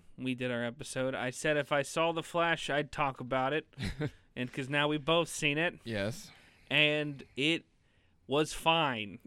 [0.00, 3.52] time we did our episode, I said if I saw the Flash, I'd talk about
[3.52, 3.66] it,
[4.36, 6.30] and because now we've both seen it, yes.
[6.70, 7.64] and it
[8.26, 9.18] was fine.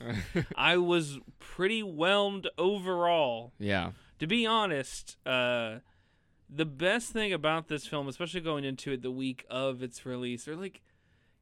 [0.56, 3.52] I was pretty whelmed overall.
[3.58, 3.92] yeah.
[4.20, 5.78] To be honest, uh,
[6.50, 10.48] the best thing about this film, especially going into it the week of its release,
[10.48, 10.80] or like,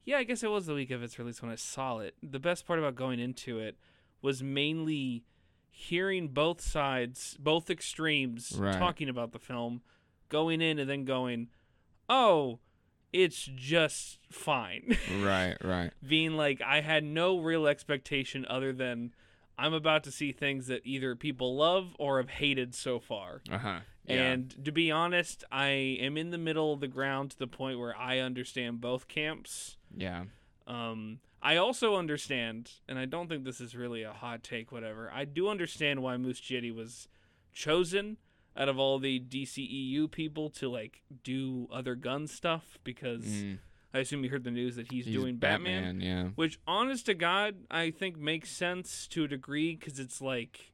[0.04, 2.14] yeah, I guess it was the week of its release when I saw it.
[2.22, 3.78] The best part about going into it
[4.20, 5.24] was mainly
[5.78, 8.78] hearing both sides, both extremes, Right.
[8.78, 9.82] talking about the film,
[10.30, 11.48] going in and then going,
[12.08, 12.58] oh,
[13.12, 14.96] it's just fine.
[15.22, 15.56] Right.
[15.62, 15.92] Right.
[16.06, 19.12] being like I had no real expectation other than
[19.58, 23.42] I'm about to see things that either people love or have hated so far.
[23.50, 23.78] Uh huh.
[24.06, 24.14] Yeah.
[24.32, 25.68] And to be honest, I
[26.00, 29.76] am in the middle of the ground to the point where I understand both camps.
[29.96, 30.24] yeah.
[30.66, 35.10] Um, I also understand, and I don't think this is really a hot take, whatever.
[35.14, 37.06] I do understand why Muschietti was
[37.52, 38.16] chosen
[38.56, 43.58] out of all the DCEU people to like do other Gunn stuff because Mm.
[43.94, 46.24] I assume you heard the news that he's, He's doing Batman Yeah.
[46.34, 50.72] which honest to god i think makes sense to a degree because it's like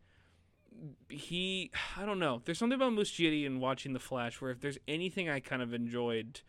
[1.08, 4.60] he i don't know there's something about Moose Muschietti and watching the flash where if
[4.60, 6.40] there's anything i kind of enjoyed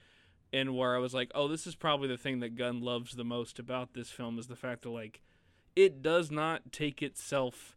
[0.54, 3.24] and where i was like oh this is probably the thing that gunn loves the
[3.26, 5.22] most about this film is the fact that like
[5.76, 7.76] it does not take itself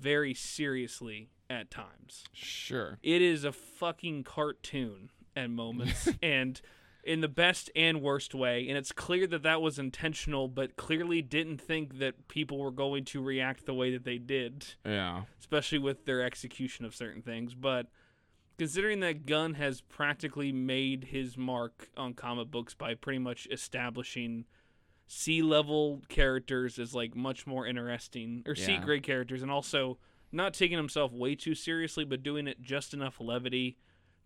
[0.00, 2.98] very seriously at times Sure.
[3.02, 6.60] it is a fucking cartoon at moments and
[7.04, 11.20] in the best and worst way and it's clear that that was intentional but clearly
[11.20, 15.24] didn't think that people were going to react the way that they did Yeah.
[15.38, 17.88] especially with their execution of certain things but
[18.58, 24.44] considering that gunn has practically made his mark on comic books by pretty much establishing
[25.06, 28.82] sea level characters as like much more interesting or Yeah.
[28.84, 29.98] grade characters and also
[30.32, 33.76] not taking himself way too seriously but doing it just enough levity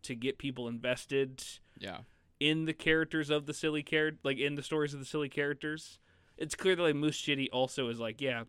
[0.02, 1.42] to get people invested
[1.78, 2.00] Yeah.
[2.38, 5.98] in the characters of the silly character like in the stories of the silly characters
[6.36, 8.44] it's clear that like Muschietti also is like yeah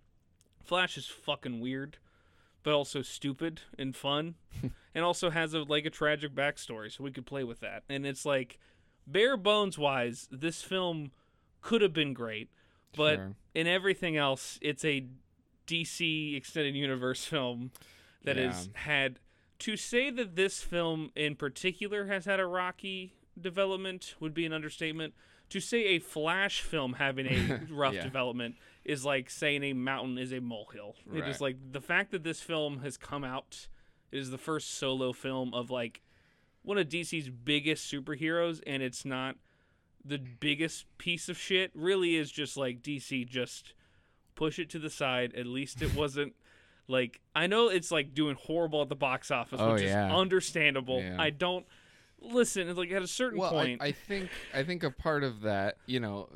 [0.64, 1.98] flash is fucking weird
[2.62, 4.36] but also stupid and fun
[5.00, 7.84] and also has a like a tragic backstory so we could play with that.
[7.90, 8.60] And it's like
[9.08, 11.12] bare bones wise this film
[11.62, 12.50] could have been great
[12.98, 13.36] but Sure.
[13.56, 15.08] in everything else it's a
[15.66, 17.72] dc extended universe film
[18.24, 19.20] that has had
[19.60, 24.52] to say that this film in particular has had a rocky development would be an
[24.54, 25.14] understatement.
[25.52, 28.04] To say a flash film having a rough Yeah.
[28.04, 28.56] development
[28.86, 30.96] is like saying a mountain is a molehill.
[31.14, 33.68] It is like the fact that this film has come out
[34.12, 36.02] it is the first solo film of like
[36.62, 39.36] one of DC's biggest superheroes, and it's not
[40.04, 41.72] the biggest piece of shit.
[41.74, 43.74] Really, is just like DC just
[44.36, 45.34] push it to the side.
[45.36, 46.34] At least it wasn't
[46.88, 50.08] like I know it's like doing horrible at the box office, Oh, which yeah.
[50.08, 51.02] is understandable.
[51.02, 51.16] Yeah.
[51.20, 51.66] I don't
[52.22, 52.68] listen.
[52.68, 55.42] It's like at a certain well, point, I, I think I think a part of
[55.42, 56.30] that, you know,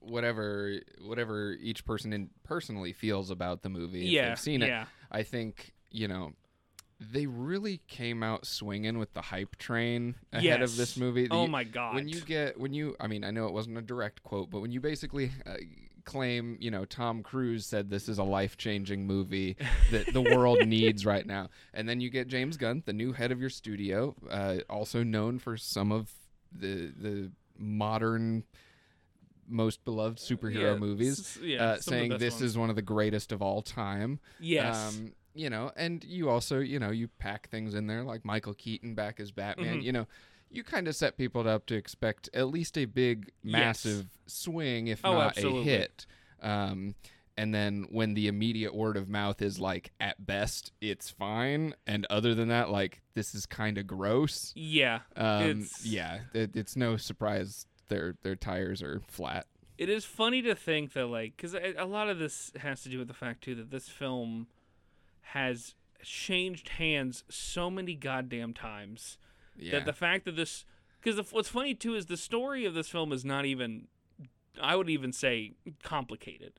[0.00, 4.68] whatever whatever each person in personally feels about the movie, if yeah, they've seen it,
[4.68, 6.32] yeah, I think you know
[7.12, 10.96] they really came out swinging with the hype train ahead of this Yes.
[10.96, 11.28] movie.
[11.30, 13.82] oh my god, when you get when you i mean i know it wasn't a
[13.82, 15.54] direct quote but when you basically uh,
[16.04, 19.56] claim you know tom cruise said this is a life-changing movie
[19.90, 23.32] that the world needs right now and then you get james gunn the new head
[23.32, 26.10] of your studio uh, also known for some of
[26.52, 28.44] the the modern
[29.46, 32.42] most beloved superhero Yeah, movies s- yeah, uh, the saying this ones.
[32.42, 36.60] is one of the greatest of all time yes, um, you know, and you also,
[36.60, 39.80] you know, you pack things in there like Michael Keaton back as Batman.
[39.80, 39.82] Mhm.
[39.82, 40.06] You know,
[40.50, 43.52] you kind of set people up to expect at least a big, Yes.
[43.52, 45.60] massive swing, if Oh, not absolutely.
[45.60, 46.06] a hit.
[46.40, 46.94] Um,
[47.36, 52.06] and then when the immediate word of mouth is like, at best, it's fine, and
[52.08, 54.52] other than that, like, this is kind of gross.
[54.54, 55.00] yeah.
[55.16, 59.46] Um, It's- yeah, it, it's no surprise their their tires are flat.
[59.76, 62.98] it is funny to think that like because a lot of this has to do
[62.98, 64.46] with the fact too that this film
[65.32, 69.18] has changed hands so many goddamn times
[69.56, 70.64] Yeah, that the fact that this
[71.00, 73.88] because what's funny too is the story of this film is not even
[74.60, 76.52] i would even say complicated.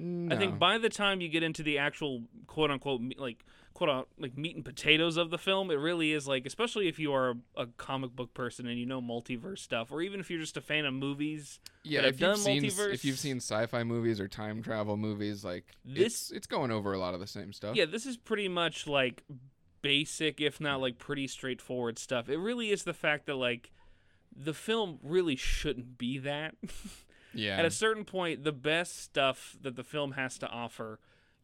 [0.00, 3.44] I think by the time you get into the actual quote unquote like
[3.74, 6.98] quote unquote like meat and potatoes of the film it really is like especially if
[6.98, 10.30] you are a, a comic book person and you know multiverse stuff or even if
[10.30, 13.04] you're just a fan of movies yeah, that if have you've done seen multiverse- if
[13.04, 16.98] you've seen sci-fi movies or time travel movies, like This- it's it's going over a
[16.98, 17.76] lot of the same stuff.
[17.76, 19.22] Yeah, this is pretty much like
[19.80, 22.28] basic, if not like pretty straightforward stuff.
[22.28, 23.70] It really is the fact that like
[24.34, 26.56] the film really shouldn't be that.
[27.34, 30.98] yeah, At a certain point, the best stuff that the film has to offer,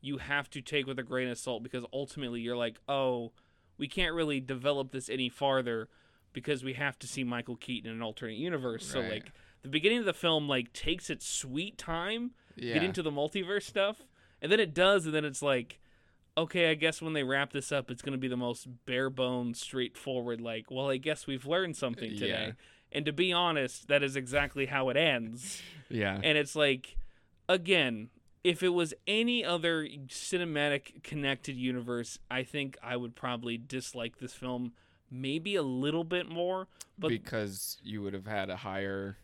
[0.04, 3.32] you have to take with a grain of salt because ultimately you're like, oh,
[3.78, 5.88] we can't really develop this any farther
[6.32, 8.86] because we have to see Michael Keaton in an alternate universe.
[8.86, 12.74] So like the beginning of the film like takes its sweet time Yeah.
[12.74, 14.02] get into the multiverse stuff,
[14.42, 15.80] and then it does, and then it's like,
[16.36, 19.08] okay, I guess when they wrap this up, it's going to be the most bare
[19.08, 20.40] bones, straightforward.
[20.40, 22.28] Like, well, I guess we've learned something today.
[22.48, 22.52] Yeah.
[22.92, 25.62] And to be honest, that is exactly how it ends.
[25.88, 26.20] yeah.
[26.22, 26.96] And it's like,
[27.48, 28.10] again,
[28.44, 34.34] if it was any other cinematic connected universe, I think I would probably dislike this
[34.34, 34.72] film
[35.10, 36.68] maybe a little bit more.
[36.98, 39.16] But because you would have had a higher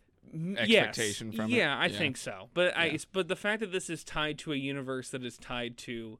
[0.57, 1.37] expectation yes.
[1.37, 1.57] from it?
[1.57, 2.49] yeah, I think so.
[2.55, 5.77] But I but the fact that this is tied to a universe that is tied
[5.79, 6.19] to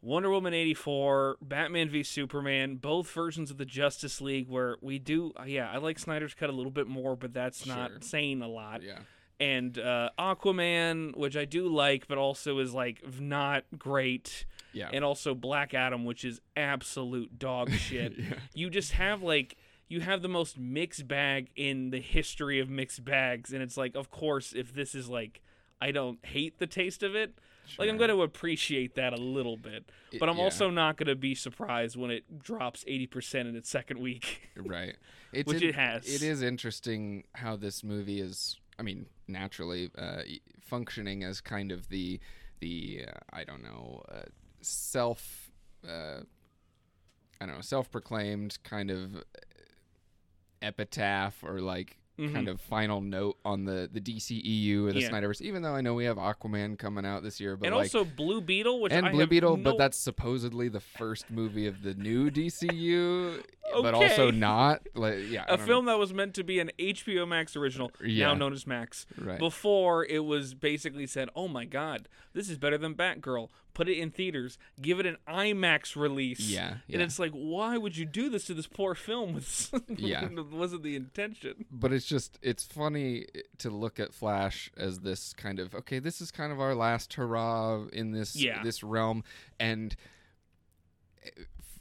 [0.00, 5.32] Wonder Woman 84, Batman v Superman, both versions of the Justice League where we do
[5.46, 7.76] yeah, I like Snyder's cut a little bit more, but that's Sure.
[7.76, 8.82] not saying a lot.
[8.82, 9.00] yeah.
[9.42, 14.44] And uh, Aquaman, which I do like but also is like not great.
[14.72, 14.88] Yeah.
[14.92, 18.34] And also Black Adam, which is absolute dog shit yeah.
[18.54, 19.56] you just have like
[19.88, 23.94] you have the most mixed bag in the history of mixed bags and it's like
[23.94, 25.40] of course if this is like
[25.80, 27.84] i don't hate the taste of it Sure.
[27.84, 30.42] like i'm going to appreciate that a little bit but i'm yeah.
[30.42, 34.96] also not going to be surprised when it drops 80% in its second week right.
[35.32, 36.04] It's Which in- it has.
[36.04, 38.58] It is interesting how this movie is.
[38.78, 40.22] I mean, naturally uh,
[40.60, 42.20] functioning as kind of the
[42.60, 44.22] the uh, I don't know uh,
[44.60, 45.50] self.
[45.86, 46.20] Uh,
[47.40, 49.24] I don't know, self-proclaimed kind of
[50.62, 51.98] epitaph or like
[52.30, 52.50] kind Mhm.
[52.52, 55.10] of final note on the the DCEU or the Yeah.
[55.10, 55.40] Snyderverse.
[55.40, 58.04] Even though I know we have Aquaman coming out this year, but and like also
[58.04, 61.82] blue beetle which and I Blue Beetle, no- but that's supposedly the first movie of
[61.82, 63.42] the new DCU,
[63.82, 64.86] but also not.
[64.94, 68.28] Like, yeah, a film that was meant to be an HBO Max original, Yeah.
[68.28, 69.06] now known as Max.
[69.18, 69.38] right?
[69.38, 73.48] Before it was basically said, "Oh my God, this is better than Batgirl.
[73.74, 74.58] Put it in theaters.
[74.80, 78.54] Give it an IMAX release." Yeah, And it's like, why would you do this to
[78.54, 79.40] this poor film?
[79.96, 80.28] Yeah.
[80.50, 81.64] wasn't the intention.
[81.70, 83.26] but it's just it's funny
[83.58, 87.14] to look at Flash as this kind of okay, this is kind of our last
[87.14, 88.62] hurrah in this Yeah.
[88.62, 89.24] this realm,
[89.58, 89.96] and
[91.24, 91.28] eh,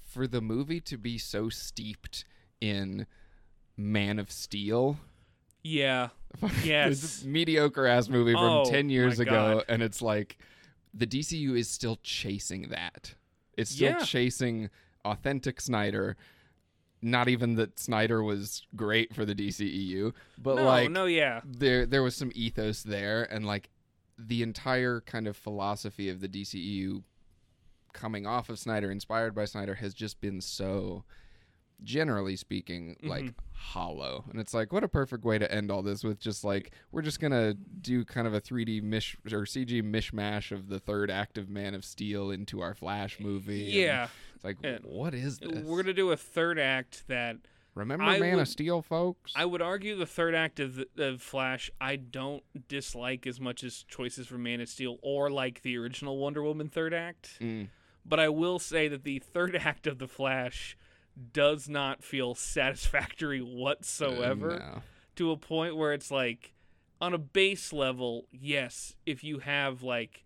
[0.05, 2.25] for the movie to be so steeped
[2.59, 3.05] in
[3.77, 4.97] Man of Steel.
[5.63, 6.09] Yeah,
[6.63, 7.01] Yes.
[7.01, 9.65] this mediocre ass movie from Oh, 10 years ago God.
[9.69, 10.37] and it's like
[10.93, 13.15] the DCU is still chasing that.
[13.57, 14.03] It's still Yeah.
[14.03, 14.69] chasing
[15.05, 16.17] authentic Snyder.
[17.01, 21.85] Not even that Snyder was great for the DCEU, but no, like no, yeah, there
[21.87, 23.69] there was some ethos there and like
[24.19, 27.03] the entire kind of philosophy of the DCEU
[27.93, 31.03] coming off of Snyder inspired by Snyder has just been so
[31.83, 33.33] generally speaking like Mhm.
[33.53, 36.71] hollow and it's like what a perfect way to end all this with just like
[36.91, 41.09] we're just gonna do kind of a 3d mish or cg mishmash of the third
[41.11, 44.07] act of man of steel into our flash movie and yeah.
[44.35, 44.77] it's like Yeah.
[44.83, 47.37] what is this We're gonna do a third act that
[47.73, 51.21] remember I man would- of steel folks I would argue the third act of, of
[51.21, 55.77] Flash I don't dislike as much as choices from Man of Steel or like the
[55.77, 57.37] original Wonder Woman third act.
[57.39, 57.69] Mm,
[58.05, 60.75] But I will say that the third act of the Flash
[61.33, 64.57] does not feel satisfactory whatsoever.
[64.59, 64.81] no.
[65.15, 66.53] to a point where it's like
[66.99, 70.23] on a base level, yes, if you have like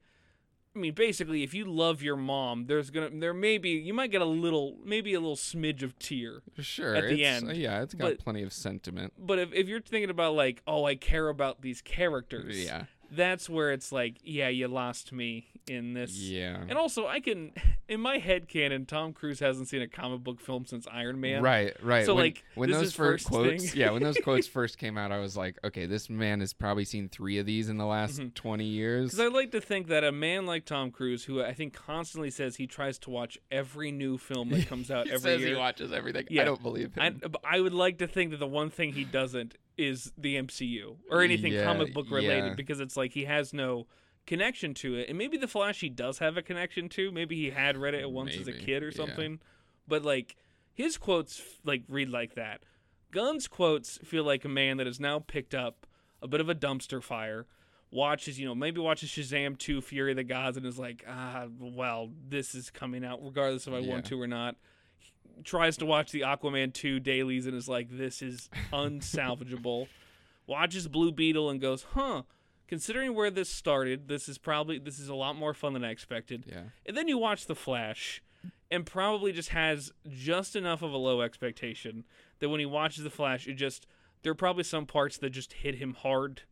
[0.76, 4.12] I mean basically if you love your mom, there's to there may be you might
[4.12, 6.42] get a little maybe a little smidge of tear.
[6.60, 6.96] Sure.
[6.96, 9.14] at the end, yeah, it's got but- plenty of sentiment.
[9.18, 12.64] But if if you're thinking about like, oh, I care about these characters.
[12.64, 12.84] Yeah.
[13.16, 16.16] That's where it's like, yeah, you lost me in this.
[16.18, 16.58] Yeah.
[16.68, 17.54] And also, I can,
[17.88, 21.42] in my head canon, Tom Cruise hasn't seen a comic book film since Iron Man.
[21.42, 22.06] Right, right.
[22.06, 25.12] So, when, like, when those first first quotes, yeah, when those quotes first came out,
[25.12, 28.20] I was like, okay, this man has probably seen three of these in the last
[28.20, 28.34] Mhm.
[28.36, 29.12] twenty years.
[29.12, 32.30] Because I like to think that a man like Tom Cruise, who I think constantly
[32.32, 35.50] says he tries to watch every new film that comes out every says year.
[35.50, 36.26] he watches everything.
[36.30, 36.44] Yeah.
[36.44, 37.20] I don't believe him.
[37.22, 40.96] but I would like to think that the one thing he doesn't is the MCU
[41.10, 42.54] or anything Yeah, comic book related yeah.
[42.56, 43.88] because it's like he has no
[44.26, 45.10] connection to it.
[45.10, 47.12] And maybe the Flash he does have a connection to.
[47.12, 48.96] Maybe he had read it once as a kid or yeah.
[48.96, 49.40] something.
[49.88, 50.36] But like
[50.74, 52.64] his quotes like read like that.
[53.12, 55.86] Gunn's quotes feel like a man that has now picked up
[56.22, 57.46] a bit of a dumpster fire.
[57.92, 61.46] Watches, you know, maybe watches Shazam 2 Fury of the Gods and is like, ah,
[61.60, 63.90] well, this is coming out regardless if I Yeah.
[63.92, 64.56] want to or not
[65.44, 69.88] tries to watch the Aquaman 2 dailies and is like, this is unsalvageable.
[70.48, 72.24] Watches Blue Beetle and goes, huh,
[72.68, 75.92] considering where this started, this is probably, this is a lot more fun than I
[75.92, 76.46] expected.
[76.48, 76.64] Yeah.
[76.86, 78.22] And then you watch The Flash
[78.70, 82.04] and probably just has just enough of a low expectation
[82.40, 83.88] that when he watches The Flash, it just,
[84.22, 86.44] there are probably some parts that just hit him hard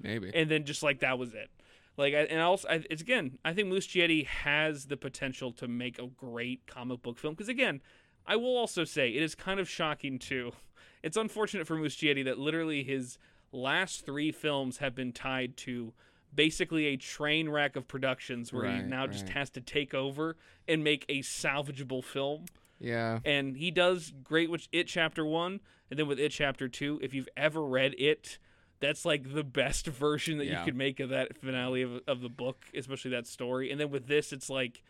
[0.00, 0.30] Maybe.
[0.34, 1.50] and then just like that was it.
[1.98, 5.98] Like, I, and also, it's again, I think Moose Muschietti has the potential to make
[5.98, 7.80] a great comic book film because again,
[8.28, 10.52] I will also say it is kind of shocking too.
[11.00, 13.18] It's unfortunate for Muschietti that literally his
[13.52, 15.92] last three films have been tied to
[16.34, 20.36] basically a train wreck of productions where he Right, now just has to take over
[20.66, 22.46] and make a salvageable film.
[22.80, 23.20] Yeah.
[23.24, 26.98] And he does great with It Chapter 1 and then with It Chapter 2.
[27.00, 28.38] If you've ever read It,
[28.80, 30.58] that's like the best version that Yeah.
[30.58, 33.70] you could make of that finale of, of the book, especially that story.
[33.70, 34.82] And then with this, it's like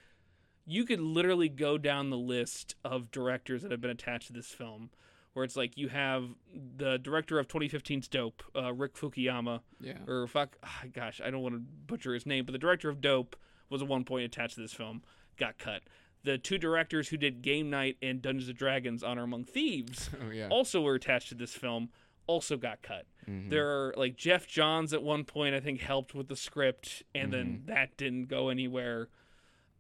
[0.69, 4.49] you could literally go down the list of directors that have been attached to this
[4.49, 4.91] film.
[5.35, 6.25] Where it's like you have
[6.77, 9.99] the director of 2015's Dope, uh, Rick Fukuyama, Yeah.
[10.09, 13.01] or fuck, ah, gosh, I don't want to butcher his name, but the director of
[13.01, 13.37] Dope
[13.71, 15.03] was at one point attached to this film,
[15.37, 15.83] got cut.
[16.25, 20.31] The two directors who did Game Night and Dungeons and Dragons: Honor Among Thieves Oh
[20.31, 20.49] yeah.
[20.49, 21.91] also were attached to this film,
[22.27, 23.07] also got cut.
[23.29, 23.51] Mhm.
[23.51, 27.33] There are like Geoff Johns at one point I think helped with the script, and
[27.33, 27.67] then Mm-hmm.
[27.67, 29.09] that didn't go anywhere.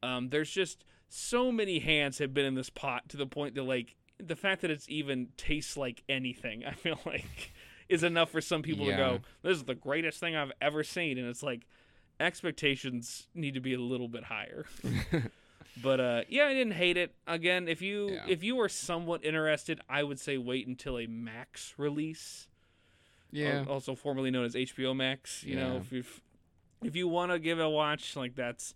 [0.02, 3.62] Um, there's just so many hands have been in this pot to the point that
[3.62, 7.52] like the fact that it's even tastes like anything, I feel like
[7.88, 11.16] is enough for some people to go, This is the greatest thing I've ever seen
[11.18, 11.66] and it's like
[12.20, 14.66] expectations need to be a little bit higher.
[15.82, 17.14] but uh yeah, I didn't hate it.
[17.26, 18.24] Again, if you Yeah.
[18.28, 22.48] if you are somewhat interested, I would say wait until a Max release
[23.30, 23.60] yeah.
[23.60, 25.44] al- also formerly known as HBO Max.
[25.44, 26.20] You know, if you've,
[26.82, 28.74] if you want to give it a watch, like that's,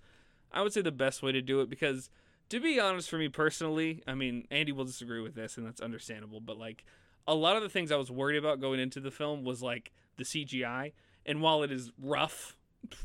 [0.53, 2.11] I would say the best way to do it because,
[2.49, 5.81] to be honest, for me personally, I mean, Andy will disagree with this, and that's
[5.81, 6.41] understandable.
[6.41, 6.85] But like,
[7.27, 9.93] a lot of the things I was worried about going into the film was like
[10.17, 10.93] the CGI,
[11.25, 12.57] and while it is rough,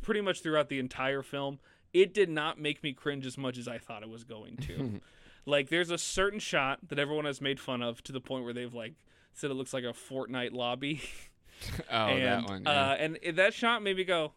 [0.02, 1.60] pretty much throughout the entire film,
[1.94, 5.00] it did not make me cringe as much as I thought it was going to.
[5.46, 8.54] like, there's a certain shot that everyone has made fun of to the point where
[8.54, 8.94] they've like
[9.34, 11.02] said it looks like a Fortnite lobby.
[11.92, 12.64] oh, and, that one.
[12.64, 12.92] Yeah.
[12.92, 14.34] Uh, and that shot made me go,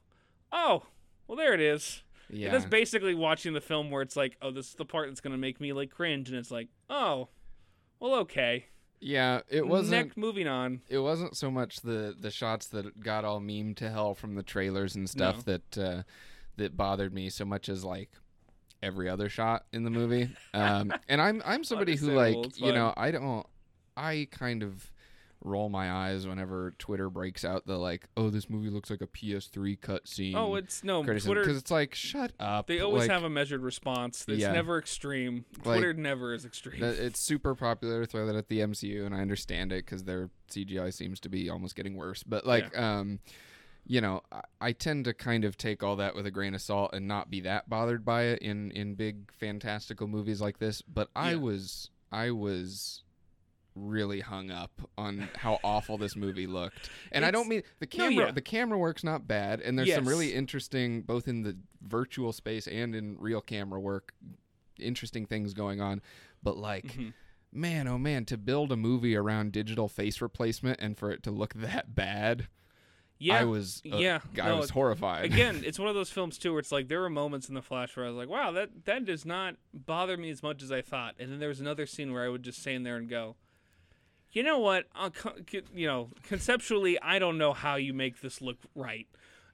[0.53, 0.85] oh,
[1.27, 2.03] well, there it is.
[2.33, 2.47] Yeah.
[2.47, 5.21] And that's basically watching the film where it's like, oh, this is the part that's
[5.21, 6.29] going to make me like cringe.
[6.29, 7.29] And it's like, oh,
[7.99, 8.67] well, okay.
[9.01, 9.41] yeah.
[9.49, 10.07] It wasn't.
[10.07, 10.81] Next, moving on.
[10.89, 14.43] it wasn't so much the the shots that got all meme to hell from the
[14.43, 16.03] trailers and stuff that uh,
[16.57, 18.11] that bothered me so much as like
[18.83, 20.31] every other shot in the movie.
[20.53, 23.47] Um, and I'm I'm somebody who like you know I don't
[23.97, 24.91] I kind of
[25.43, 29.07] roll my eyes whenever Twitter breaks out the like oh this movie looks like a
[29.07, 30.35] PS3 cutscene.
[30.37, 31.41] Oh, it's no, criticism Twitter.
[31.47, 32.67] because it's like shut up.
[32.67, 34.25] They always like, have a measured response.
[34.29, 34.53] It's Yeah.
[34.53, 35.45] never extreme.
[35.65, 36.83] Like, Twitter never is extreme.
[36.83, 40.31] it's super popular to throw that at the MCU, and I understand it because their
[40.51, 42.23] CGI seems to be almost getting worse.
[42.23, 43.21] But like, um,
[43.87, 46.61] you know, I, I tend to kind of take all that with a grain of
[46.61, 50.83] salt and not be that bothered by it in in big fantastical movies like this.
[50.83, 51.37] But I Yeah.
[51.37, 53.05] was, I was
[53.75, 56.91] really hung up on how awful this movie looked.
[57.13, 58.33] And I don't mean the No, camera yeah.
[58.33, 62.67] the camera work's not bad and there's some really interesting both in the virtual space
[62.67, 64.13] and in real camera work
[64.79, 66.01] interesting things going on.
[66.43, 67.13] But like Mhm.
[67.53, 71.31] man, oh man, to build a movie around digital face replacement and for it to
[71.31, 72.49] look that bad,
[73.19, 73.35] Yeah.
[73.41, 74.21] I was, uh, yeah.
[74.41, 75.27] I no, was horrified.
[75.27, 77.61] again, it's one of those films too where it's like there were moments in the
[77.63, 80.73] flash where I was like, "Wow, that that does not bother me as much as
[80.73, 83.09] I thought." And then there was another scene where I would just stand there and
[83.11, 83.37] go,
[84.33, 84.87] "You know what?
[84.95, 85.13] I'll
[85.75, 89.07] you know, conceptually, I don't know how you make this look right."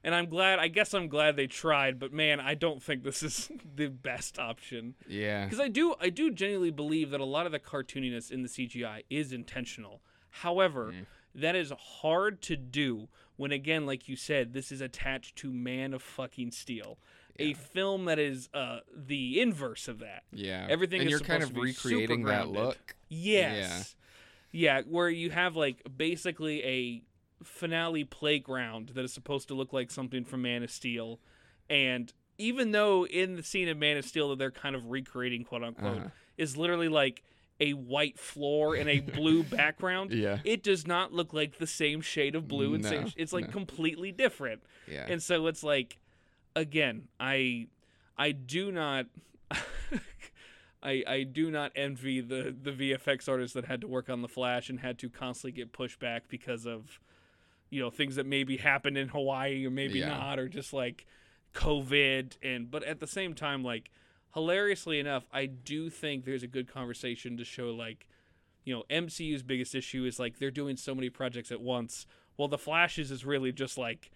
[0.04, 0.60] And I'm glad.
[0.60, 4.38] I guess I'm glad they tried, but man, I don't think this is the best
[4.38, 8.30] option yeah, because I do I do genuinely believe that a lot of the cartooniness
[8.30, 10.02] in the CGI is intentional.
[10.30, 10.92] However,
[11.34, 15.92] that is hard to do when again, like you said, this is attached to Man
[15.92, 16.98] of fucking Steel,
[17.38, 20.22] a film that is uh, the inverse of that.
[20.32, 20.66] yeah.
[20.68, 22.96] everything and is you're kind of recreating that look.
[23.08, 23.95] Yes.
[24.56, 24.82] Yeah.
[24.82, 27.02] where you have like basically a
[27.44, 31.20] finale playground that is supposed to look like something from Man of Steel.
[31.68, 35.44] And even though in the scene of Man of Steel that they're kind of recreating,
[35.44, 36.08] quote unquote, Uh-huh.
[36.36, 37.22] is literally like
[37.60, 40.12] a white floor and a blue background.
[40.12, 43.04] Yeah, It does not look like the same shade of blue and same.
[43.04, 43.52] No, It's like no.
[43.52, 45.06] completely different yeah.
[45.08, 45.98] and so it's like
[46.54, 47.66] again i
[48.16, 49.06] i do not
[50.86, 54.28] I, I do not envy the, the VFX artists that had to work on the
[54.28, 57.00] Flash and had to constantly get pushed back because of,
[57.70, 60.08] you know, things that maybe happened in Hawaii or maybe Yeah.
[60.08, 61.04] not, or just like
[61.54, 62.36] COVID.
[62.40, 63.90] And but at the same time, like
[64.32, 68.06] hilariously enough, I do think there's a good conversation to show like,
[68.64, 72.06] you know, MCU's biggest issue is like they're doing so many projects at once.
[72.36, 74.10] Well, the Flashes is really just like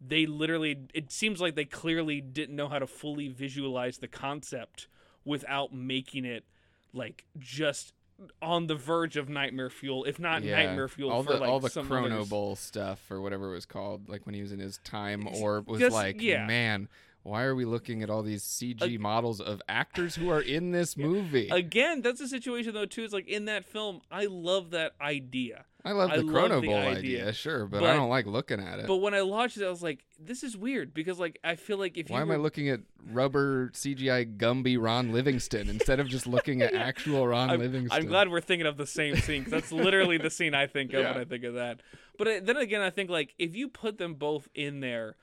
[0.00, 4.88] they literally it seems like they clearly didn't know how to fully visualize the concept
[5.24, 6.44] without making it
[6.92, 7.92] like just
[8.40, 10.56] on the verge of nightmare fuel if not yeah.
[10.56, 12.28] nightmare fuel all for the like all the some Chrono others.
[12.28, 15.68] Bowl stuff or whatever it was called, like when he was in his time orb,
[15.68, 16.46] was Just- like, yeah.
[16.46, 16.88] man,
[17.24, 20.96] why are we looking at all these CG models of actors who are in this
[20.96, 21.48] movie?
[21.50, 23.02] Again, that's a situation though too.
[23.02, 25.64] It's like in that film, I love that idea.
[25.86, 28.08] I love I the love Chrono the Bowl idea, idea, sure, but, but- I don't
[28.08, 28.86] like looking at it.
[28.86, 31.76] But when I watched it, I was like, this is weird because like I feel
[31.76, 32.80] like if Why am were, I looking at
[33.12, 38.00] rubber CGI Gumby Ron Livingston instead of just looking at actual Ron I'm, Livingston?
[38.02, 40.94] I'm glad we're thinking of the same scene 'cause that's literally the scene I think
[40.94, 41.12] of Yeah.
[41.12, 41.80] when I think of that.
[42.16, 45.16] But I, then again, I think like if you put them both in there,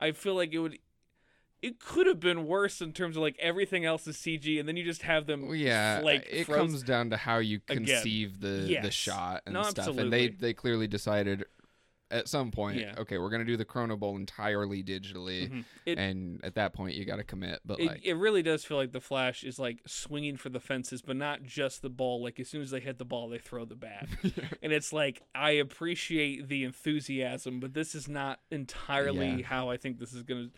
[0.00, 0.78] I feel like it would.
[1.60, 4.76] It could have been worse in terms of like everything else is CG, and then
[4.76, 5.52] you just have them.
[5.54, 8.92] Yeah, like it comes down to how you conceive the the yes.
[8.94, 9.96] shot and No, stuff.
[9.98, 11.44] And they they clearly decided
[12.10, 12.94] at some point, Yeah.
[12.96, 15.64] okay, we're gonna do the Chrono Bowl entirely digitally, Mhm.
[15.84, 17.60] It, and at that point you got to commit.
[17.66, 20.58] But it, like, it really does feel like the Flash is like swinging for the
[20.60, 22.22] fences, but not just the ball.
[22.22, 24.08] Like as soon as they hit the ball, they throw the bat,
[24.62, 29.46] and it's like I appreciate the enthusiasm, but this is not entirely Yeah.
[29.46, 30.48] how I think this is gonna.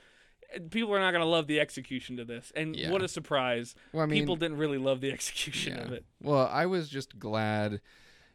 [0.71, 2.91] People are not gonna love the execution to this, and Yeah.
[2.91, 3.75] what a surprise!
[3.93, 5.83] well, I mean, People didn't really love the execution yeah.
[5.85, 6.05] of it.
[6.23, 7.81] Well, I was just glad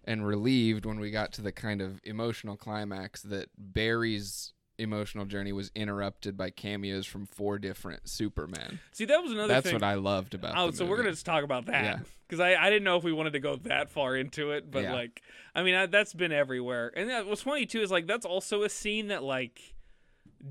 [0.03, 5.51] and relieved when we got to the kind of emotional climax that Barry's emotional journey
[5.53, 8.79] was interrupted by cameos from four different Supermen.
[8.91, 9.73] See, that was another That's thing.
[9.73, 10.53] what I loved about.
[10.57, 11.99] Oh, so we're gonna just talk about that Yeah.
[12.27, 14.83] because I, I didn't know if we wanted to go that far into it, but
[14.83, 14.93] Yeah.
[14.93, 15.21] like
[15.55, 18.63] I mean I, that's been everywhere, and that, what's funny too is like that's also
[18.63, 19.75] a scene that like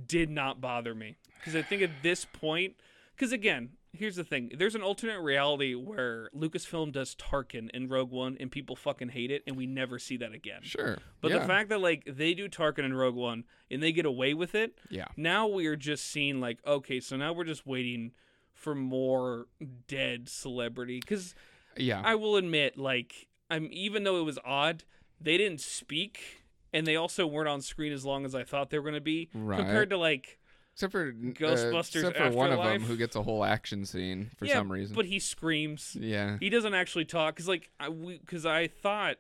[0.07, 2.75] did not bother me because I think at this point,
[3.15, 8.11] because again, here's the thing: there's an alternate reality where Lucasfilm does Tarkin in Rogue
[8.11, 10.61] One, and people fucking hate it, and we never see that again.
[10.63, 11.39] Sure, But yeah.
[11.39, 14.55] the fact that like they do Tarkin in Rogue One and they get away with
[14.55, 18.13] it, yeah, now we are just seeing like okay so now we're just waiting
[18.53, 19.47] for more
[19.89, 21.35] dead celebrity because
[21.77, 24.85] yeah, i will admit like i'm even though it was odd
[25.21, 28.79] they didn't speak and they also weren't on screen as long as i thought they
[28.79, 29.59] were going to be Right.
[29.59, 30.39] compared to like
[30.75, 34.31] except for uh, Ghostbusters except for one of them who gets a whole action scene
[34.37, 34.95] for yeah, some reason.
[34.95, 39.17] but he screams yeah, he doesn't actually talk because like i because i thought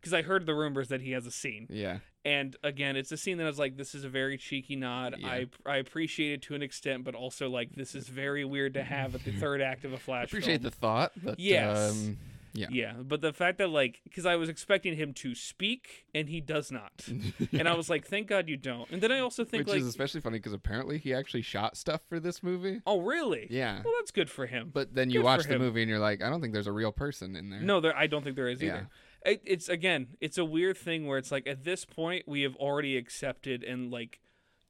[0.00, 3.16] because i heard the rumors that he has a scene yeah, and again it's a
[3.16, 5.28] scene that i was like this is a very cheeky nod Yeah.
[5.28, 8.82] i i appreciate it to an extent but also like this is very weird to
[8.84, 10.64] have at the third act of a flash appreciate film.
[10.64, 11.12] the thought.
[11.22, 11.90] But, Yes.
[11.92, 12.18] um,
[12.54, 12.66] yeah.
[12.70, 16.40] yeah but the fact that like because i was expecting him to speak and he
[16.40, 16.92] does not
[17.52, 19.80] and i was like thank god you don't and then i also think Which like
[19.80, 22.80] is especially funny because apparently he actually shot stuff for this movie.
[22.86, 23.80] oh really Yeah.
[23.84, 26.22] well that's good for him But then you Good watch the movie and you're like,
[26.22, 27.60] I don't think there's a real person in there.
[27.60, 28.68] no there i don't think there is Yeah.
[28.74, 28.88] either
[29.24, 32.56] it, it's again it's a weird thing where it's like at this point we have
[32.56, 34.18] already accepted and like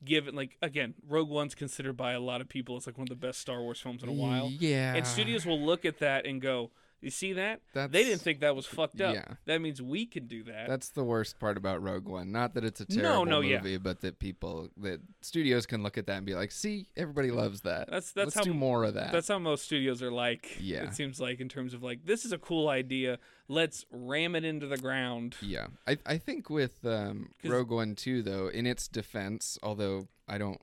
[0.05, 3.09] given like again rogue one's considered by a lot of people as like one of
[3.09, 4.95] the best star wars films in a while Yeah.
[4.95, 6.71] and studios will look at that and go
[7.03, 9.25] you see that That's, they didn't think that was fucked up Yeah.
[9.47, 12.33] that means we can do that That's the worst part about Rogue One.
[12.33, 13.59] Not that it's a terrible no, yeah.
[13.59, 17.31] movie, but that people, that studios can look at that and be like, see, everybody
[17.31, 17.89] loves that.
[17.89, 19.13] That's- that's Let's how- do more of that.
[19.13, 20.57] That's how most studios are like.
[20.61, 20.85] Yeah.
[20.85, 23.19] It seems like in terms of like this is a cool idea.
[23.49, 25.35] Let's ram it into the ground.
[25.43, 30.39] Yeah, I I think with um, Rogue One too, though, in its defense, although I
[30.39, 30.61] don't,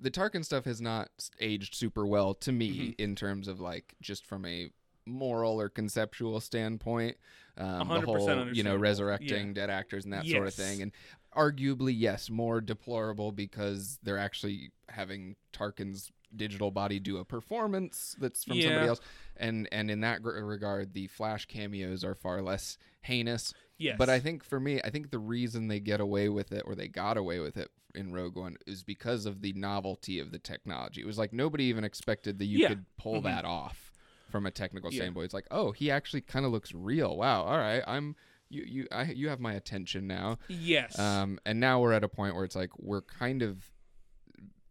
[0.00, 1.08] the Tarkin stuff has not
[1.40, 2.90] aged super well to me Mm-hmm.
[3.02, 4.70] in terms of like just from a
[5.06, 7.16] moral or conceptual standpoint.
[7.58, 10.92] Um, the 100% whole you know resurrecting dead actors and that sort of thing, and
[11.34, 18.44] arguably yes, more deplorable because they're actually having Tarkin's digital body do a performance that's
[18.44, 19.00] from somebody else
[19.36, 23.96] and and in that regard the flash cameos are far less heinous Yes.
[23.96, 26.74] but I think for me, I think the reason they get away with it or
[26.74, 30.38] they got away with it in Rogue One is because of the novelty of the
[30.38, 31.02] technology.
[31.02, 32.68] It was like nobody even expected that you Yeah.
[32.68, 33.24] could pull Mhm.
[33.24, 33.85] that off
[34.28, 35.00] from a technical Yeah.
[35.02, 35.26] standpoint.
[35.26, 37.16] It's like, oh, he actually kind of looks real.
[37.16, 37.42] Wow.
[37.44, 38.16] All right, I'm
[38.48, 40.38] you you I you have my attention now.
[40.48, 40.98] Yes.
[40.98, 43.70] Um, and now we're at a point where it's like we're kind of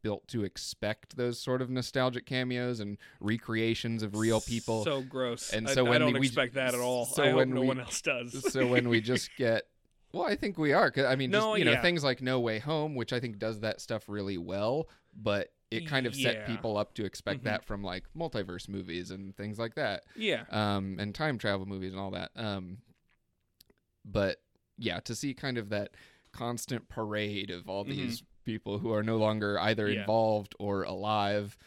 [0.02, 4.84] built to expect those sort of nostalgic cameos and recreations of real people.
[4.84, 5.52] So gross.
[5.52, 7.06] And so I, when don't we- expect that at all.
[7.06, 8.52] so I when no we- one else does.
[8.54, 9.64] so when we just get
[10.14, 12.40] well i think we are 'cause, i mean just, No, you know things like no
[12.40, 16.36] way home which i think does that stuff really well but it kind of set
[16.36, 16.46] Yeah.
[16.46, 17.46] people up to expect Mhm.
[17.46, 20.46] that from like multiverse movies and things like that yeah.
[20.50, 22.78] um and time travel movies and all that um
[24.04, 24.38] but
[24.78, 25.92] yeah to see kind of that
[26.32, 27.90] constant parade of all Mhm.
[27.90, 30.02] these people who are no longer either Yeah.
[30.02, 31.58] involved or alive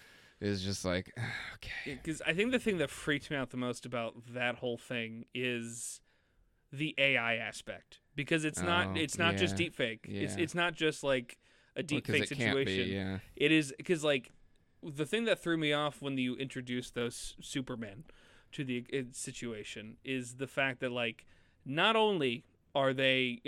[0.41, 1.13] is just like
[1.55, 4.77] okay Because I think the thing that freaked me out the most about that whole
[4.79, 6.01] thing is
[6.71, 8.01] the AI aspect.
[8.15, 9.69] Because it's not Oh, it's not just yeah.
[9.69, 10.01] deepfake.
[10.05, 10.43] It's Yeah.
[10.43, 11.39] it's not just like
[11.79, 12.89] a Well, deepfake it can't situation.
[12.89, 14.31] be yeah It is because like
[14.83, 18.05] the thing that threw me off when you introduced those Supermen
[18.53, 21.27] to the uh, situation is the fact that like
[21.65, 23.41] not only are they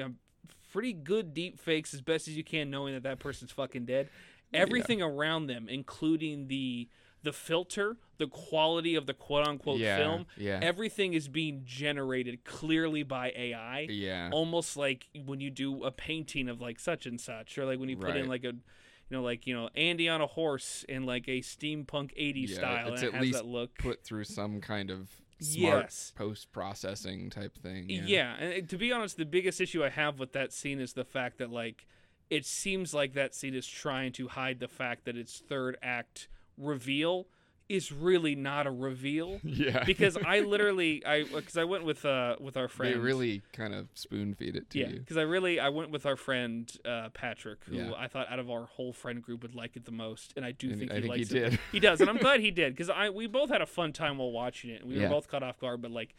[0.72, 4.08] pretty good deep fakes as best as you can, knowing that that person's fucking dead,
[4.54, 6.88] everything around them, including the
[7.22, 12.44] the filter, the quality of the quote unquote yeah, film, yeah, everything is being generated
[12.44, 13.86] clearly by AI.
[13.90, 17.78] yeah, Almost like when you do a painting of like such and such, or like
[17.78, 20.84] when you put in like a, you know, like you know Andy on a horse
[20.88, 23.78] in like a steampunk '80s Yeah, style, it's and it at has least that look.
[23.78, 26.12] put through some kind of smart Yes.
[26.16, 27.88] post processing type thing.
[27.88, 28.02] Yeah.
[28.06, 28.36] Yeah.
[28.36, 31.38] and to be honest, the biggest issue I have with that scene is the fact
[31.38, 31.86] that like
[32.28, 36.28] it seems like that scene is trying to hide the fact that its third act
[36.60, 37.26] reveal
[37.68, 39.84] is really not a reveal yeah.
[39.84, 43.72] because I literally I because I went with uh with our friend they really kind
[43.72, 44.98] of spoon feed it to yeah you.
[44.98, 47.92] because I really I went with our friend uh, Patrick who Yeah.
[47.96, 50.50] I thought out of our whole friend group would like it the most and I
[50.50, 51.58] do And think I he think he likes it did.
[51.70, 54.18] he does, and I'm glad he did because I we both had a fun time
[54.18, 54.80] while watching it.
[54.82, 55.04] and We Yeah.
[55.04, 56.16] were both caught off guard, but like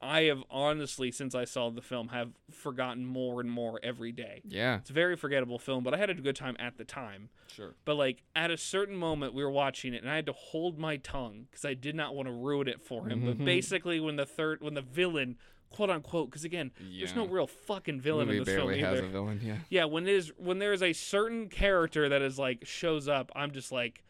[0.00, 4.42] I have honestly, since I saw the film, have forgotten more and more every day.
[4.44, 7.30] Yeah, It's a very forgettable film, but I had a good time at the time.
[7.50, 7.74] sure.
[7.84, 10.78] But like at a certain moment, we were watching it, and I had to hold
[10.78, 13.24] my tongue because I did not want to ruin it for him.
[13.24, 13.44] But Mhm.
[13.44, 15.36] basically, when the third, when the villain,
[15.70, 19.02] quote unquote, because again, there's no real fucking villain in this film either.
[19.08, 19.40] villain.
[19.42, 19.58] Yeah.
[19.68, 23.50] Yeah, when there's when there is a certain character that is like shows up, I'm
[23.50, 24.04] just like,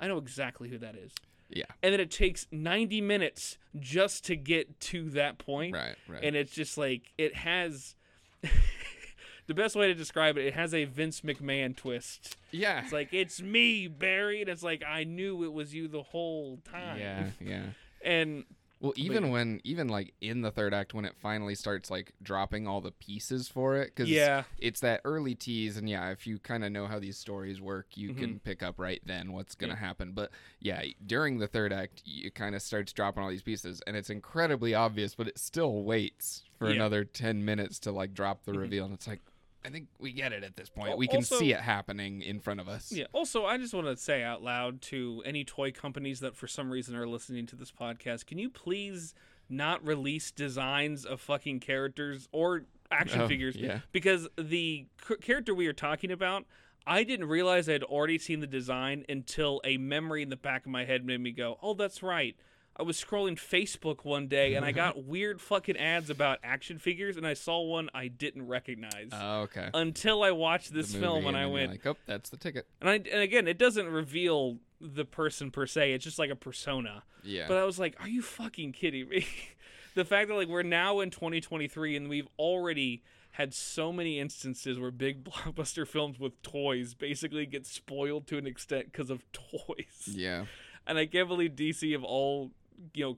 [0.00, 1.12] I know exactly who that is.
[1.50, 1.64] Yeah.
[1.82, 5.94] And then it takes 90 minutes just to get to that point, Right.
[6.08, 6.22] Right.
[6.22, 7.94] and it's just like it has.
[9.46, 12.36] the best way to describe it, it has a Vince McMahon twist.
[12.50, 12.82] yeah.
[12.82, 16.58] It's like it's me, Barry, and it's like I knew it was you the whole
[16.70, 16.98] time.
[16.98, 17.28] yeah.
[17.40, 17.62] Yeah.
[18.04, 18.44] And
[18.80, 22.68] Well, even when, even like in the third act, when it finally starts like dropping
[22.68, 26.38] all the pieces for it, because yeah, it's that early tease, and yeah, if you
[26.38, 28.18] kind of know how these stories work, you Mm-hmm.
[28.20, 30.12] can pick up right then what's gonna happen.
[30.12, 33.96] But yeah, during the third act, it kind of starts dropping all these pieces, and
[33.96, 36.70] it's incredibly obvious, but it still waits for Yeah.
[36.72, 36.80] Mm-hmm.
[36.80, 39.22] another ten minutes to like drop the reveal, and it's like,
[39.64, 40.96] I think we get it at this point.
[40.96, 42.92] We can also- see it happening in front of us.
[42.92, 43.06] Yeah.
[43.12, 46.70] Also, I just want to say out loud to any toy companies that for some
[46.70, 49.14] reason are listening to this podcast, can you please
[49.48, 53.56] not release designs of fucking characters or action Oh, figures?
[53.56, 53.80] yeah.
[53.92, 56.46] Because the c- character we are talking about,
[56.86, 60.64] I didn't realize I had already seen the design until a memory in the back
[60.66, 62.36] of my head made me go, "Oh, that's right."
[62.78, 67.16] I was scrolling Facebook one day and I got weird fucking ads about action figures
[67.16, 69.70] and I saw one I didn't recognize Oh, okay.
[69.74, 72.66] until I watched this movie, film and I went, like, oh, that's the ticket.
[72.80, 75.92] and I and again, it doesn't reveal the person per se.
[75.92, 77.02] It's just like a persona.
[77.24, 77.46] Yeah.
[77.48, 79.26] But I was like, are you fucking kidding me?
[79.96, 84.78] the fact that like we're now in 2023 and we've already had so many instances
[84.78, 90.06] where big blockbuster films with toys basically get spoiled to an extent because of toys.
[90.06, 90.44] yeah.
[90.86, 92.50] And I can't believe DC of all,
[92.94, 93.16] you know,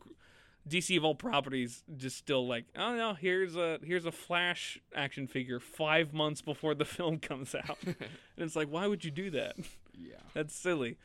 [0.68, 5.26] DC of all properties just still like, oh no, here's a here's a Flash action
[5.26, 7.78] figure 5 months before the film comes out.
[7.86, 7.96] and
[8.38, 9.56] it's like, why would you do that?
[9.98, 10.14] Yeah.
[10.34, 10.96] That's silly.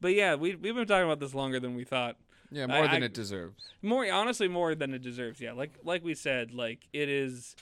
[0.00, 2.16] But yeah, we we've been talking about this longer than we thought.
[2.50, 3.72] Yeah, more I- than I- it deserves.
[3.82, 5.40] More honestly, more than it deserves.
[5.40, 7.56] Yeah, like like we said, like it is.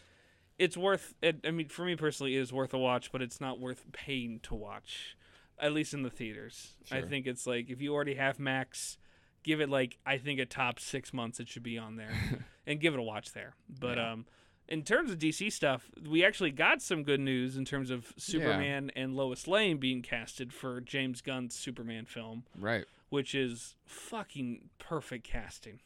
[0.58, 1.14] It's worth.
[1.22, 3.84] It, I mean, for me personally, it is worth a watch, but it's not worth
[3.92, 5.16] paying to watch,
[5.58, 6.72] at least in the theaters.
[6.90, 8.98] I think it's like if you already have Max,
[9.42, 12.12] give it like I think a top six months it should be on there,
[12.66, 13.54] and give it a watch there.
[13.68, 14.12] But Yeah.
[14.12, 14.26] um,
[14.68, 18.92] in terms of DC stuff, we actually got some good news in terms of Superman
[18.94, 22.84] and Lois Lane being casted for James Gunn's Superman film, Right.
[23.08, 25.80] which is fucking perfect casting.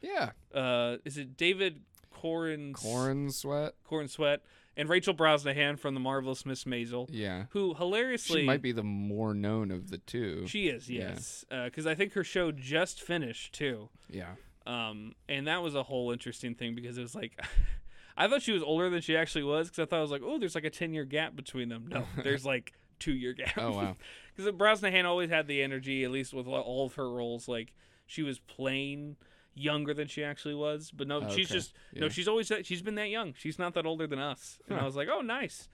[0.00, 0.32] Yeah.
[0.52, 3.72] Uh, is it David Corn Corenswet.
[3.84, 4.42] Corn Sweat
[4.76, 7.44] and Rachel Brosnahan from the marvelous Miss Maisel, Yeah.
[7.50, 10.46] who hilariously She might be the more known of the two.
[10.46, 13.88] She is, yes, because I think her show just finished too.
[14.10, 14.34] yeah.
[14.66, 17.40] Um, and that was a whole interesting thing because it was like,
[18.16, 20.22] I thought she was older than she actually was because I thought I was like,
[20.24, 21.86] oh, there's like a ten year gap between them.
[21.88, 23.56] No, there's like two year gap.
[23.56, 23.96] Oh wow.
[24.36, 27.46] Because Brosnahan always had the energy, at least with all of her roles.
[27.48, 27.72] Like
[28.06, 29.16] she was playing
[29.56, 32.12] younger than she actually was, but no, she's Okay, just no, yeah.
[32.12, 33.34] she's always she's been that young.
[33.36, 34.58] She's not that older than us.
[34.68, 35.68] And I was like, oh, nice.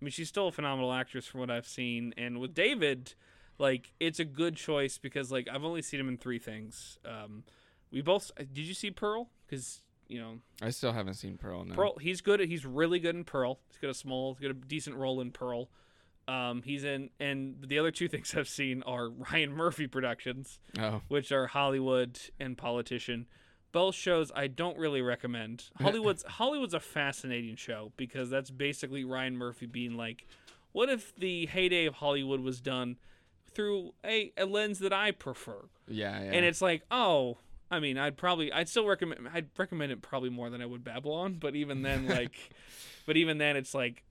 [0.00, 2.12] I mean, she's still a phenomenal actress from what I've seen.
[2.16, 3.14] And with David,
[3.58, 6.98] like it's a good choice because like I've only seen him in three things.
[7.04, 7.44] Um,
[7.90, 9.30] we both did you see Pearl?
[9.46, 11.64] Because you know I still haven't seen Pearl.
[11.64, 11.74] No.
[11.74, 12.40] Pearl, he's good.
[12.40, 13.60] At, he's really good in Pearl.
[13.70, 15.68] He's got a small, he's got a decent role in Pearl.
[16.28, 21.02] Um, he's in, and the other two things I've seen are Ryan Murphy productions, Oh.
[21.08, 23.26] which are Hollywood and Politician.
[23.72, 25.64] Both shows I don't really recommend.
[25.80, 30.26] Hollywood's Hollywood's a fascinating show because that's basically Ryan Murphy being like,
[30.72, 32.96] what if the heyday of Hollywood was done
[33.54, 35.68] through a, a lens that I prefer?
[35.88, 36.22] Yeah.
[36.22, 36.30] Yeah.
[36.32, 37.36] and it's like oh
[37.70, 40.84] i mean i'd probably i'd still recommend i'd recommend it probably more than i would
[40.84, 42.50] babylon but even then like
[43.04, 44.04] but even then it's like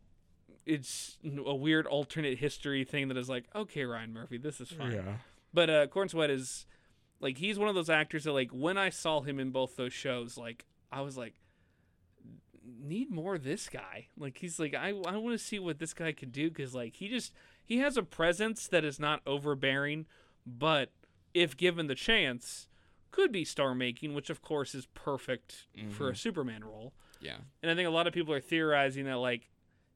[0.65, 4.91] it's a weird alternate history thing that is like, okay, Ryan Murphy, this is fine.
[4.91, 5.17] Yeah.
[5.53, 6.65] But uh, Corenswet is
[7.19, 9.93] like he's one of those actors that like when I saw him in both those
[9.93, 11.35] shows, like I was like,
[12.63, 14.07] need more of this guy.
[14.17, 16.95] Like he's like I I want to see what this guy could do because like
[16.95, 20.05] he just he has a presence that is not overbearing,
[20.45, 20.91] but
[21.33, 22.67] if given the chance,
[23.11, 26.93] could be star making, which of course is perfect for a Superman role.
[27.19, 27.37] Yeah.
[27.61, 29.50] And I think a lot of people are theorizing that like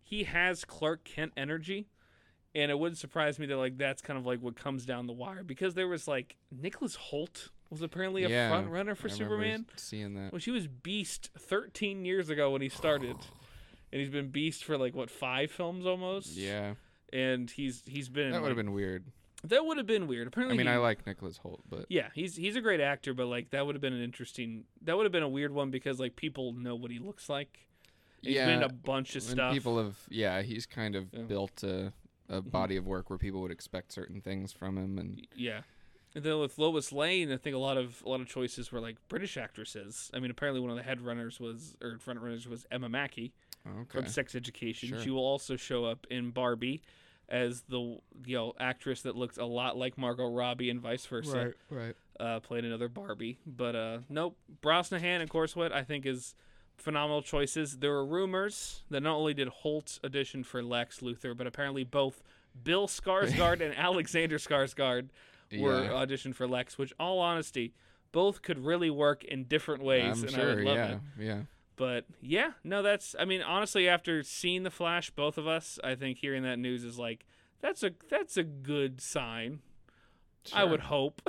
[0.06, 1.88] he has Clark Kent energy.
[2.54, 5.12] And it wouldn't surprise me that like that's kind of like what comes down the
[5.14, 8.48] wire because there was like Nicholas Hoult was apparently a yeah.
[8.48, 9.66] front runner for I Superman.
[9.76, 10.32] Seeing that.
[10.32, 13.18] Well, she was Beast 13 years ago when he started,
[13.92, 16.38] and he's been Beast for like what five films almost.
[16.38, 16.76] Yeah.
[17.12, 19.04] and he's he's been That would have like- been weird.
[19.44, 20.26] that would have been weird.
[20.28, 23.14] Apparently, I mean, he- I like Nicholas Hoult, but yeah, he's he's a great actor,
[23.14, 24.64] but like that would have been an interesting.
[24.82, 27.68] That would have been a weird one because like people know what he looks like.
[28.26, 29.54] He's yeah, been in a bunch of stuff.
[29.54, 31.22] people have yeah, he's kind of Yeah.
[31.24, 31.94] built a,
[32.30, 32.52] a Mhm.
[32.52, 35.62] body of work where people would expect certain things from him, and Yeah.
[36.16, 38.80] And then with Lois Lane, I think a lot of a lot of choices were
[38.80, 40.10] like British actresses.
[40.14, 43.34] I mean, apparently one of the head runners was or front runners was Emma Mackey
[43.68, 44.90] okay, from Sex Education.
[44.90, 45.00] Sure.
[45.00, 46.82] She will also show up in Barbie
[47.28, 47.80] as the
[48.26, 51.54] you know actress that looks a lot like Margot Robbie and vice versa.
[51.70, 51.96] right.
[52.18, 54.38] Uh, played another Barbie, but uh, nope.
[54.62, 56.34] Brosnahan and Corenswet I think is
[56.78, 57.78] phenomenal choices.
[57.78, 62.22] There were rumors that not only did Hoult audition for Lex Luthor, but apparently both
[62.64, 65.10] Bill Skarsgård and Alexander Skarsgård
[65.58, 65.90] were Yeah.
[65.92, 67.74] auditioned for Lex, which, all honesty,
[68.12, 70.52] both could really work in different ways, I'm and sure.
[70.52, 71.00] I would love yeah, it.
[71.20, 71.42] yeah.
[71.76, 73.16] But yeah, no, that's.
[73.20, 76.86] I mean, honestly, after seeing the Flash, both of us, I think hearing that news
[76.86, 77.26] is like
[77.60, 79.60] that's a that's a good sign.
[80.54, 81.22] I would hope.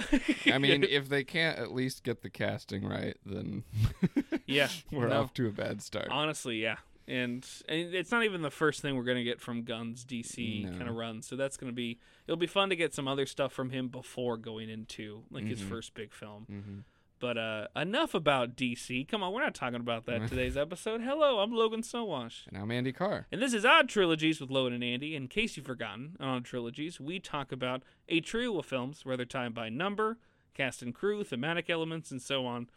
[0.46, 3.64] I mean, if they can't at least get the casting right, then
[4.46, 5.20] yeah, we're no.
[5.22, 6.08] off to a bad start.
[6.10, 6.76] honestly, yeah.
[7.08, 10.76] And, and it's not even the first thing we're gonna get from Gunn's DC No.
[10.76, 11.22] kind of run.
[11.22, 14.36] So that's gonna be it'll be fun to get some other stuff from him before
[14.36, 15.68] going into like his Mhm.
[15.68, 16.44] first big film.
[16.46, 16.78] hmm
[17.18, 19.08] But uh, enough about DC.
[19.08, 21.00] Come on, we're not talking about that today's episode.
[21.00, 22.46] Hello, I'm Logan Sowash.
[22.46, 23.26] And I'm Andy Carr.
[23.32, 25.16] And this is Odd Trilogies with Logan and Andy.
[25.16, 29.16] In case you've forgotten, on Odd Trilogies, we talk about a trio of films where
[29.16, 30.18] they're timed by number,
[30.52, 32.68] cast and crew, thematic elements, and so on.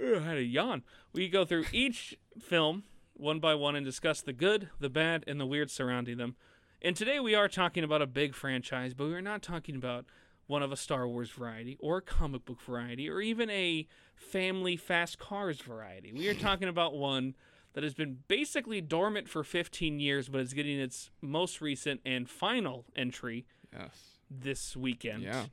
[0.00, 0.84] Ugh, I had a yawn.
[1.12, 5.40] We go through each film one by one and discuss the good, the bad, and
[5.40, 6.36] the weird surrounding them.
[6.80, 10.06] And today we are talking about a big franchise, but we are not talking about
[10.46, 14.76] one of a Star Wars variety or a comic book variety or even a family
[14.76, 16.12] fast cars variety.
[16.12, 17.34] We are talking about one
[17.74, 22.28] that has been basically dormant for 15 years, but is getting its most recent and
[22.28, 24.18] final entry Yes.
[24.30, 25.22] this weekend.
[25.22, 25.44] Yeah.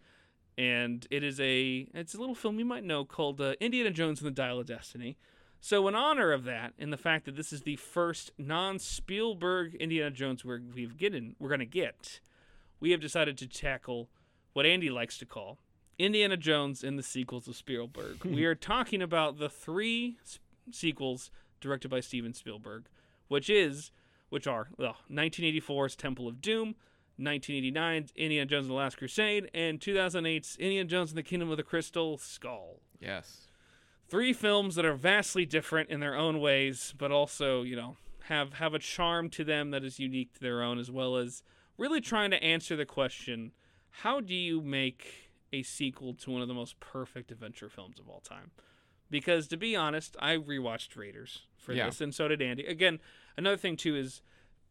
[0.57, 4.19] And it is a it's a little film you might know called uh, Indiana Jones
[4.19, 5.17] and the Dial of Destiny.
[5.61, 10.11] So in honor of that, and the fact that this is the first non-Spielberg Indiana
[10.11, 12.19] Jones we're, we've getting we're gonna get,
[12.81, 14.09] we have decided to tackle
[14.53, 15.59] what Andy likes to call
[15.97, 18.23] Indiana Jones and the sequels of Spielberg.
[18.25, 20.39] we are talking about the three s-
[20.71, 21.31] sequels
[21.61, 22.85] directed by Steven Spielberg,
[23.27, 23.91] which is
[24.29, 26.75] which are well, 1984's Temple of Doom,
[27.19, 31.57] 1989's Indiana Jones and the Last Crusade, and 2008's Indiana Jones and the Kingdom of
[31.57, 32.81] the Crystal Skull.
[32.99, 33.47] Yes.
[34.07, 38.53] Three films that are vastly different in their own ways, but also, you know, have
[38.53, 41.43] have a charm to them that is unique to their own, as well as
[41.77, 43.51] really trying to answer the question:
[43.91, 48.07] How do you make a sequel to one of the most perfect adventure films of
[48.09, 48.51] all time?
[49.09, 51.87] Because to be honest, I rewatched Raiders for Yeah.
[51.87, 52.65] this, and so did Andy.
[52.65, 52.99] Again,
[53.37, 54.21] another thing too is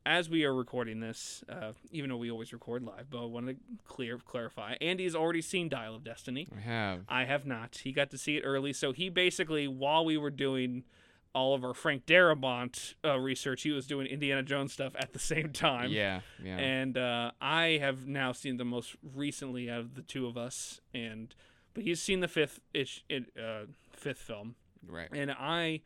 [0.07, 3.49] as we are recording this, uh, even though we always record live, but I want
[3.49, 4.77] to clear clarify.
[4.81, 6.49] Andy has already seen Dial of Destiny.
[6.57, 7.01] I have.
[7.09, 7.79] I have not.
[7.85, 10.85] He got to see it early, so he basically, while we were doing
[11.39, 15.19] all of our Frank Darabont uh, research, he was doing Indiana Jones stuff at the
[15.21, 15.91] same time.
[15.91, 16.21] Yeah.
[16.43, 16.57] Yeah.
[16.57, 20.81] And uh, I have now seen the most recently out of the two of us,
[20.93, 21.35] and
[21.75, 25.09] but he's seen the fifth ish, it, uh, fifth film, right.
[25.13, 25.83] and I.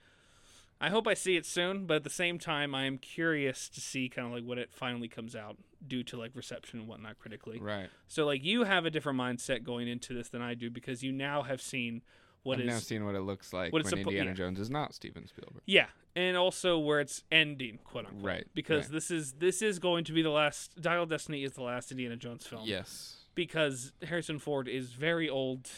[0.81, 3.81] I hope I see it soon, but at the same time, I am curious to
[3.81, 7.21] see kind of like what it finally comes out due to like reception and whatnot
[7.21, 7.61] critically.
[7.61, 7.89] Right.
[8.09, 11.13] So like you have a different mindset going into this than I do because you
[11.13, 12.03] now have seen
[12.43, 14.35] what I've is now seen what it looks like when suppo- Indiana yeah.
[14.35, 15.63] Jones is not Steven Spielberg.
[15.67, 18.25] yeah, and also where it's ending, quote unquote.
[18.25, 18.93] Right, Because right.
[18.93, 22.17] this is this is going to be the last Dial Destiny is the last Indiana
[22.17, 22.63] Jones film.
[22.65, 23.17] Yes.
[23.35, 25.69] Because Harrison Ford is very old.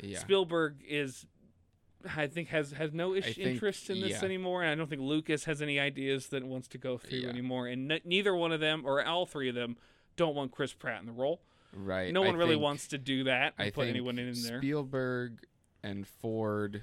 [0.00, 0.18] Yeah.
[0.20, 1.26] Spielberg is
[2.16, 4.24] I think has has no ish, think- interest in this yeah.
[4.24, 7.66] anymore, and I don't think Lucas has any ideas that wants to go through anymore.
[7.66, 9.76] And n- neither one of them, or all three of them,
[10.16, 11.40] don't want Chris Pratt in the role.
[11.74, 12.12] right.
[12.12, 13.54] No I one really think- wants to do that.
[13.58, 14.58] I put think anyone in there.
[14.60, 15.44] Spielberg
[15.82, 16.82] and Ford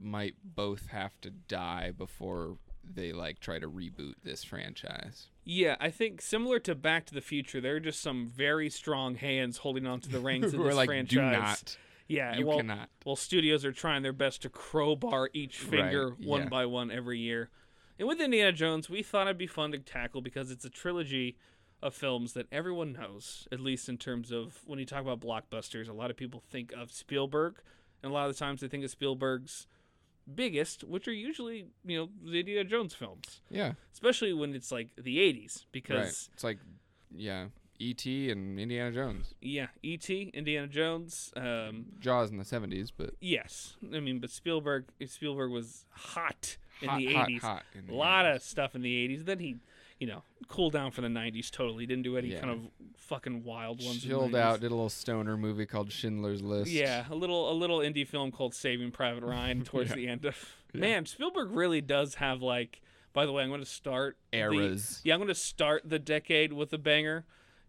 [0.00, 5.26] might both have to die before they like try to reboot this franchise.
[5.44, 9.14] Yeah, I think similar to Back to the Future, there are just some very strong
[9.16, 11.10] hands holding onto the reins of this like, franchise.
[11.10, 11.76] do not,
[12.08, 12.88] Yeah, you well, cannot.
[13.04, 16.48] well, studios are trying their best to crowbar each Right, finger one yeah.
[16.48, 17.50] by one every year.
[17.98, 21.36] And with Indiana Jones, we thought it'd be fun to tackle because it's a trilogy
[21.82, 25.88] of films that everyone knows, at least in terms of when you talk about blockbusters.
[25.88, 27.56] A lot of people think of Spielberg,
[28.02, 29.66] and a lot of the times they think of Spielberg's
[30.34, 34.88] biggest, which are usually, you know, the Indiana Jones films, Yeah, especially when it's like
[34.96, 36.28] the 80s, because right.
[36.34, 36.58] It's like,
[37.14, 37.46] yeah,
[37.78, 38.30] E.T.
[38.30, 39.34] and Indiana Jones.
[39.40, 41.32] Yeah, E.T., Indiana Jones.
[41.36, 44.86] Um, Jaws in the seventies, but yes, I mean, but Spielberg.
[45.06, 47.40] Spielberg was hot in hot, the hot, '80s.
[47.40, 48.36] hot in A lot 80s.
[48.36, 49.24] of stuff in the '80s.
[49.26, 49.56] Then he,
[49.98, 51.50] you know, cool down for the '90s.
[51.50, 52.40] Totally didn't do any Yeah.
[52.40, 52.60] kind of
[52.96, 54.02] fucking wild ones.
[54.02, 54.60] chilled out.
[54.60, 56.70] Did a little stoner movie called Schindler's List.
[56.70, 59.96] Yeah, a little a little indie film called Saving Private Ryan towards Yeah.
[59.96, 60.36] the end of.
[60.74, 60.80] Yeah.
[60.80, 62.82] Man, Spielberg really does have like.
[63.14, 65.00] By the way, I'm going to start the- eras.
[65.04, 67.24] yeah, I'm going to start the decade with a banger,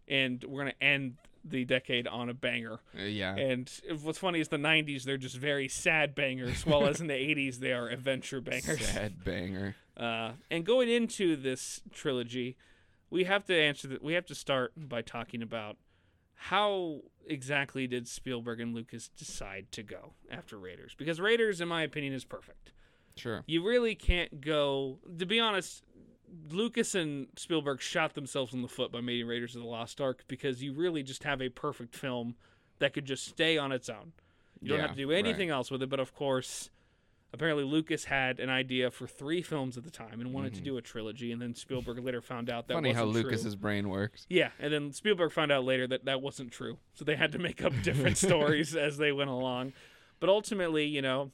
[0.10, 2.80] and we're going to end the decade on a banger.
[3.00, 7.00] Uh, yeah, And what's funny is the '90s they're just very sad bangers, while as
[7.00, 8.86] in the '80s they are adventure bangers.
[8.86, 9.78] sad banger.
[9.98, 12.56] Uh, and going into this trilogy,
[13.10, 14.04] we have to answer that.
[14.04, 15.78] We have to start by talking about
[16.36, 20.94] how exactly did Spielberg and Lucas decide to go after Raiders?
[20.96, 22.72] Because Raiders, in my opinion, is perfect.
[23.16, 23.44] Sure.
[23.48, 25.00] You really can't go.
[25.18, 25.84] To be honest,
[26.52, 30.24] Lucas and Spielberg shot themselves in the foot by making Raiders of the Lost Ark
[30.28, 32.36] because you really just have a perfect film
[32.80, 34.12] that could just stay on its own.
[34.62, 35.90] You don't Yeah, have to do anything else with it.
[35.90, 36.70] But of course,
[37.34, 40.78] apparently Lucas had an idea for three films at the time and wanted to do
[40.78, 42.84] a trilogy, and then Spielberg later found out that Mm-hmm.
[42.84, 43.32] Funny how wasn't true.
[43.32, 44.26] Lucas's brain works.
[44.30, 46.78] Yeah, and then Spielberg found out later that that wasn't true.
[46.94, 49.74] So they had to make up different stories as they went along.
[50.20, 51.32] But ultimately, you know,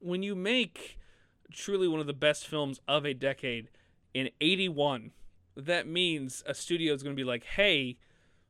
[0.00, 0.98] when you make
[1.52, 3.68] truly one of the best films of a decade
[4.12, 5.12] in 81,
[5.56, 7.96] that means a studio is going to be like, hey,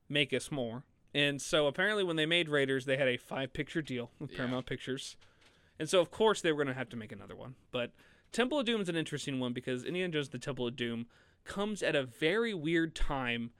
[0.09, 0.83] make us more.
[1.13, 4.37] And so apparently, when they made Raiders, they had a five picture deal with Yeah.
[4.37, 5.15] Paramount Pictures.
[5.79, 7.55] And so, of course, they were going to have to make another one.
[7.71, 7.91] But
[8.31, 11.07] Temple of Doom is an interesting one because Indiana Jones The Temple of Doom
[11.43, 13.51] comes at a very weird time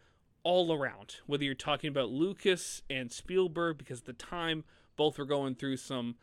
[0.43, 1.17] all around.
[1.25, 4.63] Whether you're talking about Lucas and Spielberg, because at the time
[4.95, 6.15] both were going through some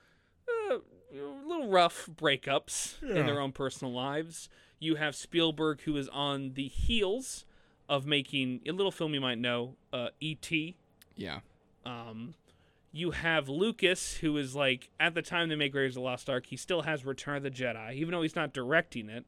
[0.49, 0.79] uh,
[1.47, 4.49] little rough breakups in their own personal lives.
[4.79, 7.45] You have Spielberg, who is on the heels
[7.89, 10.77] of making a little film you might know, uh, E.T.
[11.15, 11.41] Yeah.
[11.85, 12.35] Um,
[12.93, 16.29] you have Lucas, who is like at the time they make Raiders of the Lost
[16.29, 19.25] Ark, he still has Return of the Jedi, even though he's not directing it.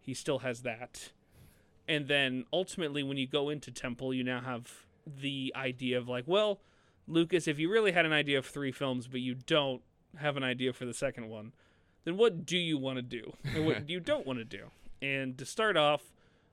[0.00, 1.12] He still has that.
[1.88, 6.24] And then ultimately, when you go into Temple, you now have the idea of like,
[6.26, 6.60] well,
[7.06, 9.82] Lucas, if you really had an idea of three films, but you don't
[10.18, 11.52] have an idea for the second one,
[12.04, 14.66] then what do you want to do, and what you don't want to do?
[15.00, 16.12] And to start off,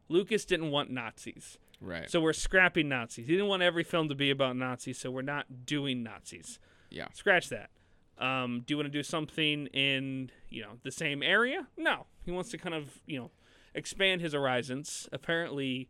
[0.09, 1.57] Lucas didn't want Nazis.
[1.83, 2.09] Right.
[2.09, 3.27] So we're scrapping Nazis.
[3.27, 6.59] He didn't want every film to be about Nazis, so we're not doing Nazis.
[6.89, 7.07] yeah.
[7.13, 7.69] Scratch that.
[8.17, 11.67] Um, do you want to do something in you know the same area?
[11.77, 12.05] No.
[12.23, 13.31] He wants to kind of you know
[13.75, 15.09] expand his horizons.
[15.11, 15.89] Apparently,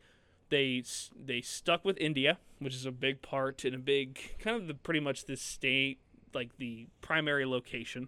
[0.49, 0.83] they
[1.15, 4.73] they stuck with India, which is a big part and a big kind of the
[4.73, 5.99] pretty much the state
[6.33, 8.07] like the primary location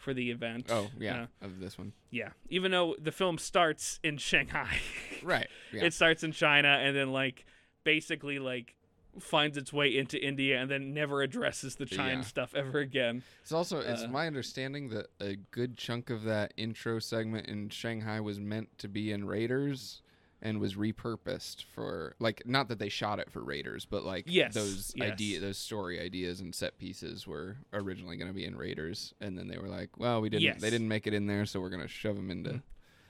[0.00, 0.66] for the event.
[0.70, 1.92] Oh yeah, Uh, of this one.
[2.10, 2.30] yeah.
[2.48, 4.78] Even though the film starts in Shanghai.
[5.22, 5.48] Right.
[5.72, 5.84] Yeah.
[5.84, 7.44] it starts in China and then like
[7.84, 8.74] basically like
[9.18, 12.20] finds its way into India and then never addresses the China Yeah.
[12.22, 13.22] stuff ever again.
[13.42, 17.68] It's also it's Uh, my understanding that a good chunk of that intro segment in
[17.70, 20.00] Shanghai was meant to be in Raiders
[20.42, 24.54] and was repurposed for like not that they shot it for Raiders, but like Yes,
[24.54, 25.12] those yes.
[25.12, 29.36] idea those story ideas and set pieces were originally going to be in Raiders and
[29.36, 30.60] then they were like, well, we didn't Yes.
[30.60, 32.62] they didn't make it in there, so we're going to shove them into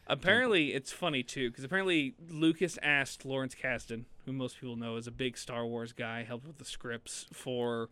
[0.07, 5.07] Apparently, it's funny too because apparently Lucas asked Lawrence Kasdan, who most people know is
[5.07, 7.89] a big Star Wars guy, helped with the scripts for,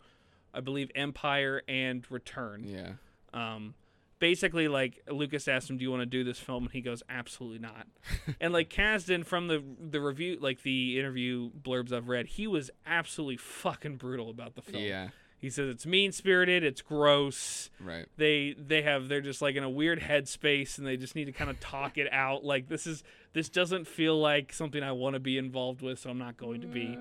[0.53, 2.65] I believe, Empire and Return.
[2.65, 2.93] yeah.
[3.33, 3.73] um,
[4.19, 7.03] basically like Lucas asked him, "Do you want to do this film?" And he goes,
[7.09, 7.87] "Absolutely not."
[8.41, 12.69] and like Kasdan from the the review, like the interview blurbs I've read, he was
[12.85, 14.83] absolutely fucking brutal about the film.
[14.83, 15.09] Yeah.
[15.39, 17.69] He says it's mean spirited, it's gross.
[17.79, 18.07] Right.
[18.17, 21.31] They they have they're just like in a weird headspace and they just need to
[21.31, 22.43] kind of talk it out.
[22.43, 26.09] Like this is this doesn't feel like something I want to be involved with, so
[26.09, 26.97] I'm not going to be.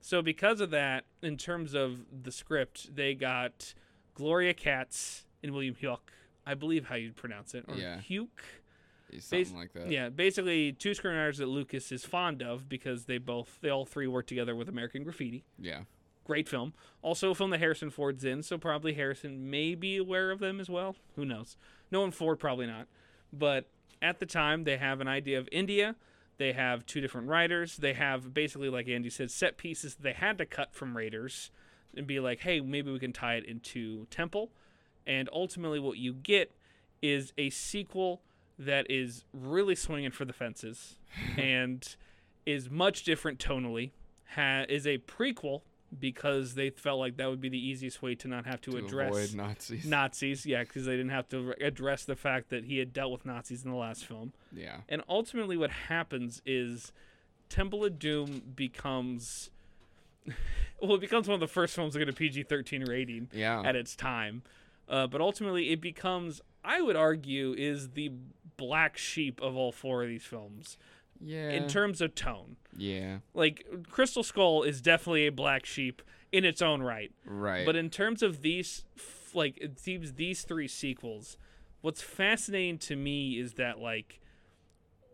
[0.00, 3.74] So because of that, in terms of the script, they got
[4.14, 6.12] Gloria Katz and William Huke.
[6.48, 8.00] I believe how you'd pronounce it, or Yeah.
[8.00, 8.28] Huke.
[9.20, 9.90] Something Bas- like that.
[9.90, 14.06] Yeah, basically two screenwriters that Lucas is fond of because they both they all three
[14.06, 15.44] work together with American Graffiti.
[15.58, 15.82] Yeah.
[16.24, 16.74] Great film.
[17.00, 20.60] Also a film that Harrison Ford's in, so probably Harrison may be aware of them
[20.60, 20.96] as well.
[21.16, 21.56] Who knows?
[21.90, 22.86] No one Ford probably not.
[23.32, 23.68] But
[24.02, 25.96] at the time they have an idea of India.
[26.36, 27.78] They have two different writers.
[27.78, 31.50] They have basically, like Andy said, set pieces they had to cut from Raiders
[31.96, 34.50] and be like, hey, maybe we can tie it into Temple.
[35.08, 36.52] And ultimately, what you get
[37.02, 38.20] is a sequel
[38.58, 40.96] that is really swinging for the fences
[41.36, 41.96] and
[42.46, 43.90] is much different tonally.
[44.34, 45.62] Ha- is a prequel
[45.98, 48.76] because they felt like that would be the easiest way to not have to, to
[48.76, 49.86] address Nazis.
[49.86, 50.44] Nazis.
[50.44, 53.24] Yeah, because they didn't have to re- address the fact that he had dealt with
[53.24, 54.34] Nazis in the last film.
[54.52, 54.78] yeah.
[54.90, 56.92] And ultimately, what happens is
[57.48, 59.48] Temple of Doom becomes.
[60.80, 63.62] Well, it becomes one of the first films to get a PG 13 rating Yeah.
[63.64, 64.42] at its time.
[64.88, 68.12] Uh, but ultimately, it becomes, I would argue, is the
[68.56, 70.78] black sheep of all four of these films
[71.20, 71.50] yeah.
[71.50, 72.56] in terms of tone.
[72.76, 73.18] yeah.
[73.34, 77.12] Like, Crystal Skull is definitely a black sheep in its own right.
[77.24, 77.64] Right.
[77.64, 78.84] But in terms of these,
[79.34, 81.36] like it seems these three sequels,
[81.80, 84.20] what's fascinating to me is that like,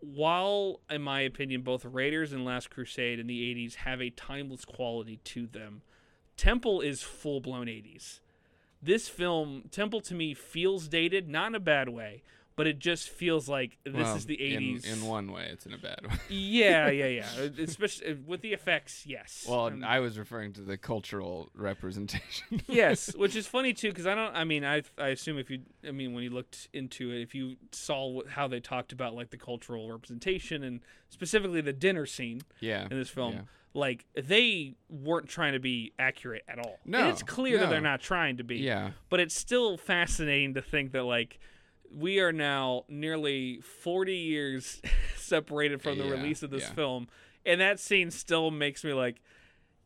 [0.00, 4.64] while in my opinion both Raiders and Last Crusade in the '80s have a timeless
[4.64, 5.82] quality to them,
[6.36, 8.20] Temple is full blown '80s.
[8.84, 12.22] This film, Temple, to me feels dated, not in a bad way,
[12.54, 14.84] but it just feels like this Well, is the '80s.
[14.84, 16.14] In, one way, it's in a bad way.
[16.28, 17.48] yeah, yeah, yeah.
[17.58, 19.46] Especially uh, with the effects, yes.
[19.48, 22.62] well, Um, I was referring to the cultural representation.
[22.68, 24.36] yes, which is funny too, because I don't.
[24.36, 27.34] I mean, I I assume if you, I mean, when you looked into it, if
[27.34, 32.42] you saw how they talked about like the cultural representation and specifically the dinner scene
[32.60, 32.82] yeah.
[32.90, 33.40] in this film, yeah.
[33.74, 36.78] Like they weren't trying to be accurate at all.
[36.84, 38.56] No, and it's clear that they're not trying to be.
[38.58, 38.92] Yeah.
[39.10, 41.38] but it's still fascinating to think that like
[41.92, 44.80] we are now nearly 40 years
[45.16, 46.72] separated from the Yeah, release of this yeah.
[46.74, 47.08] film
[47.46, 49.20] and that scene still makes me like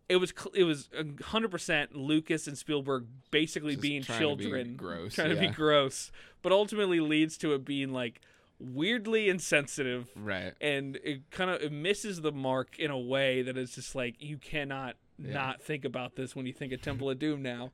[0.09, 4.45] it was cl- it was 100% Lucas and Spielberg basically Just being trying to be
[4.45, 6.11] children gross, trying to be gross
[6.43, 8.21] but ultimately leads to it being like
[8.61, 10.53] weirdly insensitive Right.
[10.61, 14.17] and it kind of it misses the mark in a way that is just like
[14.23, 15.33] you cannot Yeah.
[15.35, 17.73] not think about this when you think of Temple of Doom now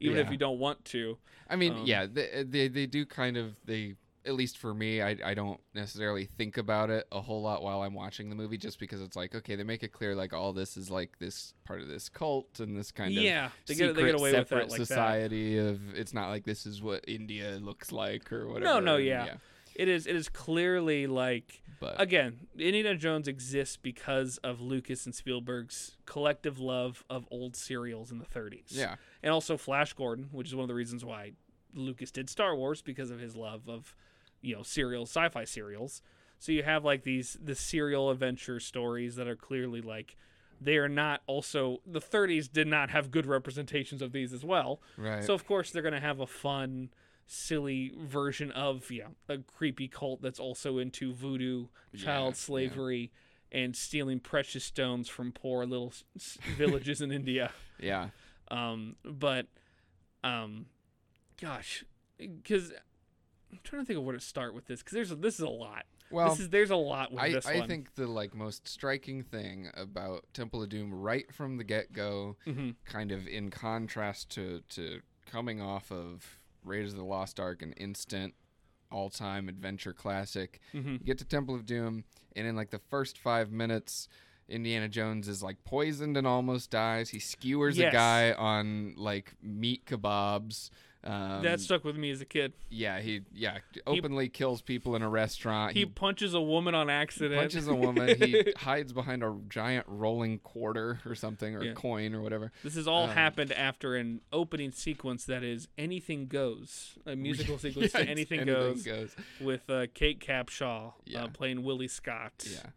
[0.00, 1.18] even if you don't want to
[1.48, 5.02] I mean, Um, yeah, they, they they do kind of they at least for me,
[5.02, 8.56] I I don't necessarily think about it a whole lot while I'm watching the movie,
[8.56, 11.52] just because it's like okay, they make it clear like all this is like this
[11.64, 14.48] part of this cult and this kind of yeah, they get, they get away with
[14.48, 14.86] separate that like that.
[14.86, 18.64] society of it's not like this is what India looks like or whatever.
[18.74, 19.34] No, no, and yeah.
[19.74, 20.06] It is.
[20.06, 26.58] It is clearly like But again, Indiana Jones exists because of Lucas and Spielberg's collective
[26.58, 28.68] love of old serials in the 30s.
[28.70, 31.32] yeah, and also Flash Gordon, which is one of the reasons why
[31.74, 33.94] Lucas did Star Wars because of his love of
[34.40, 36.02] you know serials, sci-fi serials.
[36.38, 40.16] So you have like these the serial adventure stories that are clearly like
[40.60, 44.80] they are not also the 30s did not have good representations of these as well.
[44.96, 45.24] right.
[45.24, 46.90] So of course they're gonna have a fun,
[47.26, 51.66] silly version of yeah a creepy cult that's also into voodoo,
[51.96, 52.38] child yeah.
[52.38, 53.12] slavery,
[53.50, 55.92] and stealing precious stones from poor little
[56.56, 57.52] villages in India.
[57.78, 58.08] yeah,
[58.50, 59.46] Um, but,
[60.24, 60.66] um,
[61.40, 61.84] gosh,
[62.18, 62.72] because
[63.50, 65.40] I'm trying to think of where to start with this because there's a, this is
[65.40, 65.84] a lot.
[66.10, 67.68] well, this is there's a lot with I, this I one.
[67.68, 72.36] think the like most striking thing about Temple of Doom right from the get go,
[72.44, 77.62] hmm kind of in contrast to to coming off of Raiders of the Lost Ark,
[77.62, 78.34] an instant
[78.90, 80.60] all time adventure classic.
[80.72, 82.04] hmm You get to Temple of Doom,
[82.36, 84.08] and in like the first five minutes,
[84.48, 87.10] Indiana Jones is like poisoned and almost dies.
[87.10, 87.92] He skewers Yes.
[87.92, 90.70] a guy on like meat kebabs.
[91.04, 92.52] Um, that stuck with me as a kid.
[92.70, 95.72] yeah, he yeah openly kills people in a restaurant.
[95.76, 97.40] He punches a woman on accident.
[97.40, 98.16] punches a woman.
[98.20, 101.72] he hides behind a giant rolling quarter or something, or Yeah.
[101.72, 102.52] coin or whatever.
[102.62, 107.58] This has all Um, happened after an opening sequence that is anything goes, a musical
[107.58, 109.16] sequence Yeah, to it's anything, goes goes.
[109.40, 111.24] with uh, Kate Capshaw Yeah.
[111.24, 112.46] uh, playing Willie Scott.
[112.48, 112.70] Yeah.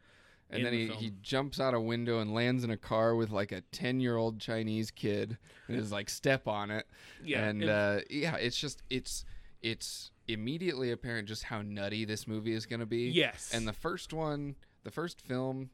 [0.49, 0.99] In And then the he, film.
[0.99, 4.15] he jumps out a window and lands in a car with like a 10 year
[4.15, 5.37] old Chinese kid
[5.67, 6.87] and is like step on it.
[7.23, 9.25] Yeah, and it- uh, yeah, it's just, it's,
[9.61, 13.09] it's immediately apparent just how nutty this movie is going to be.
[13.09, 15.69] yes, And the first one, the first film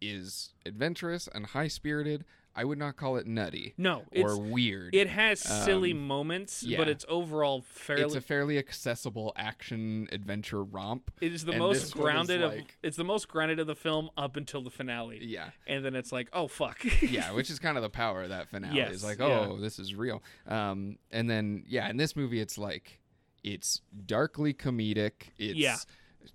[0.00, 2.24] is adventurous and high spirited.
[2.54, 4.94] I would not call it nutty no, or weird.
[4.94, 6.78] it has silly Um, moments, yeah.
[6.78, 8.02] but it's overall fairly.
[8.02, 11.10] it's a fairly accessible action adventure romp.
[11.20, 12.52] it is the most grounded of.
[12.52, 15.50] like- It's the most grounded of the film up until the finale, Yeah.
[15.66, 16.84] and then it's like, oh fuck.
[17.02, 18.76] yeah, which is kind of the power of that finale.
[18.76, 19.26] Yes, It's like, yeah.
[19.48, 20.22] oh, this is real.
[20.46, 22.98] Um, and then yeah, in this movie, it's like
[23.44, 25.30] it's darkly comedic.
[25.38, 25.76] It's Yeah.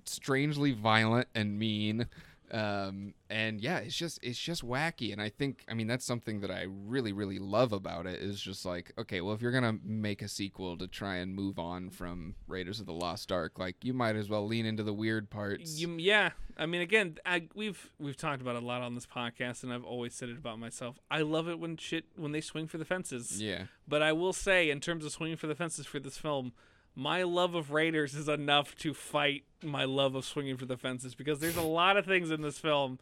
[0.05, 2.07] strangely violent and mean.
[2.52, 6.41] Um, and yeah, it's just it's just wacky, and I think I mean that's something
[6.41, 9.78] that I really really love about it is just like okay, well if you're gonna
[9.84, 13.76] make a sequel to try and move on from Raiders of the Lost Ark, like
[13.84, 15.80] you might as well lean into the weird parts.
[15.80, 19.64] You, yeah, I mean, again, I, we've we've talked about a lot on this podcast,
[19.64, 20.98] and I've always said it about myself.
[21.12, 23.41] I love it when shit when they swing for the fences.
[23.41, 26.54] yeah, But I will say, in terms of swinging for the fences for this film,
[26.96, 31.14] my love of Raiders is enough to fight my love of swinging for the fences
[31.14, 33.00] because there's a lot of things in this film.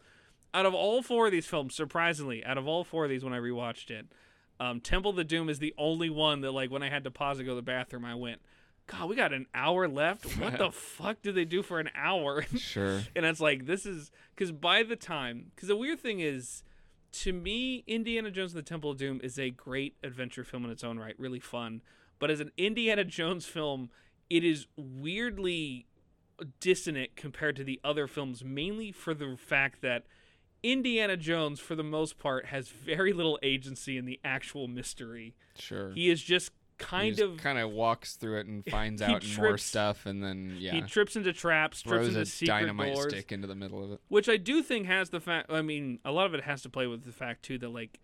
[0.52, 3.32] Out of all four of these films, surprisingly, out of all four of these, when
[3.32, 4.06] I rewatched it,
[4.60, 7.10] um, Temple of the Doom is the only one that, like, when I had to
[7.10, 8.40] pause and go to the bathroom, I went,
[8.86, 10.24] God, we got an hour left.
[10.38, 12.44] What the fuck did they do for an hour?
[12.56, 13.02] sure.
[13.16, 16.62] and it's like this is because by the time because the weird thing is
[17.12, 20.70] to me indiana jones and the temple of doom is a great adventure film in
[20.70, 21.80] its own right really fun
[22.18, 23.90] but as an indiana jones film
[24.30, 25.86] it is weirdly
[26.60, 30.04] dissonant compared to the other films mainly for the fact that
[30.62, 35.90] indiana jones for the most part has very little agency in the actual mystery Sure.
[35.92, 40.06] he is just kind of kind of walks through it and finds out more stuff,
[40.06, 43.46] and then yeah, he trips into traps trips into a secret dynamite doors stick into
[43.46, 44.00] the middle of it.
[44.08, 45.52] which I do think has the fact.
[45.52, 48.00] I mean, a lot of it has to play with the fact too that like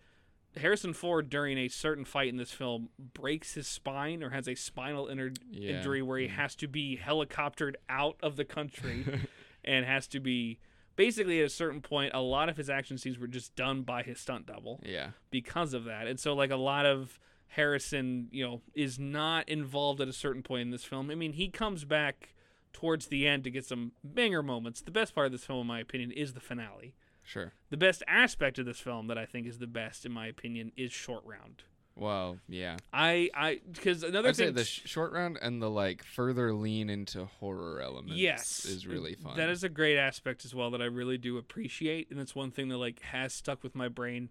[0.57, 4.55] Harrison Ford during a certain fight in this film breaks his spine or has a
[4.55, 5.77] spinal inner Yeah.
[5.77, 6.37] injury where he mm-hmm.
[6.37, 9.05] has to be helicoptered out of the country
[9.65, 10.59] and has to be
[10.97, 12.13] basically at a certain point.
[12.15, 15.73] A lot of his action scenes were just done by his stunt double Yeah, because
[15.73, 17.19] of that, and so like a lot of
[17.55, 21.11] Harrison, you know, is not involved at a certain point in this film.
[21.11, 22.35] I mean, he comes back
[22.73, 24.81] towards the end to get some banger moments.
[24.81, 26.95] The best part of this film, in my opinion, is the finale.
[27.31, 27.53] Sure.
[27.71, 30.73] The best aspect of this film that I think is the best, in my opinion,
[30.77, 31.63] is Short Round.
[31.97, 32.77] Well, yeah.
[32.93, 36.55] I, I, because another I'd say thing, the sh- short round and the like further
[36.55, 38.19] lean into horror elements.
[38.19, 39.37] yes, is really fun.
[39.37, 42.53] That is a great aspect as well that I really do appreciate, and it's one
[42.53, 44.31] thing that like has stuck with my brain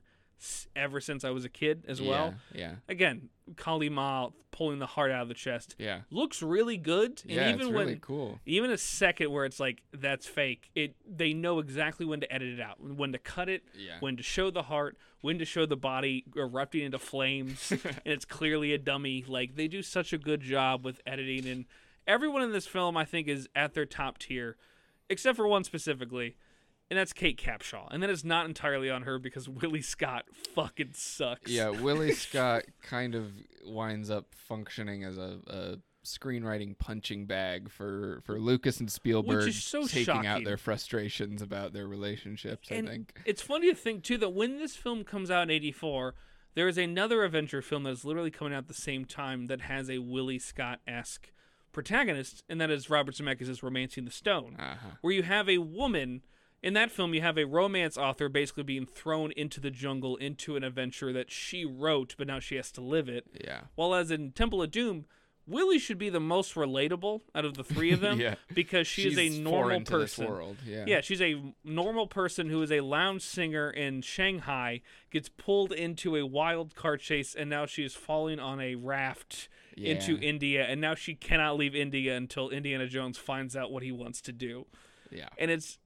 [0.76, 2.34] ever since I was a kid as well.
[2.54, 2.76] Yeah, yeah.
[2.88, 7.32] Again, Kali Ma pulling the heart out of the chest yeah, looks really good, and
[7.36, 7.50] yeah.
[7.50, 8.40] even it's when really cool.
[8.46, 12.50] even a second where it's like that's fake it they know exactly when to edit
[12.50, 13.98] it out when to cut it Yeah.
[14.02, 18.26] when to show the heart when to show the body erupting into flames and it's
[18.26, 21.66] clearly a dummy like they do such a good job with editing and
[22.08, 24.58] everyone in this film i think is at their top tier
[25.10, 26.36] except for one specifically
[26.90, 30.26] and that's kate capshaw and that is not entirely on her because willie scott
[30.56, 33.32] fucking sucks Yeah, Willie Scott kind of
[33.66, 39.62] winds up functioning as a, a screenwriting punching bag for, for Lucas and Spielberg is
[39.64, 43.22] so taking out their frustrations about their relationships, And I think.
[43.26, 46.16] It's funny to think too that when this film comes out in '84,
[46.56, 49.62] there is another adventure film that is literally coming out at the same time that
[49.62, 51.32] has a Willie Scott esque
[51.72, 54.88] protagonist, and that is Robert Zemeckis' *Romancing the Stone*, Uh-huh.
[55.02, 56.22] where you have a woman.
[56.62, 60.56] In that film, you have a romance author basically being thrown into the jungle into
[60.56, 63.26] an adventure that she wrote, but now she has to live it.
[63.44, 63.62] Yeah.
[63.76, 65.06] While as in Temple of Doom,
[65.48, 68.36] Willie should be the most relatable out of the three of them Yeah.
[68.54, 70.28] because she is a normal foreign to this person.
[70.28, 70.58] world.
[70.66, 70.84] Yeah.
[70.86, 74.82] Yeah, she's a normal person who is a lounge singer in Shanghai,
[75.12, 79.48] gets pulled into a wild car chase, and now she is falling on a raft
[79.78, 83.94] into India, and now she cannot leave India until Indiana Jones finds out what he
[83.94, 84.66] wants to do.
[85.10, 85.30] Yeah.
[85.38, 85.80] And it's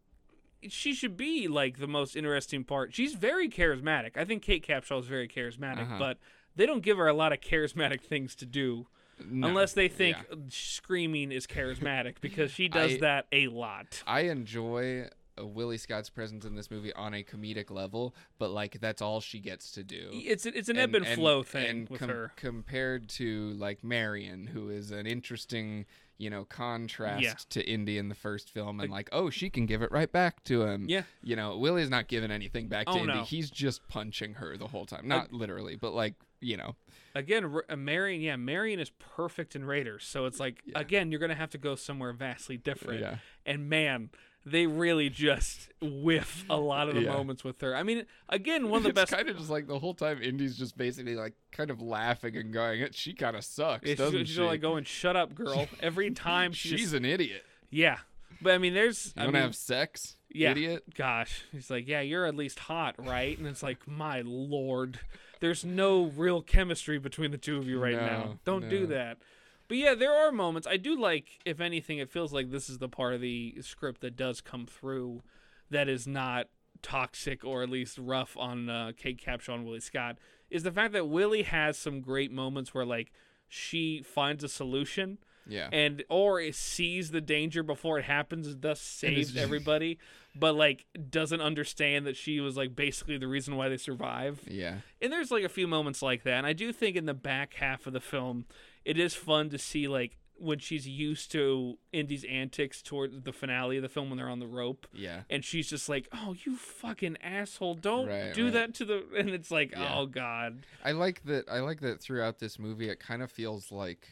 [0.70, 2.94] she should be like the most interesting part.
[2.94, 4.18] She's very charismatic.
[4.18, 6.00] I think Kate Capshaw is very charismatic, Uh-huh.
[6.00, 6.18] but
[6.56, 8.88] they don't give her a lot of charismatic things to do
[9.24, 10.36] No, unless they think yeah.
[10.50, 14.04] screaming is charismatic because she does I- that a lot.
[14.06, 18.80] I enjoy uh, Willie Scott's presence in this movie on a comedic level, but like
[18.80, 20.10] that's all she gets to do.
[20.14, 22.32] It's it's an ebb and, flow thing and with com- her.
[22.36, 25.86] compared to like Marion, who is an interesting,
[26.18, 27.34] you know, contrast Yeah.
[27.50, 30.44] to Indy in the first film, and like, oh, she can give it right back
[30.46, 30.86] to him.
[30.88, 31.04] Yeah.
[31.24, 33.14] you know, Willie's not giving anything back to Oh, Indy.
[33.14, 33.24] no.
[33.24, 36.76] He's just punching her the whole time, not literally, but like, you know,
[37.16, 40.04] Again, R- uh, Marion, yeah, Marion is perfect in Raiders.
[40.04, 40.80] So it's like, Yeah.
[40.80, 43.02] again, you're going to have to go somewhere vastly different.
[43.02, 43.18] Yeah.
[43.46, 44.10] And man,
[44.46, 47.14] they really just whiff a lot of the Yeah.
[47.14, 47.76] moments with her.
[47.76, 49.12] I mean, again, one of the it's best.
[49.14, 52.52] kind of just like the whole time Indy's just basically like kind of laughing and
[52.52, 54.42] going, she kind of sucks, doesn't just she?
[54.42, 55.68] like going, shut up, girl.
[55.80, 57.44] Every time she She's just- an idiot.
[57.70, 58.00] yeah.
[58.42, 60.52] But I mean, there's, You I want to mean, have sex, yeah.
[60.52, 60.84] idiot?
[60.96, 63.38] Gosh, he's like, yeah, you're at least hot, right?
[63.38, 65.00] And it's like, my lord,
[65.40, 68.40] there's no real chemistry between the two of you right now.
[68.44, 69.20] Don't do that.
[69.68, 70.68] But yeah, there are moments.
[70.68, 74.02] I do like, if anything, it feels like this is the part of the script
[74.02, 75.24] that does come through
[75.70, 76.48] that is not
[76.82, 80.18] toxic or at least rough on uh, Kate Capshaw and Willie Scott.
[80.50, 83.12] Is the fact that Willie has some great moments where like
[83.48, 85.70] she finds a solution Yeah.
[85.72, 89.98] and or it sees the danger before it happens, thus saves everybody,
[90.36, 94.42] but like doesn't understand that she was like basically the reason why they survive.
[94.48, 94.78] yeah.
[95.02, 96.38] And there's like a few moments like that.
[96.40, 98.46] And I do think in the back half of the film,
[98.86, 103.78] it is fun to see like when she's used to Indy's antics toward the finale
[103.78, 104.88] of the film when they're on the rope.
[104.92, 105.22] Yeah.
[105.30, 107.76] And she's just like, "Oh, you fucking asshole!
[107.76, 108.54] Don't Right, do right.
[108.54, 109.94] that to the." And it's like, Yeah.
[109.96, 111.46] "Oh God, I like that.
[111.50, 114.08] I like that throughout this movie, it kind of feels like.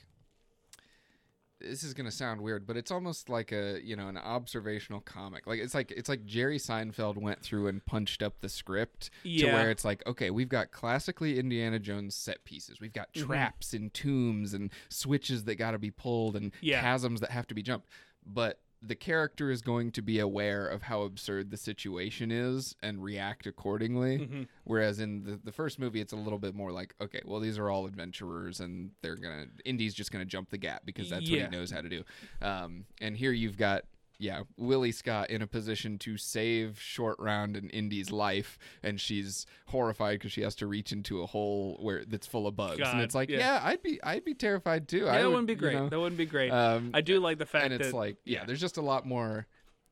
[1.64, 5.46] This is gonna sound weird, but it's almost like a you know an observational comic.
[5.48, 9.30] Like it's like it's like Jerry Seinfeld went through and punched up the script to
[9.54, 12.80] where it's like okay, we've got classically Indiana Jones set pieces.
[12.80, 13.26] We've got Mhm.
[13.26, 16.82] traps and tombs and switches that got to be pulled and Yeah.
[16.82, 17.88] chasms that have to be jumped.
[18.26, 23.04] But the character is going to be aware of how absurd the situation is and
[23.04, 24.18] react accordingly.
[24.20, 24.48] Mhm.
[24.64, 27.60] Whereas in the, the first movie, it's a little bit more like, okay, well, these
[27.60, 31.44] are all adventurers, and they're gonna Indy's just gonna jump the gap because that's Yeah.
[31.44, 32.04] what he knows how to do.
[32.42, 33.84] Um, and here you've got.
[34.22, 39.48] Yeah, Willie Scott in a position to save Short Round and Indy's life, and she's
[39.66, 42.78] horrified because she has to reach into a hole where that's full of bugs.
[42.78, 43.40] God, and it's like, yeah.
[43.40, 43.62] yeah.
[43.64, 45.06] I'd be, I'd be terrified too.
[45.06, 45.74] Yeah, I that would, wouldn't be you great.
[45.74, 47.72] know, That wouldn't be great." um, I do like the fact that.
[47.72, 48.46] and it's that like yeah, yeah.
[48.46, 49.48] there's just a lot more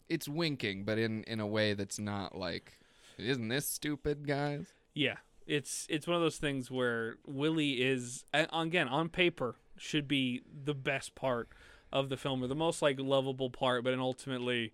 [0.08, 2.80] it's winking but in in a way that's not like
[3.18, 5.18] isn't this stupid guys Yeah,
[5.48, 10.74] it's it's one of those things where Willie is again on paper should be the
[10.76, 11.50] best part
[11.92, 14.72] of the film or the most like lovable part, but then ultimately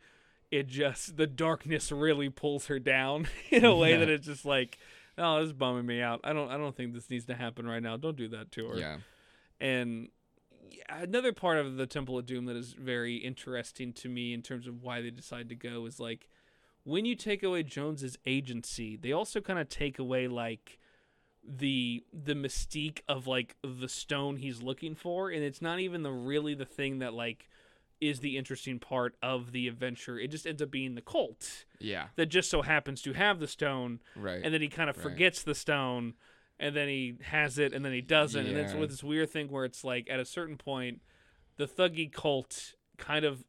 [0.51, 3.97] it just the darkness really pulls her down in a way Yeah.
[3.99, 4.77] that it's just like,
[5.17, 6.19] oh, this is bumming me out.
[6.23, 7.97] I don't I don't think this needs to happen right now.
[7.97, 8.77] Don't do that to her.
[8.77, 8.97] yeah
[9.59, 10.09] And
[10.89, 14.67] another part of the Temple of Doom that is very interesting to me in terms
[14.67, 16.27] of why they decide to go is like
[16.83, 20.77] when you take away Jones's agency, they also kind of take away like
[21.47, 26.11] the the mystique of like the stone he's looking for and it's not even the
[26.11, 27.47] really the thing that like
[28.01, 30.19] is the interesting part of the adventure.
[30.19, 32.07] It just ends up being the cult yeah.
[32.15, 34.41] that just so happens to have the stone right.
[34.43, 35.03] and then he kind of Right.
[35.03, 36.13] forgets the stone
[36.59, 39.47] and then he has it and then he doesn't and it's with this weird thing
[39.49, 41.01] where it's like at a certain point
[41.57, 43.43] the Thuggee cult kind of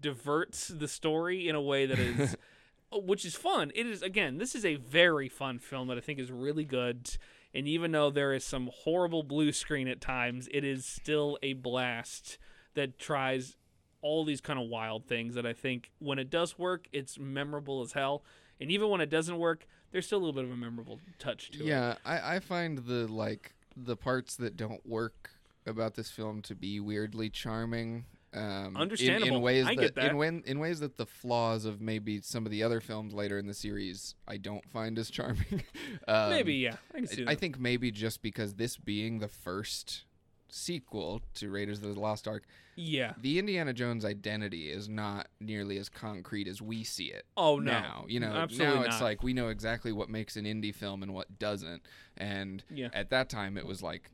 [0.00, 2.36] diverts the story in a way that is
[2.92, 3.70] which is fun.
[3.74, 7.10] It is again this is a very fun film that i think is really good
[7.54, 11.52] and even though there is some horrible blue screen at times it is still a
[11.54, 12.38] blast
[12.74, 13.56] that tries
[14.00, 17.82] all these kind of wild things that i think when it does work it's memorable
[17.82, 18.22] as hell.
[18.60, 21.50] And even when it doesn't work there's still a little bit of a memorable touch
[21.52, 21.66] to it.
[21.66, 25.30] Yeah I, I find the like the parts that don't work
[25.66, 29.40] about this film to be weirdly charming um in- in, Understandable.
[29.42, 30.10] ways I that, get that.
[30.10, 33.38] in when in ways that the flaws of maybe some of the other films later
[33.38, 35.62] in the series i don't find as charming
[36.08, 39.28] um, maybe yeah i can see that I think maybe just because this being the
[39.28, 40.04] first
[40.48, 42.44] sequel to Raiders of the Lost Ark,
[42.76, 47.24] yeah the Indiana Jones identity is not nearly as concrete as we see it.
[47.38, 49.02] oh no Now, you know, absolutely now it's not.
[49.02, 51.82] like we know exactly what makes an indie film and what doesn't.
[52.18, 52.88] And Yeah.
[52.92, 54.10] at that time it was like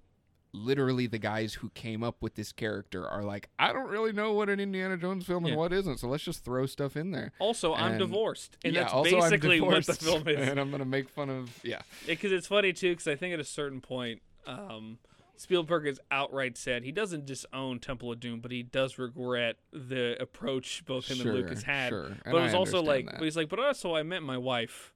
[0.58, 4.32] literally the guys who came up with this character are like, I don't really know
[4.32, 5.58] what an Indiana Jones film and Yeah.
[5.58, 7.32] what isn't, so let's just throw stuff in there.
[7.38, 11.08] also i'm divorced and yeah, that's basically what the film is and I'm gonna make
[11.08, 11.80] fun of yeah.
[12.06, 14.98] because it's funny too because i think at a certain point um
[15.36, 20.16] Spielberg has outright said he doesn't disown Temple of Doom, but he does regret the
[20.20, 21.90] approach both him Sure, and Lucas had.
[21.90, 22.08] sure.
[22.24, 23.18] But And it was also like, that.
[23.18, 24.92] but he's like, but also I met my wife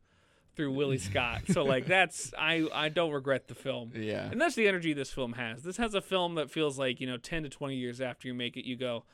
[0.55, 3.92] through Willie Scott, so like that's I I don't regret the film.
[3.94, 4.28] Yeah.
[4.30, 5.62] And that's the energy this film has.
[5.62, 8.34] This has a film that feels like, you know, 10 to 20 years after you
[8.34, 9.05] make it, you go,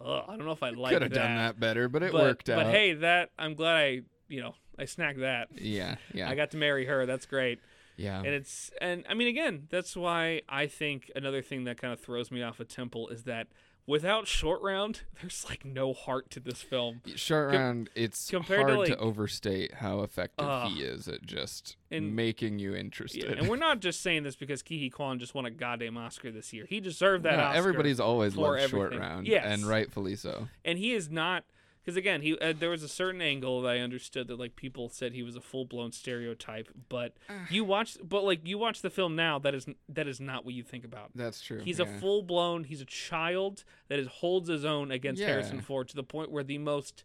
[0.00, 2.22] oh, I don't know if I like Could have done that better, but it but,
[2.22, 2.64] worked but out.
[2.64, 5.48] But hey, that, I'm glad I, you know, I snagged that.
[5.54, 7.06] Yeah, yeah, I got to marry her.
[7.06, 7.60] That's great.
[7.96, 8.18] yeah.
[8.18, 12.00] And it's, and I mean, again, that's why I think another thing that kind of
[12.00, 13.48] throws me off a Temple is that
[13.88, 17.00] without Short Round, there's like no heart to this film.
[17.16, 20.70] Short com- round, it's compared hard to, like- overstate how effective Ugh.
[20.70, 23.24] he is at just And- making you Yeah, interested.
[23.38, 26.30] and we're not just saying this because Ke Huy Quan just won a goddamn Oscar
[26.30, 26.66] this year.
[26.68, 27.58] He deserved that Yeah, Oscar.
[27.58, 29.44] everybody's always loved short round, Yes.
[29.46, 30.48] and rightfully so.
[30.64, 31.44] and he is not
[31.88, 34.90] because again he uh, there was a certain angle that i understood that like people
[34.90, 37.14] said he was a full-blown stereotype but
[37.50, 40.52] you watch but like you watch the film now that is that is not what
[40.52, 41.60] you think about That's true.
[41.64, 41.86] he's yeah.
[41.86, 45.28] a full-blown he's a child that is holds his own against Yeah.
[45.28, 47.04] harrison ford to the point where the most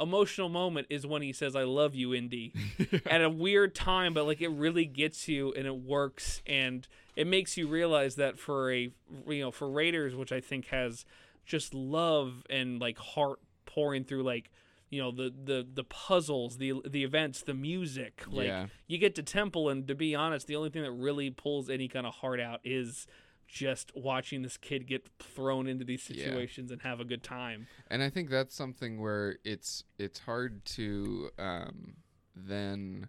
[0.00, 2.52] emotional moment is when he says i love you indy
[3.06, 7.26] at a weird time but like it really gets you and it works and it
[7.26, 8.90] makes you realize that for a
[9.28, 11.04] you know for raiders which i think has
[11.46, 13.38] just love and like heart
[13.76, 14.50] pouring through like
[14.88, 18.66] you know the the the puzzles the the events the music like Yeah.
[18.86, 21.86] you get to temple and to be honest the only thing that really pulls any
[21.86, 23.06] kind of heart out is
[23.46, 26.24] just watching this kid get thrown into these Yeah.
[26.24, 27.66] situations and have a good time.
[27.90, 31.96] and I think that's something where it's it's hard to um,
[32.34, 33.08] then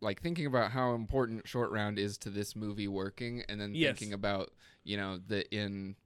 [0.00, 3.98] like thinking about how important short round is to this movie working and then Yes.
[3.98, 4.50] thinking about
[4.82, 5.96] you know the in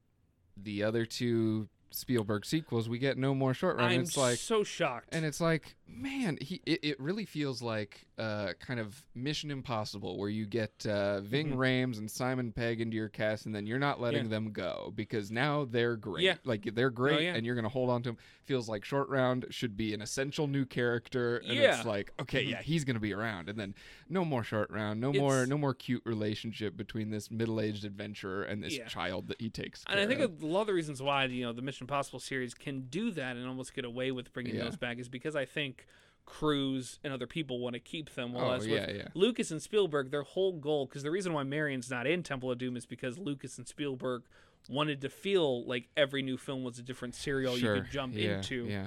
[0.56, 4.64] the other two Spielberg sequels we get no more short round I'm it's like so
[4.64, 5.08] shocked.
[5.12, 10.16] and it's like man he it, it really feels like uh kind of mission impossible
[10.18, 11.56] where you get uh ving Mhm.
[11.56, 14.30] Rhames and simon pegg into your cast and then you're not letting Yeah.
[14.30, 16.36] them go because now they're great Yeah.
[16.44, 17.34] like they're great yeah.
[17.34, 20.46] and you're gonna hold on to them feels like short round should be an essential
[20.46, 21.76] new character and Yeah.
[21.76, 22.50] it's like okay Mhm.
[22.50, 23.74] yeah he's gonna be around and then
[24.08, 28.62] no more short round no more no more cute relationship between this middle-aged adventurer and
[28.62, 30.42] this child that he takes and I think of.
[30.42, 33.36] a lot of the reasons why you know the Mission Impossible series can do that
[33.36, 35.73] and almost get away with bringing those back is because I think
[36.26, 38.32] Cruise and other people want to keep them.
[38.32, 41.32] While oh as yeah with yeah Lucas and Spielberg, their whole goal, because the reason
[41.32, 44.22] why Marion's not in Temple of Doom is because Lucas and Spielberg
[44.68, 48.14] wanted to feel like every new film was a different serial sure you could jump
[48.16, 48.86] yeah, into, yeah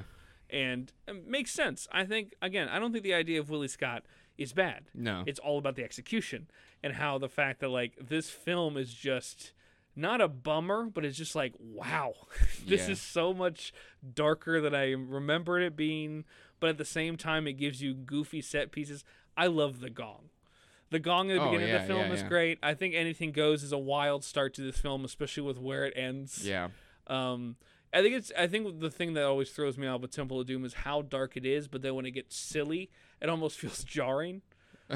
[0.49, 1.87] and it makes sense.
[1.91, 4.03] I think again, I don't think the idea of Willie Scott
[4.37, 4.85] is bad.
[4.93, 6.47] no It's all about the execution
[6.83, 9.53] and how the fact that like this film is just
[9.95, 12.13] not a bummer, but it's just like wow,
[12.65, 12.93] this Yeah.
[12.93, 13.73] is so much
[14.15, 16.23] darker than I remembered it being.
[16.59, 19.03] But at the same time, it gives you goofy set pieces.
[19.35, 20.29] I love the gong.
[20.89, 22.27] The gong at the Oh, beginning of the film yeah, is yeah.
[22.29, 22.59] great.
[22.63, 25.93] I think anything goes is a wild start to this film, especially with where it
[25.95, 26.47] ends.
[26.47, 26.69] yeah
[27.07, 27.57] Um,
[27.93, 28.31] I think it's.
[28.37, 31.01] I think the thing that always throws me off with Temple of Doom is how
[31.01, 32.89] dark it is, but then when it gets silly,
[33.21, 34.41] it almost feels jarring.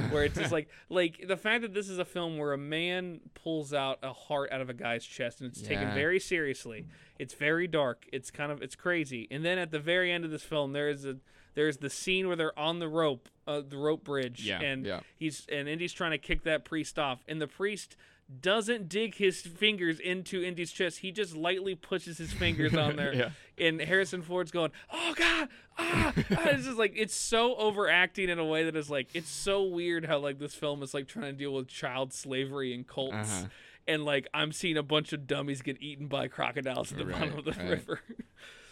[0.09, 3.19] Where it's just like, like the fact that this is a film where a man
[3.33, 6.85] pulls out a heart out of a guy's chest and it's taken very seriously.
[7.19, 8.05] It's very dark.
[8.13, 9.27] It's kind of it's crazy.
[9.29, 11.17] And then at the very end of this film, there is a
[11.53, 14.99] there's the scene where they're on the rope, uh, the rope bridge, Yeah, and yeah.
[15.17, 17.95] he's and Indy's trying to kick that priest off, and the priest
[18.39, 20.99] doesn't dig his fingers into Indy's chest.
[20.99, 23.13] He just lightly pushes his fingers on there.
[23.13, 23.29] Yeah.
[23.57, 28.39] And Harrison Ford's going, "Oh God, ah!" ah." It's just like it's so overacting in
[28.39, 31.25] a way that is like it's so weird how like this film is like trying
[31.25, 33.15] to deal with child slavery and cults.
[33.41, 33.47] Uh-huh.
[33.87, 37.37] And like I'm seeing a bunch of dummies get eaten by crocodiles at the bottom
[37.37, 37.69] of the right.
[37.69, 37.99] river.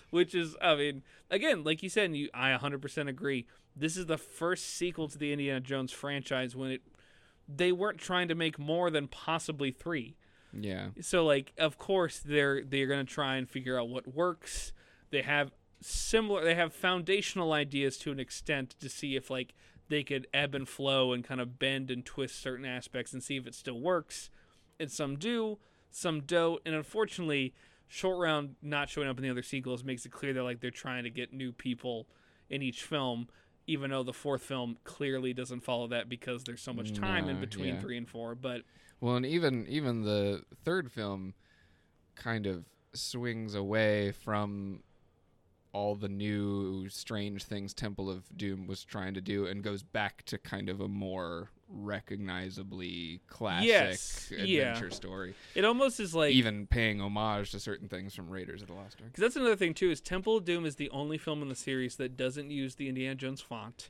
[0.10, 3.45] Which is, I mean, again, like you said, and you, I 100% agree.
[3.76, 6.82] This is the first sequel to the Indiana Jones franchise when it
[7.51, 10.16] they weren't trying to make more than possibly three.
[10.53, 14.72] yeah So like of course they're they're gonna try and figure out what works.
[15.10, 15.51] They have
[15.82, 19.53] similar they have foundational ideas to an extent to see if like
[19.89, 23.38] they could ebb and flow and kind of bend and twist certain aspects and see
[23.38, 24.30] if it still works.
[24.80, 25.57] And some do,
[25.89, 26.62] some don't.
[26.66, 27.53] And unfortunately,
[27.89, 30.71] short round not showing up in the other sequels makes it clear that like they're
[30.71, 32.07] trying to get new people
[32.49, 33.27] in each film,
[33.67, 37.39] even though the fourth film clearly doesn't follow that because there's so much time in
[37.39, 37.79] between yeah.
[37.79, 38.35] three and four.
[38.35, 38.61] But
[39.01, 41.33] Well, and even even the third film
[42.15, 42.63] kind of
[42.93, 44.83] swings away from
[45.71, 50.23] all the new strange things Temple of Doom was trying to do and goes back
[50.25, 54.70] to kind of a more recognizably classic Yes, yeah.
[54.74, 55.36] adventure story.
[55.55, 58.97] it almost is like even paying homage to certain things from Raiders of the Lost
[59.01, 59.11] Ark.
[59.11, 59.89] Because that's another thing too.
[59.91, 62.89] Is Temple of Doom is the only film in the series that doesn't use the
[62.89, 63.89] Indiana Jones font.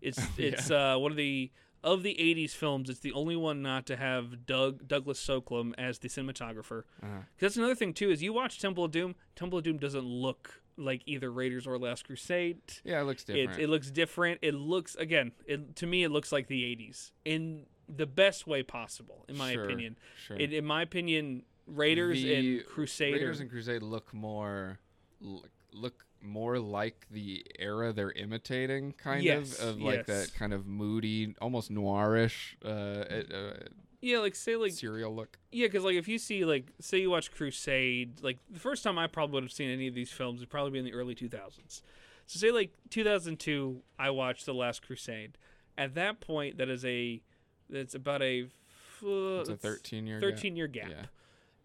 [0.00, 1.50] It's it's uh, one of the
[1.84, 2.90] of the '80s films.
[2.90, 6.82] It's the only one not to have Doug Douglas Slocombe as the cinematographer.
[7.02, 7.18] Uh-huh.
[7.18, 8.10] 'Cause that's another thing too.
[8.10, 9.14] Is you watch Temple of Doom.
[9.34, 12.58] Temple of Doom doesn't look like either Raiders or Last Crusade.
[12.84, 13.60] Yeah, it looks different.
[13.60, 14.38] it looks different.
[14.42, 15.32] It looks again.
[15.46, 19.52] It, to me, it looks like the '80s in the best way possible, in my
[19.52, 19.96] Sure, opinion.
[20.26, 20.36] Sure.
[20.36, 23.14] In, in my opinion, Raiders The and Crusader.
[23.16, 24.78] Raiders and Crusade look more
[25.20, 30.26] look, look more like the era they're imitating, kind Yes, of, of like yes.
[30.30, 33.54] that kind of moody, almost noirish uh, uh,
[34.00, 35.38] yeah, like say like serial look.
[35.52, 38.98] Yeah, because like if you see like say you watch Crusade, like the first time
[38.98, 41.14] I probably would have seen any of these films would probably be in the early
[41.14, 41.82] 2000s.
[42.26, 45.38] So say like 2002, I watched The Last Crusade.
[45.78, 47.20] At that point, that is a
[47.68, 50.20] that's about a f- It's a 13 year.
[50.20, 50.90] 13 year gap.
[50.90, 51.04] Yeah.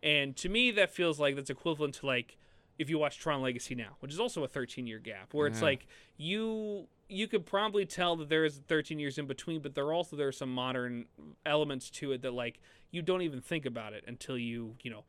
[0.03, 2.37] And to me, that feels like that's equivalent to like
[2.81, 5.61] if you watch Tron Legacy now, which is also a 13 year gap, where it's
[5.61, 9.85] like you you could probably tell that there is 13 years in between, but there
[9.85, 11.05] are also there are some modern
[11.45, 12.59] elements to it that like
[12.89, 15.03] you don't even think about it until you you know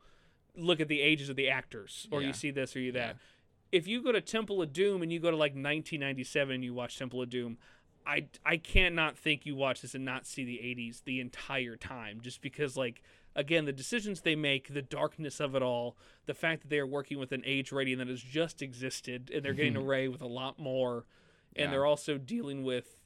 [0.55, 2.27] look at the ages of the actors or Yeah.
[2.27, 3.15] you see this or you that.
[3.15, 3.79] Yeah.
[3.79, 6.75] If you go to Temple of Doom and you go to like 1997 and you
[6.75, 7.57] watch Temple of Doom,
[8.05, 11.75] I I can't not think you watch this and not see the 80s the entire
[11.75, 13.01] time just because like
[13.35, 15.95] again the decisions they make the darkness of it all
[16.25, 19.43] the fact that they are working with an age rating that has just existed and
[19.43, 21.05] they're getting away with a lot more
[21.55, 21.71] and Yeah.
[21.71, 22.97] they're also dealing with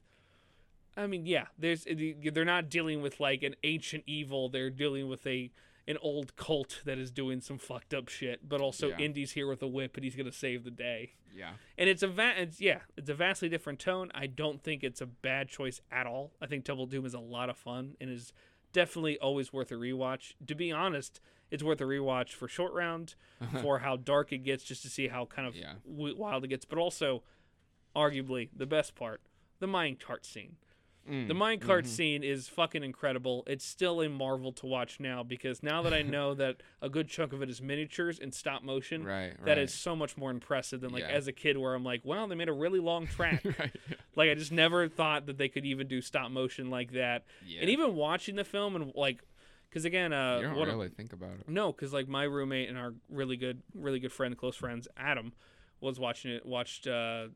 [0.95, 1.85] I mean yeah there's
[2.31, 5.51] they're not dealing with like an ancient evil they're dealing with a
[5.87, 8.97] an old cult that is doing some fucked up shit, but also Yeah.
[8.99, 11.13] Indy's here with a whip and he's gonna save the day.
[11.33, 11.53] Yeah.
[11.77, 14.11] And it's a va- it's, yeah, it's a vastly different tone.
[14.13, 16.33] I don't think it's a bad choice at all.
[16.41, 18.33] I think Double Doom is a lot of fun and is
[18.73, 20.33] definitely always worth a rewatch.
[20.45, 21.21] To be honest,
[21.51, 23.15] it's worth a rewatch for short round,
[23.61, 25.75] for how dark it gets, just to see how kind of Yeah.
[25.85, 26.65] wild it gets.
[26.65, 27.23] But also,
[27.95, 29.21] arguably the best part,
[29.59, 30.57] the mine cart scene.
[31.09, 31.27] Mm.
[31.27, 33.43] The mine cart scene is fucking incredible.
[33.47, 37.07] It's still a marvel to watch now because now that I know that a good
[37.07, 39.27] chunk of it is miniatures and stop motion, Right.
[39.27, 39.45] Right.
[39.45, 41.09] that is so much more impressive than like Yeah.
[41.09, 43.43] as a kid where I'm like, wow, they made a really long track.
[43.59, 43.75] right.
[44.15, 47.25] like I just never thought that they could even do stop motion like that.
[47.45, 47.61] Yeah.
[47.61, 49.21] And even watching the film and like,
[49.69, 51.47] because again, uh, you don't what really think about it.
[51.49, 55.33] no, because like my roommate and our really good, really good friend, close friends, Adam,
[55.81, 57.27] was watching it, watched uh,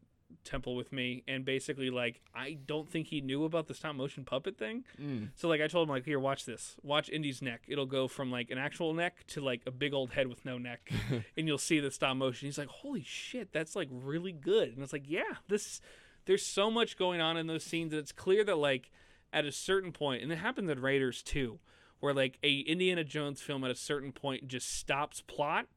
[0.43, 4.23] Temple with me, and basically like I don't think he knew about the stop motion
[4.25, 4.83] puppet thing.
[5.01, 5.29] Mm.
[5.35, 7.63] So like I told him like here, watch this, watch Indy's neck.
[7.67, 10.57] It'll go from like an actual neck to like a big old head with no
[10.57, 10.91] neck,
[11.37, 12.47] and you'll see the stop motion.
[12.47, 14.69] He's like, holy shit, that's like really good.
[14.69, 15.81] And it's like, yeah, this.
[16.25, 18.91] There's so much going on in those scenes that it's clear that like
[19.33, 21.59] at a certain point, and it happened in Raiders too,
[21.99, 25.67] where like a Indiana Jones film at a certain point just stops plot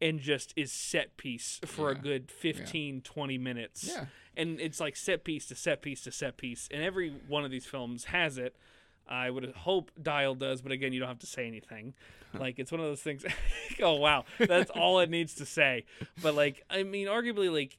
[0.00, 3.84] and just is set piece for a good 15 20 minutes.
[3.92, 4.06] Yeah.
[4.36, 7.50] and it's like set piece to set piece to set piece and every one of
[7.50, 8.56] these films has it.
[9.08, 11.94] I would hope dial does but again you don't have to say anything.
[12.32, 13.24] Like it's one of those things
[13.82, 14.24] oh wow.
[14.38, 15.84] That's all it needs to say.
[16.22, 17.76] But like i mean arguably like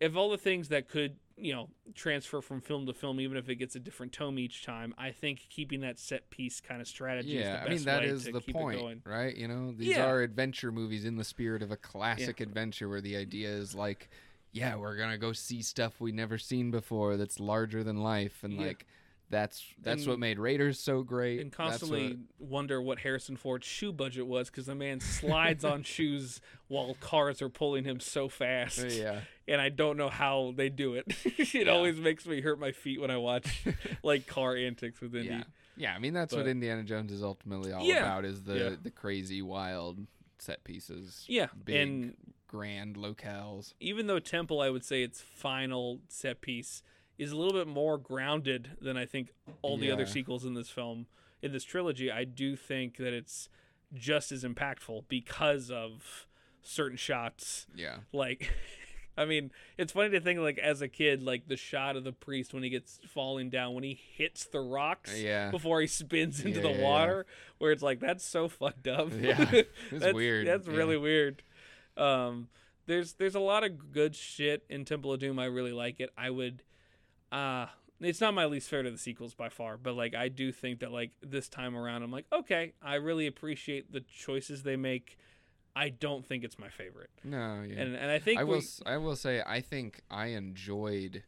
[0.00, 3.48] if all the things that could you know transfer from film to film even if
[3.48, 6.86] it gets a different tone each time i think keeping that set piece kind of
[6.86, 9.34] strategy Yeah, is the I mean that is the point, going right?
[9.36, 10.04] You know, these Yeah.
[10.04, 14.10] are adventure movies in the spirit of a classic adventure where the idea is like,
[14.52, 18.54] yeah, we're gonna go see stuff we never seen before that's larger than life, and
[18.54, 18.66] Yeah.
[18.66, 18.86] like
[19.30, 21.40] that's that's And- what made Raiders so great.
[21.40, 25.82] and constantly what- wonder what Harrison Ford's shoe budget was because the man slides on
[25.94, 28.78] shoes while cars are pulling him so fast.
[28.80, 31.06] Uh, yeah, And I don't know how they do it.
[31.24, 31.72] it Yeah.
[31.72, 33.64] always makes me hurt my feet when I watch
[34.02, 35.28] like car antics with Indy.
[35.28, 35.44] yeah,
[35.76, 35.94] yeah.
[35.94, 38.02] I mean that's what Indiana Jones is ultimately all Yeah.
[38.02, 40.06] about: is the the crazy, wild
[40.38, 42.16] set pieces, Yeah, big, and
[42.46, 43.72] grand locales.
[43.80, 46.82] even though Temple, I would say its final set piece
[47.18, 49.30] is a little bit more grounded than I think
[49.62, 51.06] all the other sequels in this film,
[51.42, 52.10] in this trilogy.
[52.10, 53.48] I do think that it's
[53.94, 56.26] just as impactful because of
[56.62, 57.66] certain shots.
[57.76, 58.50] Yeah, like
[59.16, 62.10] i mean it's funny to think like as a kid like the shot of the
[62.10, 65.52] priest when he gets falling down when he hits the rocks Yeah.
[65.52, 66.82] before he spins into Yeah, the yeah, yeah.
[66.82, 67.26] water
[67.58, 69.10] where it's like that's so fucked up.
[69.16, 70.74] Yeah, it's that's weird, that's yeah.
[70.74, 71.44] really weird.
[71.96, 72.48] Um
[72.86, 75.38] there's there's a lot of good shit in temple of doom.
[75.38, 76.10] I really like it.
[76.18, 76.62] I would
[77.34, 77.66] uh
[78.00, 80.80] it's not my least favorite of the sequels by far, but like I do think
[80.80, 85.16] that like this time around I'm like, okay, I really appreciate the choices they make.
[85.76, 87.10] I don't think it's my favorite.
[87.24, 87.80] no, yeah.
[87.80, 88.62] And and I think I we- will.
[88.86, 89.42] I will say.
[89.46, 91.22] I think I enjoyed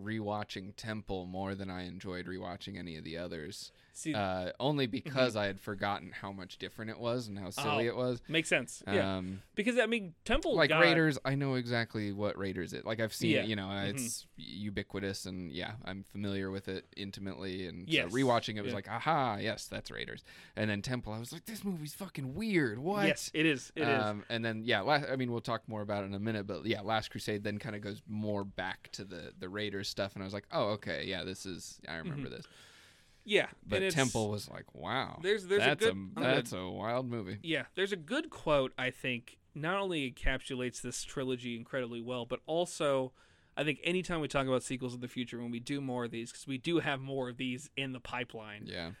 [0.00, 3.70] rewatching Temple more than I enjoyed rewatching any of the others.
[3.92, 7.88] See Uh, only because I had forgotten how much different it was and how silly
[7.88, 8.20] Oh, it was.
[8.28, 8.82] makes sense.
[8.86, 12.84] yeah, Um, because I mean Temple like Raiders, I know exactly what Raiders is.
[12.84, 13.42] Like I've seen Yeah.
[13.42, 13.48] it.
[13.48, 13.90] You know, Mhm.
[13.90, 17.66] it's ubiquitous, and yeah, I'm familiar with it intimately.
[17.66, 18.10] And Yes.
[18.10, 18.76] so rewatching it was Yeah.
[18.76, 20.24] like, aha, yes, that's Raiders.
[20.56, 22.78] And then Temple, I was like, this movie's fucking weird.
[22.78, 23.06] What?
[23.06, 23.72] Yes, it is.
[23.74, 24.02] It is.
[24.02, 26.46] um, And then yeah, la- I mean we'll talk more about it in a minute,
[26.46, 30.14] but yeah, Last Crusade then kind of goes more back to the the Raiders stuff,
[30.14, 32.46] and I was like, oh okay, yeah, this is I remember this.
[33.24, 36.52] Yeah, But Temple was like, wow, There's- there's a that's good- a, I'm gonna- that's
[36.52, 37.38] a wild movie.
[37.42, 42.40] Yeah, there's a good quote I think not only encapsulates this trilogy incredibly well, but
[42.46, 43.12] also
[43.56, 46.10] I think anytime we talk about sequels in the future, when we do more of
[46.10, 48.92] these, because we do have more of these in the pipeline, Yeah,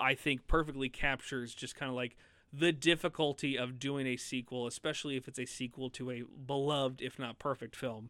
[0.00, 2.16] I think perfectly captures just kind of like
[2.54, 7.18] the difficulty of doing a sequel, especially if it's a sequel to a beloved, if
[7.18, 8.08] not perfect, film.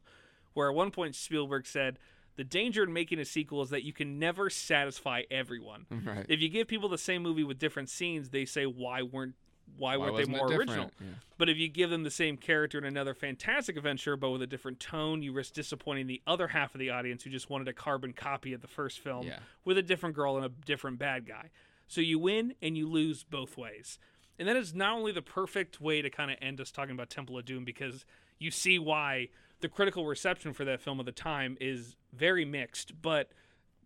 [0.55, 1.99] Where at one point Spielberg said,
[2.37, 5.87] the danger in making a sequel is that you can never satisfy everyone.
[6.05, 6.27] right.
[6.29, 9.35] If you give people the same movie with different scenes, they say, why weren't
[9.79, 10.91] why, Why weren't they more original?
[11.01, 11.07] Yeah.
[11.39, 14.47] But if you give them the same character in another fantastic adventure, but with a
[14.47, 17.73] different tone, you risk disappointing the other half of the audience who just wanted a
[17.73, 19.39] carbon copy of the first film Yeah.
[19.65, 21.51] with a different girl and a different bad guy.
[21.87, 23.99] So you win and you lose both ways.
[24.39, 27.09] And that is not only the perfect way to kind of end us talking about
[27.09, 28.05] Temple of Doom because
[28.39, 29.29] you see why
[29.61, 33.31] the critical reception for that film at the time is very mixed, but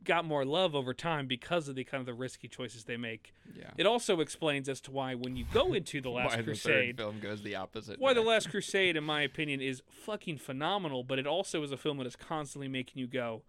[0.04, 3.32] got more love over time because of the kind of the risky choices they make.
[3.58, 3.70] Yeah.
[3.76, 6.96] It also explains as to why when you go into the Last why the Crusade,
[6.96, 7.98] third film goes the opposite.
[7.98, 8.20] why the.
[8.22, 11.02] Last Crusade, in my opinion, is fucking phenomenal.
[11.02, 13.42] But it also is a film that is constantly making you go,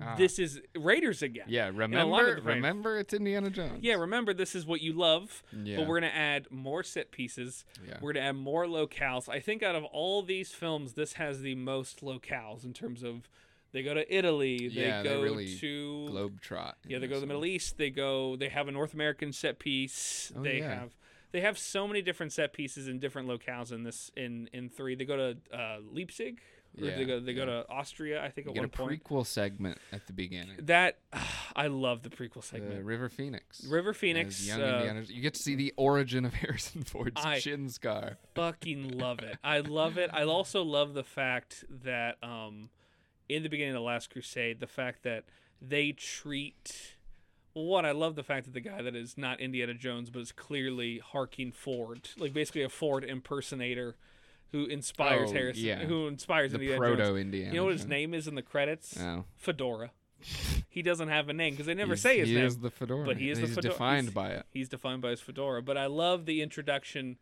[0.00, 0.14] Ah.
[0.16, 1.46] this is Raiders again.
[1.48, 3.78] Yeah, remember, remember, it's Indiana Jones.
[3.82, 7.64] Yeah, remember this is what you love, yeah, but we're gonna add more set pieces.
[7.86, 7.98] yeah.
[8.00, 9.28] We're gonna add more locales.
[9.28, 13.28] I think out of all these films, this has the most locales in terms of
[13.72, 16.72] they go to Italy, they Yeah, go really to Globetrot.
[16.88, 17.76] yeah, they go to the Middle East.
[17.78, 18.36] They go.
[18.36, 20.32] They have a North American set piece.
[20.36, 20.74] Oh, they yeah.
[20.80, 20.96] have.
[21.32, 24.94] They have so many different set pieces in different locales in this in in three.
[24.96, 26.40] They go to uh, Leipzig.
[26.76, 27.18] Yeah, they go.
[27.18, 28.22] They go to Austria.
[28.24, 29.04] I think You at get one a point.
[29.04, 30.56] prequel segment at the beginning.
[30.62, 30.98] That
[31.56, 32.84] I love the prequel The segment.
[32.84, 33.64] River Phoenix.
[33.64, 34.46] River Phoenix.
[34.46, 35.02] young uh, Indiana.
[35.08, 38.18] You get to see the origin of Harrison Ford's I- chin scar.
[38.36, 39.36] fucking love it.
[39.42, 40.10] I love it.
[40.12, 42.70] I also love the fact that um
[43.34, 45.24] in the beginning of the Last Crusade, the fact that
[45.62, 46.96] they treat
[47.54, 50.20] well, one, I love the fact that the guy that is not Indiana Jones but
[50.20, 53.96] is clearly Harking Ford, like basically a Ford impersonator
[54.52, 55.78] who inspires Oh, Harrison, yeah.
[55.84, 57.18] who inspires The Indiana proto Jones.
[57.20, 57.50] Indiana.
[57.52, 58.96] You know what his name is in the credits?
[59.00, 59.24] Oh.
[59.36, 59.90] Fedora.
[60.68, 62.44] he doesn't have a name because they never He's- say his he name.
[62.46, 63.04] is the fedora.
[63.04, 64.46] but he is and the fedora- defined he's- by it.
[64.52, 65.62] He's defined by his fedora.
[65.62, 67.16] But I love the introduction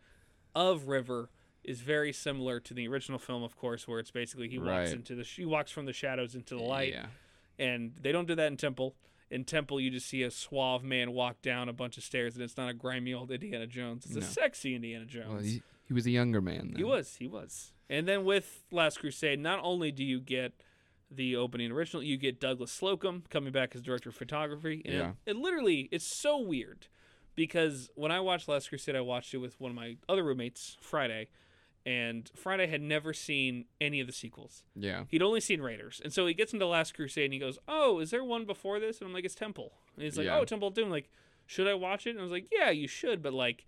[0.54, 1.30] of River
[1.68, 5.14] is very similar to the original film, of course, where it's basically he walks into
[5.14, 7.06] the he walks from the shadows into the light, Yeah.
[7.58, 8.94] and they don't do that in Temple.
[9.30, 12.42] In Temple, you just see a suave man walk down a bunch of stairs, and
[12.42, 14.06] it's not a grimy old Indiana Jones.
[14.06, 15.28] It's a sexy Indiana Jones.
[15.28, 16.68] Well, he, he was a younger man.
[16.68, 16.76] Then.
[16.76, 17.72] He was, he was.
[17.90, 20.52] And then with Last Crusade, not only do you get
[21.10, 24.80] the opening original, you get Douglas Slocombe coming back as director of photography.
[24.86, 25.08] And Yeah.
[25.26, 26.86] it, it literally, it's so weird
[27.34, 30.76] because when I watched Last Crusade, I watched it with one of my other roommates,
[30.80, 31.28] Friday,
[31.88, 34.62] and Friday had never seen any of the sequels.
[34.76, 35.04] Yeah.
[35.08, 36.02] He'd only seen Raiders.
[36.04, 38.78] And so he gets into Last Crusade and he goes, Oh, is there one before
[38.78, 38.98] this?
[38.98, 39.72] And I'm like, It's Temple.
[39.96, 40.36] And he's like, Yeah.
[40.36, 40.90] Oh, Temple of Doom.
[40.90, 41.08] Like,
[41.46, 42.10] should I watch it?
[42.10, 43.66] And I was like, Yeah, you should, but like,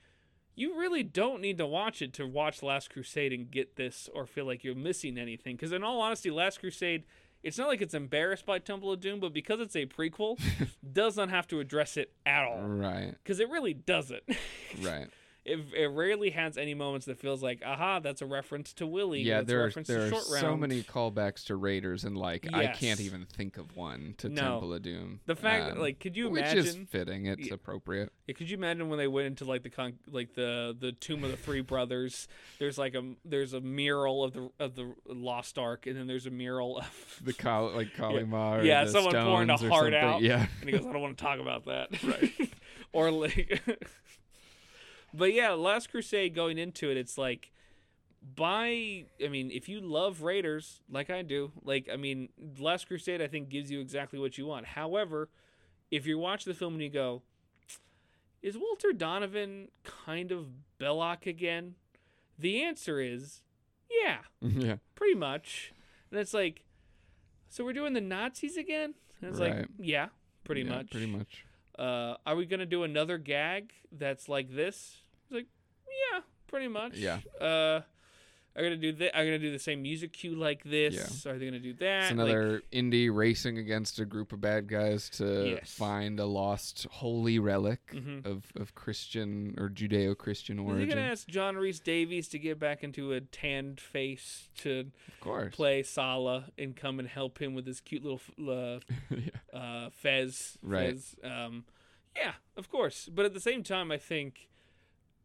[0.54, 4.26] you really don't need to watch it to watch Last Crusade and get this or
[4.26, 5.56] feel like you're missing anything.
[5.56, 7.04] Because in all honesty, Last Crusade,
[7.42, 10.38] it's not like it's embarrassed by Temple of Doom, but because it's a prequel,
[10.92, 12.60] does not have to address it at all.
[12.60, 13.14] Right.
[13.22, 14.24] Because it really doesn't.
[14.82, 15.08] Right.
[15.42, 19.22] It, it rarely has any moments that feels like, aha, that's a reference to Willie.
[19.22, 19.36] yeah.
[19.38, 22.66] that's There are reference to there are so many callbacks to Raiders, and like I
[22.66, 24.42] can't even think of one to No.
[24.42, 25.20] Temple of Doom.
[25.24, 26.58] The fact that, Um, like, could you imagine?
[26.58, 27.24] which is fitting.
[27.26, 27.54] It's Yeah.
[27.54, 28.12] appropriate.
[28.26, 31.24] Yeah, could you imagine when they went into like the con- like the the tomb
[31.24, 32.28] of the three brothers?
[32.58, 36.26] There's like a there's a mural of the of the lost ark, and then there's
[36.26, 38.56] a mural of The Kal- like Kali Ma.
[38.56, 39.94] or Yeah, the someone pouring a heart something.
[39.94, 40.20] out.
[40.20, 40.46] Yeah.
[40.60, 41.88] and he goes, I don't want to talk about that.
[42.04, 42.52] Right.
[42.92, 43.62] or like,
[45.14, 47.50] but yeah, Last Crusade going into it, it's like,
[48.36, 53.22] by, I mean, if you love Raiders like I do, like, I mean, Last Crusade,
[53.22, 54.66] I think gives you exactly what you want.
[54.66, 55.28] However,
[55.90, 57.22] if you watch the film and you go,
[58.42, 60.46] is Walter Donovan kind of
[60.78, 61.74] Belloq again?
[62.38, 63.42] The answer is,
[64.02, 64.76] yeah yeah.
[64.94, 65.72] pretty much.
[66.10, 66.62] And it's like,
[67.48, 68.94] so we're doing the Nazis again?
[69.20, 70.08] And it's like, yeah,
[70.44, 70.90] pretty Yeah, much.
[70.90, 71.44] Pretty much.
[71.80, 75.00] Uh, are we gonna do another gag that's like this?
[75.24, 75.46] It's like,
[76.12, 76.96] yeah, pretty much.
[76.96, 77.20] Yeah.
[77.40, 77.80] Uh,
[78.60, 79.16] are gonna do that?
[79.18, 81.26] Are gonna do the same music cue like this?
[81.26, 82.10] Are they gonna do that?
[82.10, 85.72] It's Like, another indie racing against a group of bad guys to Yes.
[85.74, 88.24] find a lost holy relic Mhm.
[88.26, 90.88] of, of Christian or Judeo Christian Is he origin.
[90.90, 95.54] gonna ask John Rhys-Davies to get back into a tanned face to of course.
[95.54, 98.80] play Sallah and come and help him with his cute little uh,
[99.10, 99.58] yeah.
[99.58, 100.58] uh, Fez.
[100.62, 100.90] Right.
[100.94, 101.16] Fez.
[101.24, 101.64] Um,
[102.14, 103.08] yeah, of course.
[103.10, 104.48] But at the same time, I think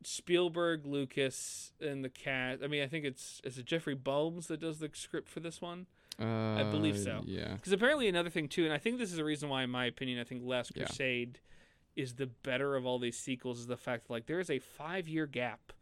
[0.05, 2.63] Spielberg, Lucas, and the cast.
[2.63, 5.61] I mean, I think it's is it Jeffrey Boam that does the script for this
[5.61, 5.87] one?
[6.19, 7.23] Uh, I believe so.
[7.25, 7.55] Yeah.
[7.55, 9.85] Because apparently another thing too, and I think this is the reason why, in my
[9.85, 10.85] opinion, I think Last Yeah.
[10.85, 11.39] Crusade
[11.95, 13.59] is the better of all these sequels.
[13.59, 15.73] Is the fact that like there is a five year gap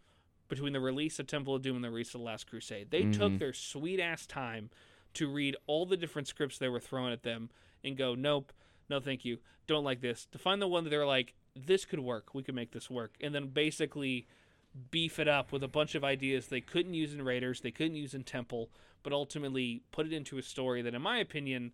[0.50, 2.92] between the release of Temple of Doom and the release of Last Crusade.
[2.92, 3.40] They took Mhm.
[3.40, 4.70] their sweet ass time
[5.14, 7.50] to read all the different scripts they were throwing at them
[7.84, 8.52] and go, nope,
[8.90, 10.26] no, thank you, don't like this.
[10.32, 13.14] To find the one that they're like, this could work, we could make this work,
[13.22, 14.28] and then basically
[14.92, 17.96] beef it up with a bunch of ideas they couldn't use in Raiders, they couldn't
[17.96, 18.70] use in Temple,
[19.04, 21.72] but ultimately put it into a story that, in my opinion,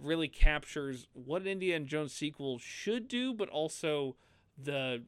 [0.00, 4.16] really captures what an Indiana Jones sequel should do, but also
[4.62, 5.02] the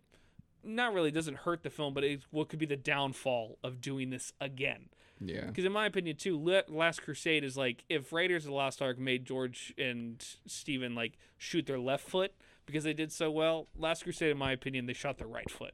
[0.63, 4.11] not really doesn't hurt the film, but it, what could be the downfall of doing
[4.11, 4.89] this again.
[5.21, 5.47] Yeah.
[5.47, 6.39] Because in my opinion, too,
[6.69, 11.19] Last Crusade is like if Raiders of the Lost Ark made George and Steven like
[11.39, 12.35] shoot their left foot
[12.67, 13.69] because they did so well.
[13.77, 15.73] Last Crusade, in my opinion, they shot their right foot.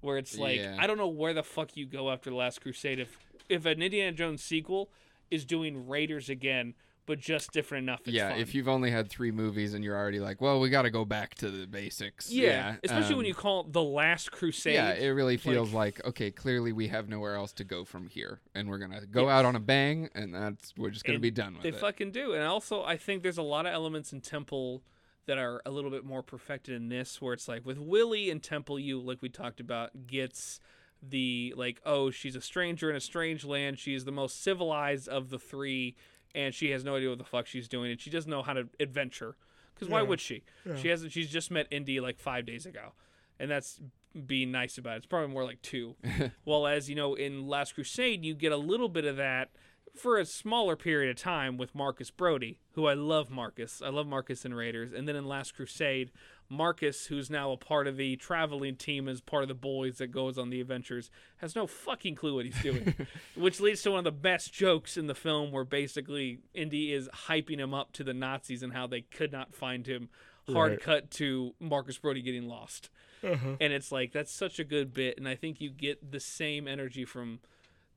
[0.00, 0.76] Where it's like Yeah.
[0.78, 3.18] I don't know where the fuck you go after the Last Crusade if
[3.48, 4.90] if an Indiana Jones sequel
[5.30, 6.74] is doing Raiders again
[7.06, 8.00] but just different enough.
[8.04, 8.38] It's yeah, fun.
[8.38, 11.04] if you've only had three movies and you're already like, well, we got to go
[11.04, 12.30] back to the basics.
[12.30, 14.74] yeah, especially when um, you call it the Last Crusade.
[14.74, 18.40] Yeah, it really feels like, okay, clearly we have nowhere else to go from here,
[18.54, 21.30] and we're gonna go out on a bang, and that's we're just gonna And be
[21.30, 21.72] done with they it.
[21.72, 22.32] They fucking do.
[22.32, 24.82] And also, I think there's a lot of elements in Temple
[25.26, 28.42] that are a little bit more perfected in this, where it's like with Willie and
[28.42, 30.60] Temple, you like we talked about gets
[31.02, 33.78] the like, oh, she's a stranger in a strange land.
[33.78, 35.96] She is the most civilized of the three,
[36.34, 38.52] and she has no idea what the fuck she's doing, and she doesn't know how
[38.52, 39.36] to adventure.
[39.74, 40.44] Because why would she?
[40.76, 41.12] She hasn't.
[41.12, 42.92] She's just met Indy like five days ago,
[43.40, 43.80] and that's
[44.26, 44.96] being nice about it.
[44.98, 45.96] It's probably more like two.
[46.44, 49.50] well, as you know, in Last Crusade, you get a little bit of that
[49.94, 53.80] for a smaller period of time with Marcus Brody, who I love Marcus.
[53.84, 54.92] I love Marcus in Raiders.
[54.92, 56.10] And then in Last Crusade,
[56.48, 60.08] Marcus, who's now a part of the traveling team as part of the boys that
[60.08, 62.94] goes on the adventures, has no fucking clue what he's doing.
[63.36, 67.08] which leads to one of the best jokes in the film where basically Indy is
[67.28, 70.08] hyping him up to the Nazis and how they could not find him.
[70.52, 70.80] Hard Right.
[70.80, 72.90] cut to Marcus Brody getting lost.
[73.22, 73.56] Uh-huh.
[73.58, 76.68] And it's like that's such a good bit and I think you get the same
[76.68, 77.38] energy from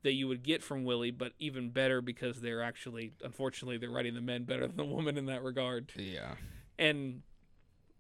[0.04, 4.14] that you would get from Willie, but even better because they're actually, unfortunately, they're writing
[4.14, 5.92] the men better than the woman in that regard.
[5.96, 6.36] yeah,
[6.78, 7.24] And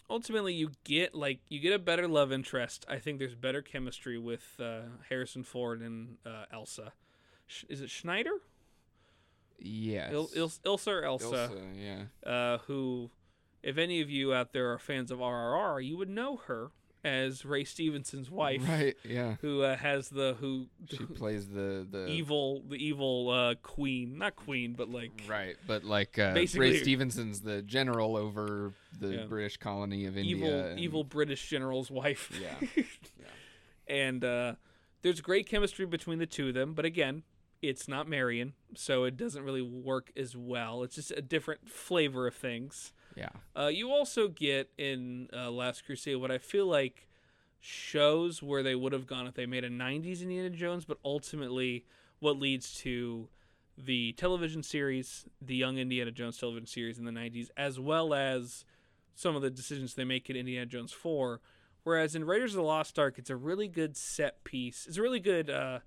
[0.10, 2.86] ultimately, you get like you get a better love interest.
[2.88, 6.94] I think there's better chemistry with uh, Harrison Ford and uh, Elsa.
[7.48, 8.32] Sh- is it Schneider?
[9.60, 11.26] yes, Il- Il- Ilsa or Elsa?
[11.52, 13.10] Ilsa, yeah, Uh, who,
[13.64, 16.72] if any of you out there are fans of RRR, you would know her
[17.08, 19.36] as Ray Stevenson's wife, right, yeah.
[19.42, 24.36] who uh, has the who She plays the the evil the evil uh, queen, not
[24.36, 29.26] queen, but like Right, but like uh, Basically- Ray Stevenson's the general over the Yeah.
[29.26, 30.36] British colony of India.
[30.36, 32.32] evil and- evil British general's wife.
[32.42, 32.84] Yeah.
[33.88, 34.56] and uh,
[35.02, 37.24] there's great chemistry between the two of them, but again,
[37.62, 40.84] it's not Marion, so it doesn't really work as well.
[40.84, 42.94] It's just a different flavor of things.
[43.18, 47.08] Yeah, Uh, you also get in uh, Last Crusade what I feel like
[47.60, 51.84] shows where they would have gone if they made a 90s Indiana Jones, but ultimately
[52.20, 53.28] what leads to
[53.78, 58.66] the television series, the Young Indiana Jones television series in the 90s, as well as
[59.16, 61.42] some of the decisions they make in Indiana Jones 4.
[61.84, 64.86] Whereas in Raiders of the Lost Ark, it's a really good set piece.
[64.88, 65.80] It's a really good uh,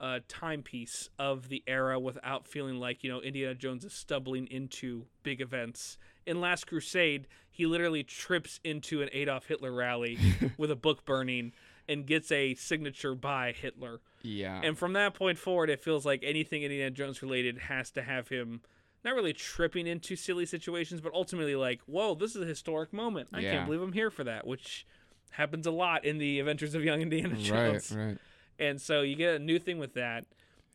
[0.00, 5.04] uh, timepiece of the era without feeling like, you know, Indiana Jones is stumbling into
[5.22, 5.98] big events.
[6.26, 10.18] In Last Crusade, he literally trips into an Adolf Hitler rally
[10.56, 11.52] with a book burning
[11.88, 14.00] and gets a signature by Hitler.
[14.22, 18.02] yeah, And from that point forward, it feels like anything Indiana Jones related has to
[18.02, 18.62] have him
[19.04, 23.28] not really tripping into silly situations, but ultimately like, whoa, this is a historic moment.
[23.32, 23.52] I Yeah.
[23.52, 24.86] can't believe I'm here for that, which
[25.32, 27.90] happens a lot in the Adventures of Young Indiana Jones.
[27.92, 28.18] right, right.
[28.60, 30.26] And so you get a new thing with that.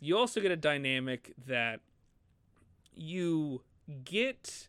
[0.02, 1.80] You also get a dynamic that
[2.96, 3.62] you
[4.04, 4.68] get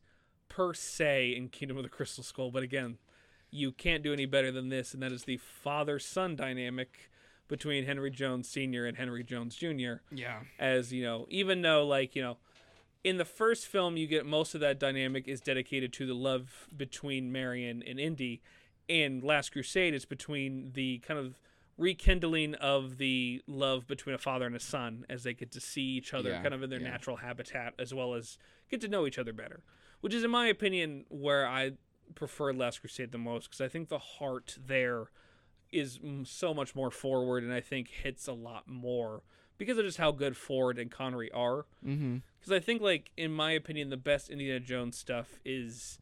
[0.48, 2.98] per se in Kingdom of the Crystal Skull, but again,
[3.50, 7.10] you can't do any better than this, and that is the father son dynamic
[7.48, 8.86] between Henry Jones Sr.
[8.86, 10.00] and Henry Jones Jr.
[10.10, 12.38] Yeah, As you know, even though, like, you know,
[13.04, 16.66] in the first film, you get most of that dynamic is dedicated to the love
[16.76, 18.42] between Marion and Indy.
[18.88, 21.40] In Last Crusade, it's between the kind of
[21.78, 25.82] rekindling of the love between a father and a son as they get to see
[25.82, 26.90] each other Yeah, kind of in their yeah.
[26.90, 28.38] natural habitat as well as
[28.70, 29.62] get to know each other better.
[30.00, 31.72] Which is, in my opinion, where I
[32.14, 35.10] prefer Last Crusade the most because I think the heart there
[35.72, 39.22] is so much more forward and I think hits a lot more
[39.58, 41.66] because of just how good Ford and Connery are.
[41.84, 42.18] mm-hmm.
[42.38, 45.98] Because I think, like, in my opinion, the best Indiana Jones stuff is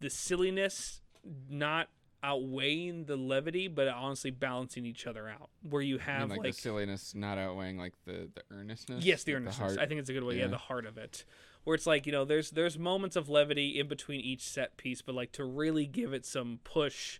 [0.00, 1.00] the silliness
[1.48, 1.88] not
[2.26, 5.48] outweighing the levity, but honestly balancing each other out.
[5.62, 9.04] Where you I have, mean, like, like, the silliness not outweighing like the the earnestness.
[9.04, 9.72] yes, the like, earnestness.
[9.74, 9.78] heart.
[9.80, 10.34] I think it's a good way.
[10.36, 10.42] Yeah.
[10.42, 10.48] Yeah.
[10.48, 11.24] the heart of it.
[11.64, 15.02] Where it's like, you know, there's there's moments of levity in between each set piece,
[15.02, 17.18] but like to really give it some push,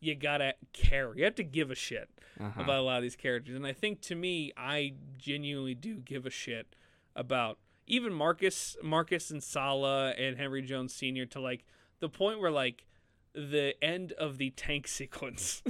[0.00, 1.12] you gotta care.
[1.16, 2.08] You have to give a shit
[2.40, 2.60] Uh-huh.
[2.62, 3.54] about a lot of these characters.
[3.56, 6.76] And I think to me, I genuinely do give a shit
[7.14, 11.24] about even Marcus, Marcus and Sallah and Henry Jones Sr.
[11.26, 11.64] to like
[12.00, 12.84] the point where like
[13.36, 15.62] the end of the tank sequence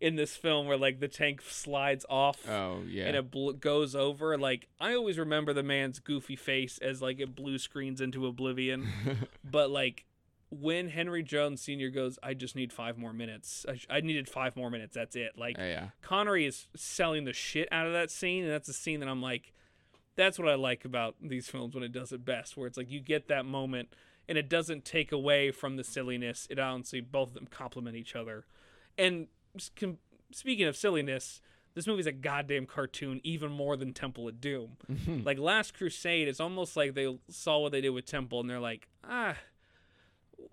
[0.00, 3.04] in this film where like the tank slides off Oh yeah.
[3.06, 4.36] and it bl- goes over.
[4.38, 8.88] Like i always remember the man's goofy face as like it blue screens into oblivion.
[9.44, 10.04] But like
[10.52, 13.64] when henry jones senior goes i just need five more minutes.
[13.68, 14.94] I, sh- I needed five more minutes.
[14.96, 15.32] That's it.
[15.38, 15.90] Like Oh, yeah.
[16.02, 19.22] connery is selling the shit out of that scene and that's a scene that i'm
[19.22, 19.52] like
[20.16, 22.90] that's what i like about these films when it does it best where it's like
[22.90, 23.90] you get that moment
[24.30, 28.16] and it doesn't take away from the silliness it honestly both of them complement each
[28.16, 28.46] other
[28.96, 29.26] and
[29.76, 29.98] com-
[30.32, 31.42] speaking of silliness
[31.74, 34.76] this movie's a goddamn cartoon, even more than Temple of Doom.
[35.24, 38.60] like Last Crusade, it's almost like they saw what they did with Temple, and they're
[38.60, 39.36] like, ah,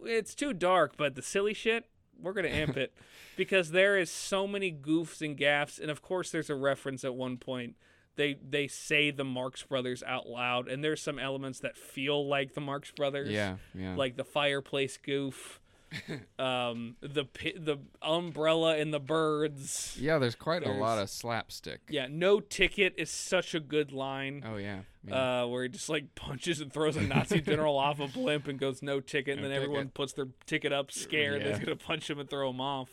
[0.03, 1.85] it's too dark, but the silly shit,
[2.19, 2.93] we're gonna amp it
[3.37, 7.15] because there is so many goofs and gaffs, and of course, there's a reference at
[7.15, 7.75] one point.
[8.17, 12.53] They they say the Marx Brothers out loud, and there's some elements that feel like
[12.55, 13.95] the Marx Brothers Yeah, yeah.
[13.95, 15.61] like the fireplace goof,
[16.39, 17.25] um, the
[17.57, 19.95] the umbrella and the birds.
[19.99, 21.81] yeah, there's quite a lot of slapstick.
[21.89, 24.43] Yeah, no ticket is such a good line.
[24.45, 24.79] Oh yeah.
[25.07, 25.43] yeah.
[25.43, 28.59] Uh, where he just like punches and throws a Nazi general off a blimp and
[28.59, 31.49] goes no ticket, and No then everyone puts their ticket up, scared Yeah.
[31.51, 32.89] they're gonna punch him and throw him off.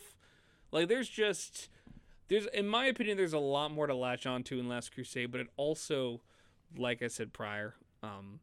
[0.71, 1.69] Like there's just
[2.29, 5.41] there's in my opinion there's a lot more to latch onto in Last Crusade, but
[5.41, 6.21] it also,
[6.77, 8.41] like I said prior, um,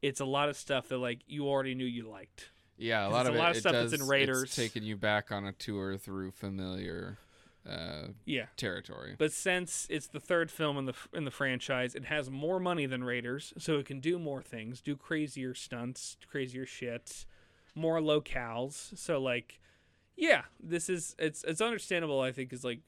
[0.00, 2.50] it's a lot of stuff that like you already knew you liked.
[2.76, 4.44] yeah, a lot of a it, lot of it stuff that's in Raiders.
[4.44, 7.18] It's taking you back on a tour through familiar
[7.68, 8.46] uh, Yeah.
[8.56, 9.14] territory.
[9.16, 12.86] But since it's the third film in the in the franchise, it has more money
[12.86, 17.24] than Raiders, so it can do more things, do crazier stunts, crazier shit,
[17.76, 18.98] more locales.
[18.98, 19.60] So like,
[20.16, 22.20] yeah, this is it's it's understandable.
[22.20, 22.80] I think is like,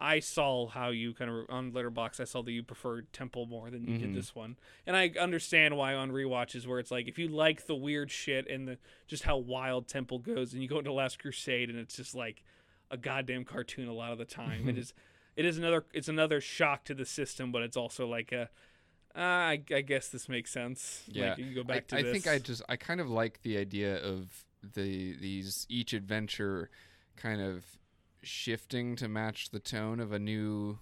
[0.00, 2.20] I saw how you kind of on Letterboxd.
[2.20, 4.14] I saw that you preferred Temple more than you did Mhm.
[4.14, 4.56] this one,
[4.86, 8.46] and I understand why on rewatches where it's like if you like the weird shit
[8.48, 11.96] and the just how wild Temple goes, and you go into Last Crusade and it's
[11.96, 12.44] just like
[12.90, 14.68] a goddamn cartoon a lot of the time.
[14.68, 14.94] it is
[15.36, 18.48] it is another it's another shock to the system, but it's also like a
[19.16, 21.02] uh, I, I guess this makes sense.
[21.08, 21.30] Yeah.
[21.30, 22.12] like, you can go back I, to I this.
[22.12, 26.70] think I just I kind of like the idea of the these each adventure
[27.16, 27.64] kind of
[28.22, 30.78] shifting to match the tone of a new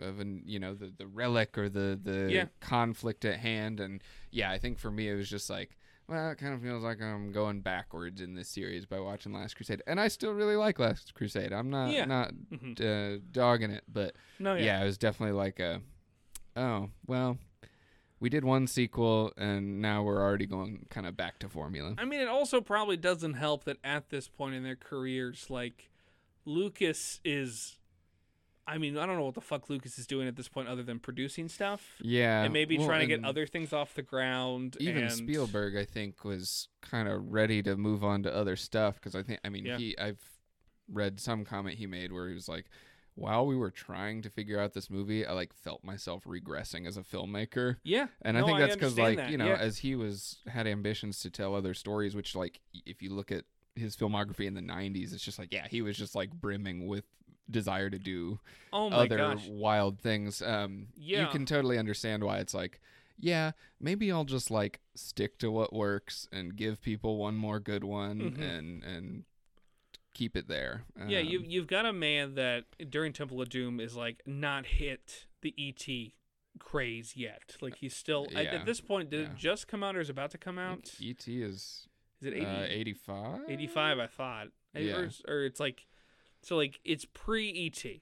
[0.00, 2.44] of an you know the the relic or the the Yeah.
[2.60, 5.76] conflict at hand and yeah I think for me it was just like
[6.08, 9.56] well it kind of feels like I'm going backwards in this series by watching Last
[9.56, 12.06] Crusade and I still really like Last Crusade I'm not Yeah.
[12.06, 12.80] not Mhm.
[12.80, 14.64] uh, dogging it but no, yeah.
[14.64, 14.82] yeah.
[14.82, 15.82] it was definitely like a,
[16.56, 17.36] oh well,
[18.20, 21.94] we did one sequel and now we're already going kind of back to formula.
[21.98, 25.89] I mean, it also probably doesn't help that at this point in their careers, like
[26.44, 27.76] Lucas is.
[28.66, 30.84] I mean, I don't know what the fuck Lucas is doing at this point other
[30.84, 34.76] than producing stuff Yeah, and maybe well, trying to get other things off the ground.
[34.78, 38.94] Even and- Spielberg, I think, was kind of ready to move on to other stuff
[38.94, 39.76] because I think, I mean, Yeah.
[39.78, 40.20] he, I've
[40.88, 42.66] read some comment he made where he was like.
[43.16, 46.96] While we were trying to figure out this movie, I like felt myself regressing as
[46.96, 47.76] a filmmaker.
[47.82, 49.56] Yeah, And No, I think that's because, like, that, you know, yeah.
[49.58, 53.44] as he was had ambitions to tell other stories, which, like, if you look at
[53.74, 57.04] his filmography in the '90s, it's just like, yeah, he was just like brimming with
[57.50, 58.38] desire to do
[58.72, 59.44] Oh my other gosh.
[59.48, 60.40] wild things.
[60.40, 62.80] Um, you can totally understand why it's like,
[63.18, 67.82] yeah, maybe I'll just like stick to what works and give people one more good
[67.84, 68.40] one Mhm.
[68.40, 69.24] and and
[70.14, 70.84] keep it there.
[71.08, 74.66] Yeah, you Um, you've got a man that during Temple of Doom is like not
[74.66, 76.12] hit the ET
[76.58, 77.56] craze yet.
[77.60, 79.10] Like he's still at- Yeah, at this point.
[79.10, 79.32] Did yeah.
[79.32, 80.94] it just come out or is about to come out?
[81.00, 81.88] ET is
[82.20, 83.40] Is it 80, uh, 85.
[83.48, 83.98] 85?
[83.98, 84.46] I thought.
[84.74, 84.92] Yeah.
[84.96, 85.86] Or, it's- or it's like
[86.42, 88.00] so like it's pre ET.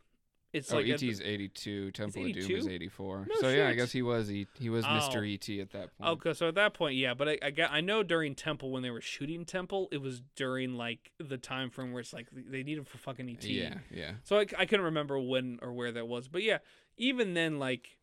[0.50, 1.90] It's Oh, like ET is 82.
[1.90, 3.26] Temple of Doom is 84.
[3.28, 4.88] No so yeah, I guess he was e- he was Oh.
[4.88, 5.22] Mr.
[5.30, 6.10] ET at that point.
[6.12, 8.82] Okay, so at that point, yeah, but I, I got I know during Temple when
[8.82, 12.62] they were shooting Temple, it was during like the time frame where it's like they
[12.62, 13.44] need him for fucking ET.
[13.44, 14.12] Yeah, yeah.
[14.24, 16.58] So I, I couldn't remember when or where that was, but yeah,
[16.96, 17.97] even then, like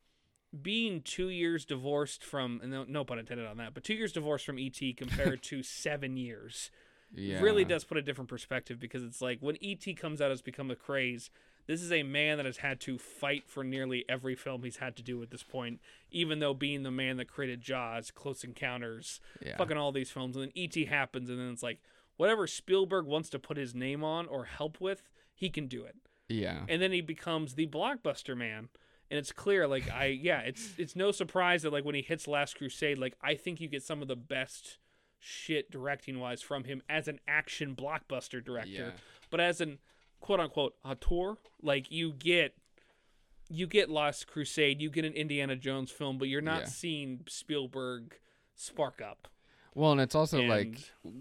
[0.62, 4.12] being two years divorced from and no, no pun intended on that, but two years
[4.12, 6.72] divorced from ET compared to seven years
[7.14, 7.42] Yeah.
[7.42, 10.72] really does put a different perspective because it's like when ET comes out, it's become
[10.72, 11.30] a craze.
[11.68, 14.96] This is a man that has had to fight for nearly every film he's had
[14.98, 15.80] to do at this point,
[16.12, 19.58] even though being the man that created Jaws, Close Encounters, Yeah.
[19.58, 21.80] fucking all these films, and then ET happens, and then it's like
[22.18, 25.96] whatever Spielberg wants to put his name on or help with, he can do it
[26.30, 26.66] Yeah.
[26.70, 28.70] and then he becomes the blockbuster man
[29.12, 32.28] and it's clear like i yeah it's it's no surprise that like when he hits
[32.28, 34.78] last crusade like i think you get some of the best
[35.20, 38.92] shit directing wise from him as an action blockbuster director Yeah.
[39.30, 39.80] but as an
[40.20, 42.56] quote unquote auteur like you get
[43.50, 46.68] you get last crusade you get an indiana jones film but you're not Yeah.
[46.68, 48.18] seeing spielberg
[48.56, 49.28] spark up
[49.76, 50.80] Well, and it's also like,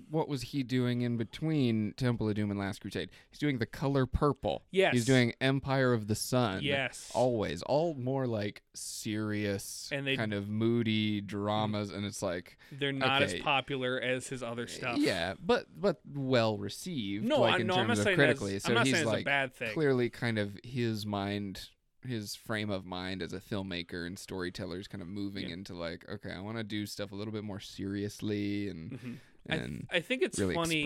[0.08, 3.10] what was he doing in between Temple of Doom and Last Crusade?
[3.28, 4.62] He's doing The Color Purple.
[4.70, 4.92] Yes.
[4.94, 6.60] He's doing Empire of the Sun.
[6.62, 12.56] yes Always, all more like serious, And they- kind of moody dramas, and it's like,
[12.72, 17.24] they're not as popular as his other eh, stuff yeah, but but well received.
[17.24, 18.58] no, like I, in no I'm terms not of saying critically.
[18.60, 21.68] so I'm not he's saying like it's a bad thing clearly kind of his mind
[22.06, 25.54] his frame of mind as a filmmaker and storyteller is kind of moving Yeah.
[25.54, 29.16] into like okay i want to do stuff a little bit more seriously and Mhm.
[29.48, 30.84] I, th- and I think it's really funny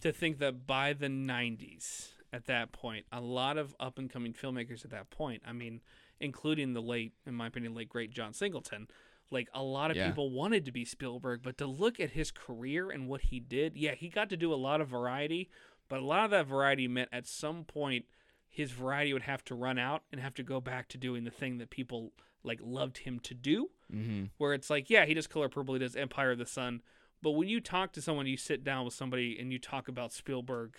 [0.00, 3.06] to think that by the 90s at that point.
[3.10, 5.42] A lot of up and coming filmmakers at that point.
[5.46, 5.80] I mean,
[6.20, 8.86] including the late, in my opinion, late great John Singleton.
[9.32, 10.08] Like a lot of Yeah.
[10.08, 13.76] people wanted to be Spielberg, but to look at his career and what he did,
[13.76, 15.48] yeah, he got to do a lot of variety,
[15.88, 18.04] but a lot of that variety meant at some point
[18.52, 21.30] his variety would have to run out and have to go back to doing the
[21.30, 22.12] thing that people
[22.42, 24.24] like loved him to do Mm-hmm.
[24.38, 26.80] where it's like, yeah, he does Color Purple, he does Empire of the Sun,
[27.22, 30.12] but when you talk to someone, you sit down with somebody and you talk about
[30.12, 30.76] Spielberg,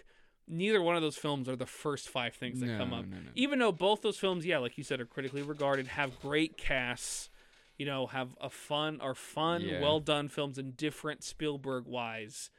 [0.48, 3.06] neither one of those films are the first five things that No, come up.
[3.06, 3.30] no, no.
[3.35, 7.30] Even though both those films, yeah, like you said, are critically regarded, have great casts,
[7.77, 9.81] you know, have a fun are fun, Yeah.
[9.81, 12.49] well done films and different Spielberg wise.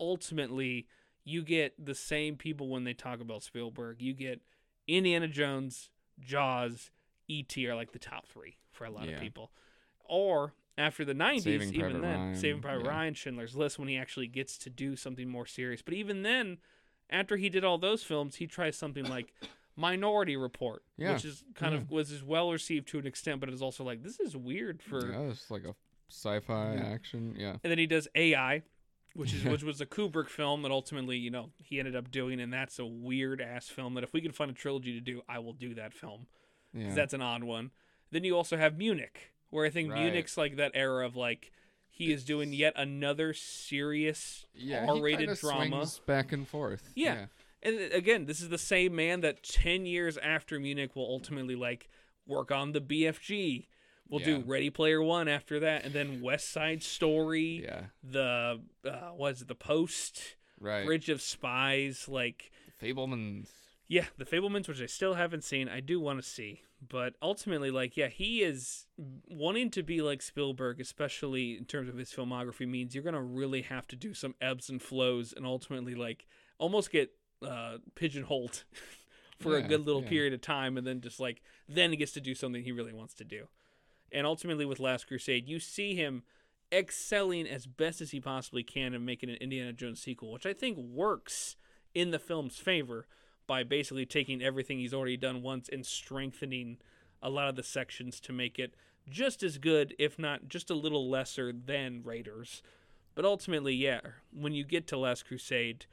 [0.00, 0.86] Ultimately,
[1.24, 4.00] you get the same people when they talk about Spielberg.
[4.00, 4.40] You get
[4.88, 6.90] Indiana Jones, Jaws,
[7.28, 7.66] E.T.
[7.68, 9.52] are like the top three for a lot of people.
[10.04, 12.90] Or after the 90s, Saving even Private then, Ryan, Saving Private yeah.
[12.90, 15.82] Ryan, Schindler's List, when he actually gets to do something more serious.
[15.82, 16.58] But even then,
[17.10, 19.34] after he did all those films, he tries something like
[19.76, 23.48] Minority Report, Yeah, which is kind of was as well received to an extent, but
[23.50, 25.10] it's also like this is weird for.
[25.10, 25.74] yeah, it's like a
[26.08, 26.86] sci-fi Yeah.
[26.86, 27.34] action.
[27.36, 27.56] Yeah.
[27.62, 28.62] And then he does AI,
[29.18, 32.40] which is which was a Kubrick film that ultimately, you know, he ended up doing,
[32.40, 35.22] and that's a weird ass film that if we can find a trilogy to do,
[35.28, 36.26] I will do that film.
[36.72, 36.94] Yeah.
[36.94, 37.72] that's an odd one.
[38.12, 40.04] Then you also have Munich, where I think Right.
[40.04, 41.50] Munich's like that era of like
[41.88, 45.84] he is doing yet another serious yeah, R-rated drama.
[46.06, 46.92] back and forth.
[46.94, 47.26] Yeah.
[47.60, 51.56] And uh, again, this is the same man that 10 years after Munich will ultimately
[51.56, 51.88] like
[52.24, 53.66] work on the BFG.
[54.08, 54.38] We'll Yeah.
[54.38, 57.86] do Ready Player 1 after that and then West Side Story, Yeah.
[58.02, 60.84] the uh what is it, The Post, Right.
[60.86, 62.50] Bridge of Spies, like
[62.82, 63.48] Fabelmans.
[63.86, 66.62] yeah, the Fabelmans, which I still haven't seen, I do want to see.
[66.80, 71.96] But ultimately, like, yeah, he is wanting to be like Spielberg, especially in terms of
[71.96, 75.96] his filmography, means you're gonna really have to do some ebbs and flows, and ultimately,
[75.96, 76.26] like,
[76.58, 77.10] almost get
[77.42, 78.62] uh, pigeonholed
[79.40, 80.08] for a good little yeah.
[80.08, 82.92] period of time, and then just like then he gets to do something he really
[82.92, 83.48] wants to do.
[84.12, 86.22] And ultimately, with Last Crusade, you see him
[86.72, 90.52] excelling as best as he possibly can and making an Indiana Jones sequel, which I
[90.52, 91.56] think works
[91.94, 93.06] in the film's favor
[93.46, 96.78] by basically taking everything he's already done once and strengthening
[97.22, 98.74] a lot of the sections to make it
[99.08, 102.62] just as good, if not just a little lesser than Raiders.
[103.14, 105.86] But ultimately, yeah, when you get to Last Crusade,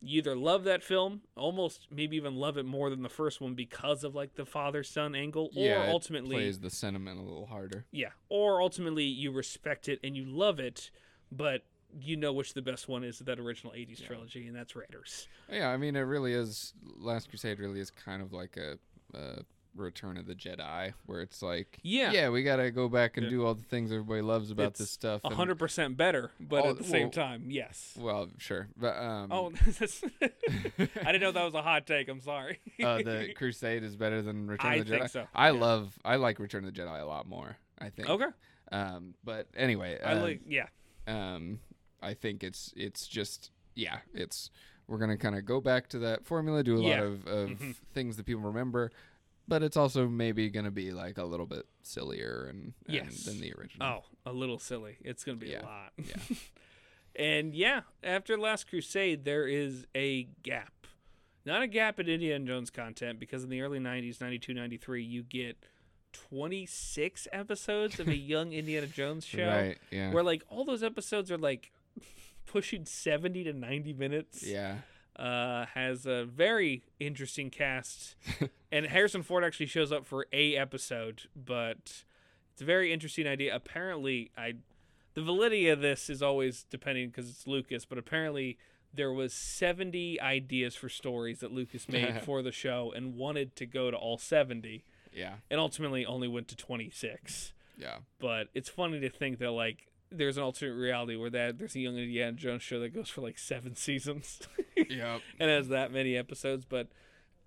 [0.00, 3.54] you either love that film, almost maybe even love it more than the first one
[3.54, 5.82] because of like the father son angle, yeah.
[5.82, 7.84] or it ultimately plays the sentiment a little harder.
[7.90, 8.10] yeah.
[8.28, 10.90] Or ultimately you respect it and you love it,
[11.32, 11.62] but
[12.00, 15.26] you know which the best one is that original 80s trilogy, and that's Raiders.
[15.50, 16.74] Yeah, I mean, it really is.
[16.96, 18.78] Last Crusade really is kind of like a,
[19.16, 19.42] a
[19.78, 22.12] Return of the Jedi, where it's like, Yeah.
[22.12, 23.30] yeah, we gotta go back and Yeah.
[23.30, 25.20] do all the things everybody loves about It's this stuff.
[25.24, 27.96] A 100% better, but Oh, at the same time, yes.
[27.98, 29.52] Well, sure, but um, Oh,
[30.22, 32.08] I didn't know that was a hot take.
[32.08, 32.60] I'm sorry.
[32.82, 34.98] uh, the Crusade is better than Return I of the Jedi.
[35.00, 35.60] think so, I yeah.
[35.60, 37.56] love, I like Return of the Jedi a lot more.
[37.78, 38.08] I think.
[38.10, 38.26] okay.
[38.72, 40.66] Um, but anyway, I um, like, yeah.
[41.06, 41.60] um,
[42.02, 44.50] I think it's it's just yeah, it's
[44.88, 46.88] we're gonna kind of go back to that formula, do a Yeah.
[46.96, 47.76] lot of, of Mhm.
[47.94, 48.90] things that people remember,
[49.48, 53.24] but it's also maybe gonna be like a little bit sillier and, and Yes.
[53.24, 54.04] than the original.
[54.26, 54.98] Oh, a little silly.
[55.02, 55.92] It's going to be Yeah, a lot.
[55.96, 56.36] yeah.
[57.16, 60.72] and yeah, after Last Crusade, there is a gap.
[61.46, 65.22] Not a gap in Indiana Jones content because in the early 90s, 92, 93, you
[65.22, 65.56] get
[66.12, 69.46] 26 episodes of a young Indiana Jones show.
[69.48, 69.78] Right.
[69.90, 70.12] Yeah.
[70.12, 71.72] Where like all those episodes are like
[72.46, 74.42] pushing 70 to 90 minutes.
[74.46, 74.76] yeah.
[75.18, 78.14] Uh, has a very interesting cast,
[78.72, 82.04] and Harrison Ford actually shows up for a episode, but
[82.52, 83.54] it's a very interesting idea.
[83.54, 84.54] Apparently, I
[85.14, 88.56] the validity of this is always depending because it's Lucas, but apparently
[88.94, 93.66] there was 70 ideas for stories that Lucas made for the show and wanted to
[93.66, 94.82] go to all 70
[95.12, 95.34] Yeah.
[95.50, 97.96] and ultimately only went to 26 Yeah.
[98.18, 101.80] but it's funny to think that like there's an alternate reality where that there's a
[101.80, 104.40] young Indiana Jones show that goes for like seven seasons
[104.76, 105.20] Yep.
[105.40, 106.64] and has that many episodes.
[106.64, 106.88] But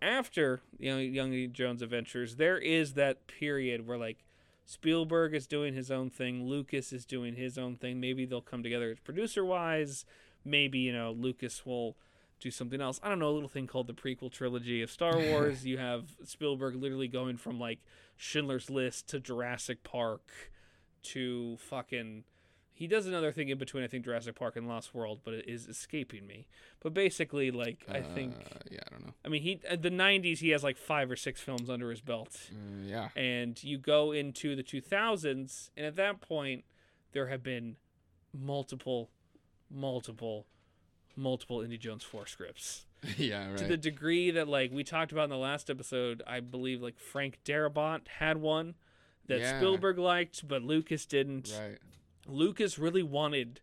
[0.01, 4.23] after you know Young Indiana Jones Adventures, there is that period where like
[4.65, 7.99] Spielberg is doing his own thing, Lucas is doing his own thing.
[7.99, 10.05] Maybe they'll come together producer wise.
[10.45, 11.97] Maybe you know Lucas will
[12.39, 12.99] do something else.
[13.03, 13.29] I don't know.
[13.29, 15.65] A little thing called the prequel trilogy of Star Wars.
[15.65, 17.79] you have Spielberg literally going from like
[18.17, 20.31] Schindler's List to Jurassic Park
[21.03, 22.23] to fucking
[22.81, 25.47] he does another thing in between I think Jurassic Park and Lost World, but it
[25.47, 26.47] is escaping me.
[26.79, 28.79] But basically like I think Uh, yeah.
[28.87, 29.13] I don't know.
[29.23, 32.01] I mean he uh, the 90s he has like 5 or 6 films under his
[32.01, 32.49] belt.
[32.51, 33.09] Uh, yeah.
[33.15, 36.63] And you go into the 2000s and at that point
[37.11, 37.75] there have been
[38.33, 39.11] multiple
[39.69, 40.47] multiple
[41.15, 42.85] multiple Indie Jones 4 scripts.
[43.17, 43.57] yeah, right.
[43.57, 46.97] To the degree that like we talked about in the last episode, I believe like
[46.99, 48.73] Frank Darabont had one
[49.27, 49.57] that Yeah.
[49.59, 51.53] Spielberg liked, but Lucas didn't.
[51.59, 51.77] right.
[52.27, 53.61] Lucas really wanted,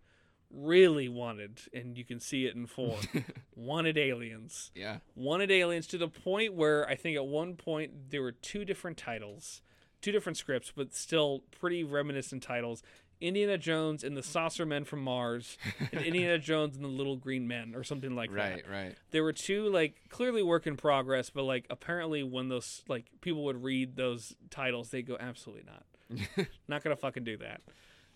[0.51, 2.97] really wanted, and you can see it in four,
[3.57, 4.71] wanted aliens.
[4.75, 4.99] Yeah.
[5.15, 8.97] Wanted aliens to the point where I think at one point there were two different
[8.97, 9.63] titles,
[10.03, 12.83] two different scripts, but still pretty reminiscent titles.
[13.21, 15.59] Indiana Jones and the Saucer Men from Mars,
[15.93, 18.95] and Indiana Jones and the Little Green Men, or something like that Right, right.
[19.11, 23.43] there were two like clearly work in progress but like apparently when those like people
[23.47, 27.61] would read those titles they go absolutely not not gonna fucking do that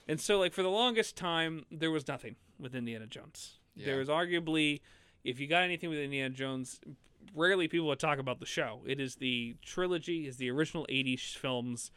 [0.08, 4.08] and so like for the longest time there was nothing with indiana jones there was
[4.08, 4.80] arguably
[5.24, 6.80] if you got anything with indiana jones
[7.34, 11.36] rarely people would talk about the show it is the trilogy is the original 80s
[11.36, 11.90] films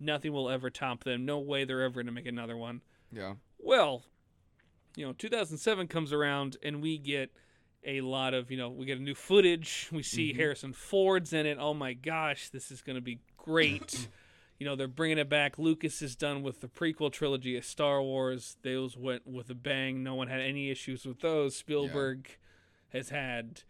[0.00, 2.80] nothing will ever top them no way they're ever gonna make another one
[3.12, 3.34] Yeah.
[3.58, 4.04] well,
[4.96, 7.30] you know, 2007 comes around and we get
[7.84, 9.88] a lot of, you know, we get a new footage.
[9.92, 10.40] We see mm-hmm.
[10.40, 11.56] Harrison Ford's in it.
[11.60, 14.08] Oh my gosh, this is going to be great.
[14.58, 15.58] you know, they're bringing it back.
[15.58, 18.56] Lucas is done with the prequel trilogy of Star Wars.
[18.62, 20.02] Those went with a bang.
[20.02, 21.56] No one had any issues with those.
[21.56, 22.28] Spielberg
[22.92, 23.62] has had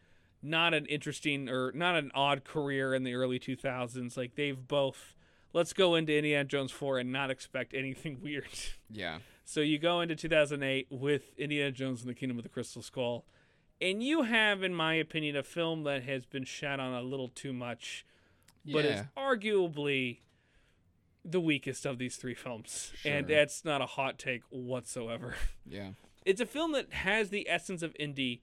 [0.42, 4.16] not an interesting or not an odd career in the early 2000s.
[4.16, 5.14] Like they've both
[5.52, 8.46] let's go into Indiana Jones 4 and not expect anything weird.
[8.90, 9.18] Yeah.
[9.44, 13.24] So you go into 2008 with Indiana Jones and the Kingdom of the Crystal Skull,
[13.80, 17.28] and you have, in my opinion, a film that has been shat on a little
[17.28, 18.04] too much,
[18.70, 19.04] but is Yeah.
[19.16, 20.18] arguably
[21.30, 22.92] the weakest of these three films.
[23.04, 25.34] And that's not a hot take whatsoever.
[25.70, 25.90] Yeah.
[26.24, 28.40] It's a film that has the essence of indie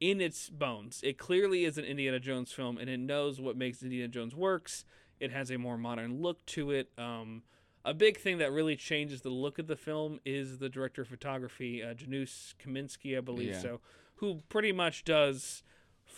[0.00, 1.00] in its bones.
[1.04, 4.84] It clearly is an Indiana Jones film, and it knows what makes Indiana Jones works.
[5.20, 6.90] It has a more modern look to it.
[6.98, 7.42] Um,
[7.84, 11.08] a big thing that really changes the look of the film is the director of
[11.08, 13.60] photography, uh, Janusz Kaminski, I believe Yeah.
[13.60, 13.80] so,
[14.16, 15.62] who pretty much does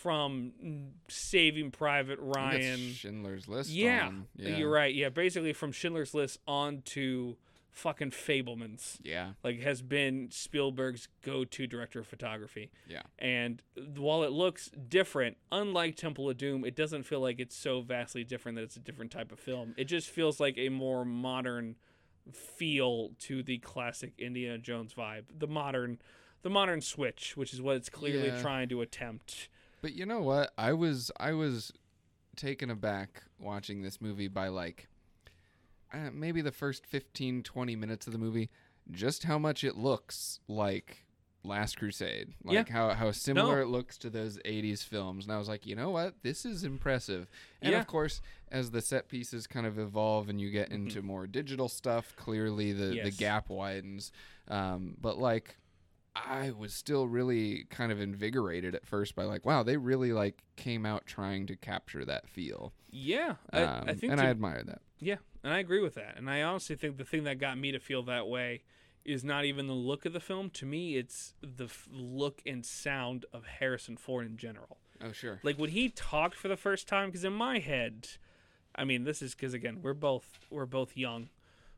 [0.01, 0.53] from
[1.07, 2.93] Saving Private I think it's Ryan.
[2.93, 3.69] Schindler's List.
[3.69, 4.57] Yeah, yeah.
[4.57, 4.93] you're right.
[4.93, 7.37] Yeah, basically from Schindler's List on to
[7.71, 9.33] fucking Fabelmans Yeah.
[9.43, 12.71] like has been Spielberg's go-to director of photography.
[12.87, 13.03] Yeah.
[13.19, 13.61] And
[13.95, 18.23] while it looks different, unlike Temple of Doom, it doesn't feel like it's so vastly
[18.23, 19.73] different that it's a different type of film.
[19.77, 21.75] It just feels like a more modern
[22.33, 25.25] feel to the classic Indiana Jones vibe.
[25.37, 25.99] The modern
[26.41, 28.41] the modern switch, which is what it's clearly Yeah.
[28.41, 29.49] trying to attempt.
[29.81, 30.51] But you know what?
[30.57, 31.71] I was I was
[32.35, 34.87] taken aback watching this movie by like
[35.93, 38.49] uh, maybe the first 15 20 minutes of the movie
[38.91, 41.05] just how much it looks like
[41.43, 42.33] Last Crusade.
[42.43, 42.59] Yeah.
[42.59, 43.61] Like how how similar No.
[43.61, 45.25] it looks to those 80s films.
[45.25, 46.15] And I was like, "You know what?
[46.21, 47.29] This is impressive."
[47.61, 47.79] And Yeah.
[47.79, 51.69] of course, as the set pieces kind of evolve and you get into more digital
[51.69, 53.17] stuff, clearly the the Mm-hmm.
[53.17, 54.11] Gap widens.
[54.49, 55.55] Um, but like
[56.15, 60.43] I was still really kind of invigorated at first by like, wow, they really like
[60.55, 62.73] came out trying to capture that feel.
[62.91, 64.81] Yeah, I, Um, I think and to- I admire that.
[64.99, 66.17] Yeah, and I agree with that.
[66.17, 68.63] And I honestly think the thing that got me to feel that way
[69.05, 70.49] is not even the look of the film.
[70.51, 74.77] To me, it's the f- look and sound of Harrison Ford in general.
[75.01, 75.39] Oh sure.
[75.41, 78.09] Like when he talked for the first time, because in my head,
[78.75, 81.29] I mean, this is because again, we're both we're both young.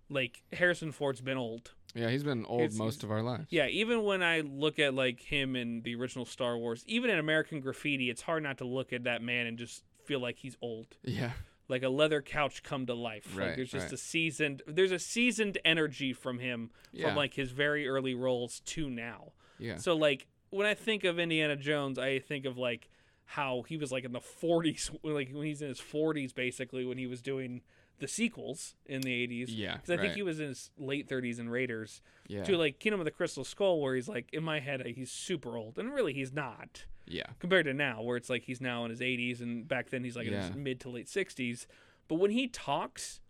[0.10, 1.74] Like Harrison Ford's been old.
[1.96, 3.48] Yeah, he's been old It's- most of our lives.
[3.50, 7.20] Yeah, even when I look at like him in the original Star Wars, even in
[7.20, 10.58] American Graffiti, it's hard not to look at that man and just feel like he's
[10.62, 10.98] old.
[11.04, 11.32] Yeah.
[11.68, 13.34] like a leather couch come to life.
[13.34, 13.94] like Right, there's just right.
[13.94, 17.08] a seasoned there's a seasoned energy from him Yeah.
[17.08, 19.32] from like his very early roles to now.
[19.58, 19.78] Yeah.
[19.78, 22.90] So like when I think of Indiana Jones, I think of like
[23.24, 26.98] how he was like in the 40s like when he's in his 40s basically when
[26.98, 27.62] he was doing
[28.02, 29.46] the sequels in the 80s.
[29.50, 29.78] Yeah.
[29.78, 32.44] Cuz I think he was in his late 30s in Raiders Yeah.
[32.44, 35.56] to like Kingdom of the Crystal Skull where he's like in my head he's super
[35.58, 37.28] old and really he's not yeah.
[37.40, 40.16] compared to now where it's like he's now in his 80s and back then he's
[40.18, 41.66] like in his mid to late 60s
[42.08, 43.22] but when he talks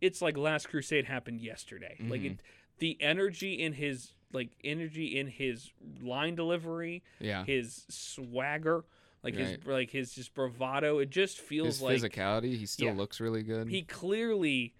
[0.00, 2.26] it's like last crusade happened yesterday like Mm-hmm.
[2.32, 2.42] it,
[2.78, 5.70] the energy in his like energy in his
[6.02, 7.44] line delivery Yeah.
[7.44, 8.84] his swagger
[9.26, 12.94] like his like his just bravado it just feels His like physicality, he still Yeah.
[12.94, 13.68] looks really good.
[13.68, 14.74] he clearly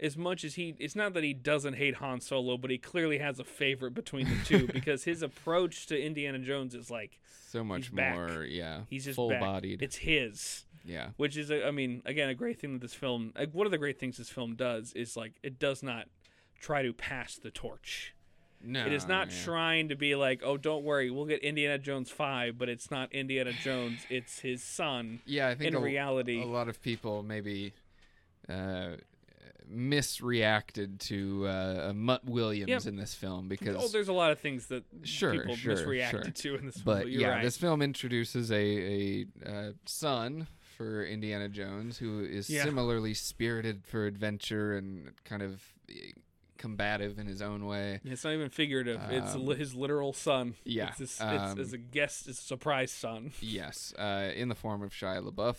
[0.00, 3.18] as much as he it's not that he doesn't hate Han Solo but he clearly
[3.18, 7.62] has a favorite between the two because his approach to Indiana Jones is like so
[7.62, 8.80] much more, yeah.
[8.88, 9.40] he's just full back.
[9.40, 9.82] bodied.
[9.82, 11.10] it's his Yeah.
[11.18, 13.70] which is a, I mean again a great thing that this film like one of
[13.72, 16.06] the great things this film does is like it does not
[16.58, 18.14] try to pass the torch
[18.64, 18.86] No.
[18.86, 19.44] it is not yeah.
[19.44, 23.12] trying to be like oh don't worry we'll get indiana jones 5 but it's not
[23.12, 27.22] indiana jones it's his son Yeah, I think in a, reality a lot of people
[27.22, 27.72] maybe
[28.48, 28.96] uh,
[29.70, 34.66] misreacted to uh, Mutt Williams in this film because oh, there's a lot of things
[34.66, 36.10] that Sure, people sure, misreacted
[36.40, 36.54] sure.
[36.54, 36.98] to in this film.
[36.98, 37.42] but yeah, right.
[37.42, 42.64] this film introduces a a uh, son for Indiana Jones who is Yeah.
[42.64, 45.62] similarly spirited for adventure and kind of
[46.62, 48.00] combative in his own way.
[48.04, 49.00] Yeah, it's not even figurative.
[49.10, 50.54] it's Um, li- his literal son.
[50.64, 53.32] yeah, it's, his, um, it's a guest, it's a surprise son.
[53.40, 55.56] Yes, uh, in the form of Shia LaBeouf,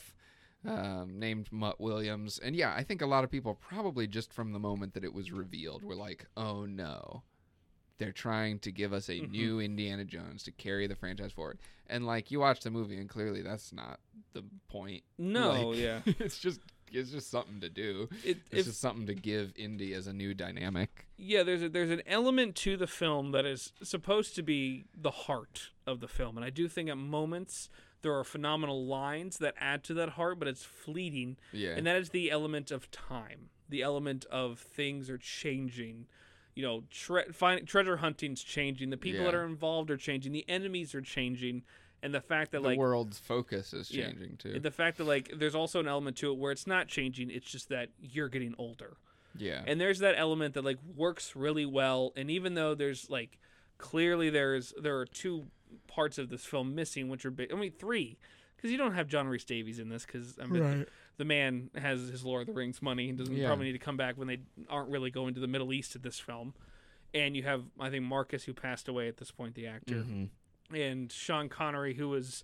[0.66, 4.54] um, named Mutt Williams, and yeah, I think a lot of people probably just from
[4.54, 7.24] the moment that it was revealed were like, "Oh no."
[8.00, 9.30] They're trying to give us a Mhm.
[9.32, 11.60] new Indiana Jones to carry the franchise forward.
[11.88, 14.00] And like you watch the movie and clearly that's not
[14.34, 15.04] the point.
[15.20, 16.02] No, Like, yeah.
[16.20, 16.60] it's just
[16.94, 18.08] it's just something to do.
[18.24, 21.08] It, It's if, just something to give indie as a new dynamic.
[21.18, 25.12] yeah, there's a, there's an element to the film that is supposed to be the
[25.12, 27.70] heart of the film, and I do think at moments
[28.02, 31.72] there are phenomenal lines that add to that heart, but it's fleeting, Yeah.
[31.78, 36.08] and that is the element of time, the element of things are changing.
[36.56, 38.92] You know, tre- find, treasure hunting's changing.
[38.92, 40.34] The people that are involved are changing.
[40.34, 41.64] The enemies are changing,
[42.04, 44.06] and the fact that the like world's focus is Yeah.
[44.08, 44.60] changing too.
[44.60, 47.32] the fact that like there's also an element to it where it's not changing.
[47.32, 48.98] It's just that you're getting older.
[49.38, 49.64] yeah.
[49.66, 53.40] and there's that element that like works really well and even though there's like
[53.80, 55.46] clearly there's there are two
[55.88, 58.16] parts of this film missing which are big i mean three
[58.56, 60.86] because you don't have john rhys-davies in this because i mean
[61.18, 63.48] the man has his lord of the rings money and doesn't Yeah.
[63.48, 64.38] probably need to come back when they
[64.70, 66.54] aren't really going to the middle east at this film
[67.16, 70.30] and you have i think marcus who passed away at this point the actor Mhm.
[70.72, 72.44] And sean connery who was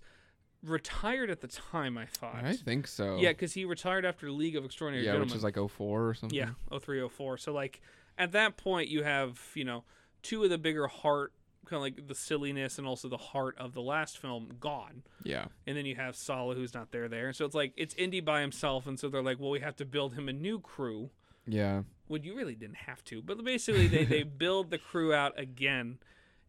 [0.62, 3.16] retired at the time i thought I think so.
[3.18, 6.14] yeah because he retired after league of extraordinary Yeah, gentlemen which is like 04 or
[6.14, 6.36] something.
[6.36, 7.38] yeah, 0304.
[7.38, 7.80] So like
[8.18, 9.84] at that point you have, you know,
[10.22, 11.32] two of the bigger heart
[11.64, 15.02] kind of like the silliness and also the heart of the last film gone.
[15.24, 15.46] Yeah.
[15.66, 17.32] And then you have Sallah who's not there there.
[17.32, 19.84] So it's like it's Indy by himself and so they're like, "Well, we have to
[19.86, 21.10] build him a new crew."
[21.46, 21.82] Yeah.
[22.08, 23.22] Well, you really didn't have to.
[23.22, 25.98] But basically they they build the crew out again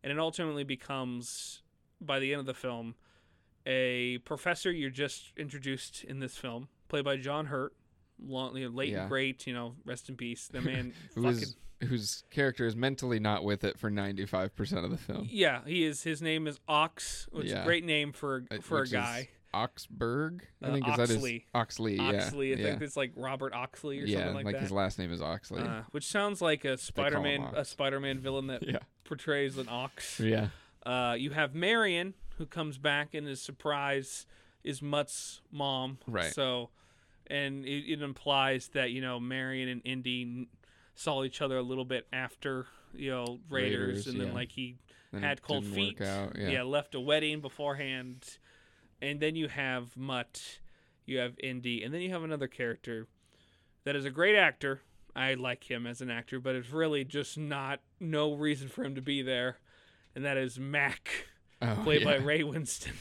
[0.04, 1.62] and it ultimately becomes
[2.00, 2.96] by the end of the film
[3.66, 7.74] a professor you're just introduced in this film, played by John Hurt.
[8.24, 9.02] Long, you know, late Yeah.
[9.02, 10.48] and great, you know, rest in peace.
[10.48, 14.98] The man Who fucking whose character is mentally not with it for 95% of the
[14.98, 15.28] film.
[15.32, 16.04] Yeah, he is.
[16.04, 19.30] His name is Ox, which is a great name for Uh, for a which guy.
[19.54, 21.46] Oxberg, I Uh, think is that his Oxley.
[21.54, 22.04] Oxley, yeah.
[22.26, 22.64] Oxley, I yeah.
[22.66, 24.62] think it's like Robert Oxley or yeah, something like, like that.
[24.62, 25.62] his last name is Oxley.
[25.62, 28.80] uh, which sounds like a Spider-Man, a Spider-Man villain that yeah.
[29.04, 30.20] portrays an ox.
[30.20, 30.48] Yeah.
[30.86, 34.26] Uh, you have Marion, who comes back and is surprised
[34.64, 35.98] is Mutt's mom.
[36.08, 36.32] Right.
[36.34, 36.70] So,
[37.28, 40.48] and it, it implies that you know Marion and Indy
[40.96, 44.78] saw each other a little bit after you know Raiders, Raiders, and then like he
[45.20, 46.00] had cold feet.
[46.02, 46.36] Out.
[46.38, 46.50] Yeah.
[46.50, 48.38] yeah, left a wedding beforehand,
[49.02, 50.60] and then you have Mutt,
[51.06, 53.08] you have Indy, and then you have another character
[53.84, 54.82] that is a great actor.
[55.16, 58.96] I like him as an actor, but it's really just not no reason for him
[58.96, 59.58] to be there,
[60.16, 61.28] and that is Mac,
[61.62, 62.16] Oh, played by.
[62.16, 62.94] Ray Winston.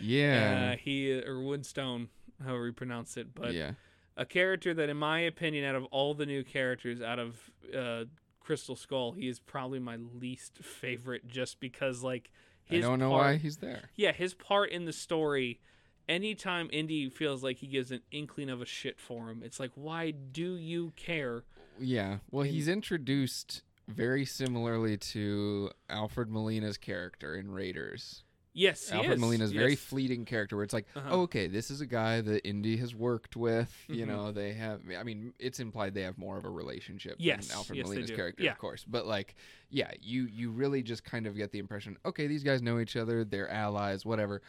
[0.00, 0.72] Yeah.
[0.72, 2.08] Uh, he or Winstone,
[2.44, 3.72] however you pronounce it, but yeah.
[4.16, 8.04] a character that, in my opinion, out of all the new characters out of uh,
[8.40, 12.30] Crystal Skull, he is probably my least favorite, just because like
[12.70, 13.90] I don't know part, why he's there.
[13.96, 15.60] yeah, his part in the story,
[16.08, 19.70] anytime Indy feels like he gives an inkling of a shit for him, it's like,
[19.74, 21.44] why do you care?
[21.78, 22.18] Yeah.
[22.30, 28.24] Well, And- he's introduced very similarly to Alfred Molina's character in Raiders.
[28.58, 29.20] Yes, he Alfred is.
[29.20, 31.08] Molina's very fleeting character where it's like, Uh-huh.
[31.12, 33.72] oh, okay, this is a guy that Indy has worked with.
[33.88, 34.08] You Mhm.
[34.08, 37.56] know, they have, I mean, it's implied they have more of a relationship Yes, than
[37.56, 38.52] Alfred yes, Molina's character, Yeah.
[38.52, 38.84] of course.
[38.84, 39.36] But like,
[39.70, 42.96] yeah, you, you really just kind of get the impression, okay, these guys know each
[42.96, 44.42] other, they're allies, whatever.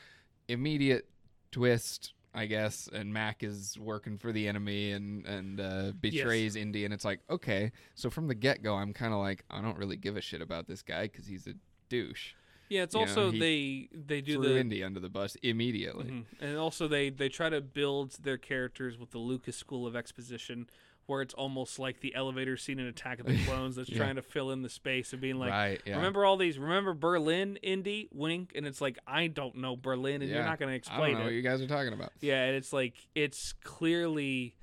[0.48, 1.07] Immediate
[1.52, 6.86] twist, I guess, and Mac is working for the enemy and, and uh, betrays Indy.
[6.86, 9.77] And it's like, okay, so from the get go, I'm kind of like, I don't
[9.77, 11.53] really give a shit about this guy because he's a
[11.90, 12.34] douche.
[12.70, 16.06] Yeah, it's you also he they they do Threw the Indy under the bus immediately.
[16.06, 16.24] Mhm.
[16.40, 20.70] And also they they try to build their characters with the Lucas School of Exposition,
[21.08, 23.98] where it's almost like the elevator scene in Attack of the Clones that's Yeah.
[23.98, 25.82] trying to fill in the space of being like, right.
[25.84, 25.96] Yeah.
[25.96, 30.30] remember all these, remember Berlin, Indy, Wink, and it's like I don't know Berlin, and
[30.30, 31.24] you're not going to I explain don't know it.
[31.26, 32.12] what you guys are talking about.
[32.22, 34.56] Yeah, and it's like it's clearly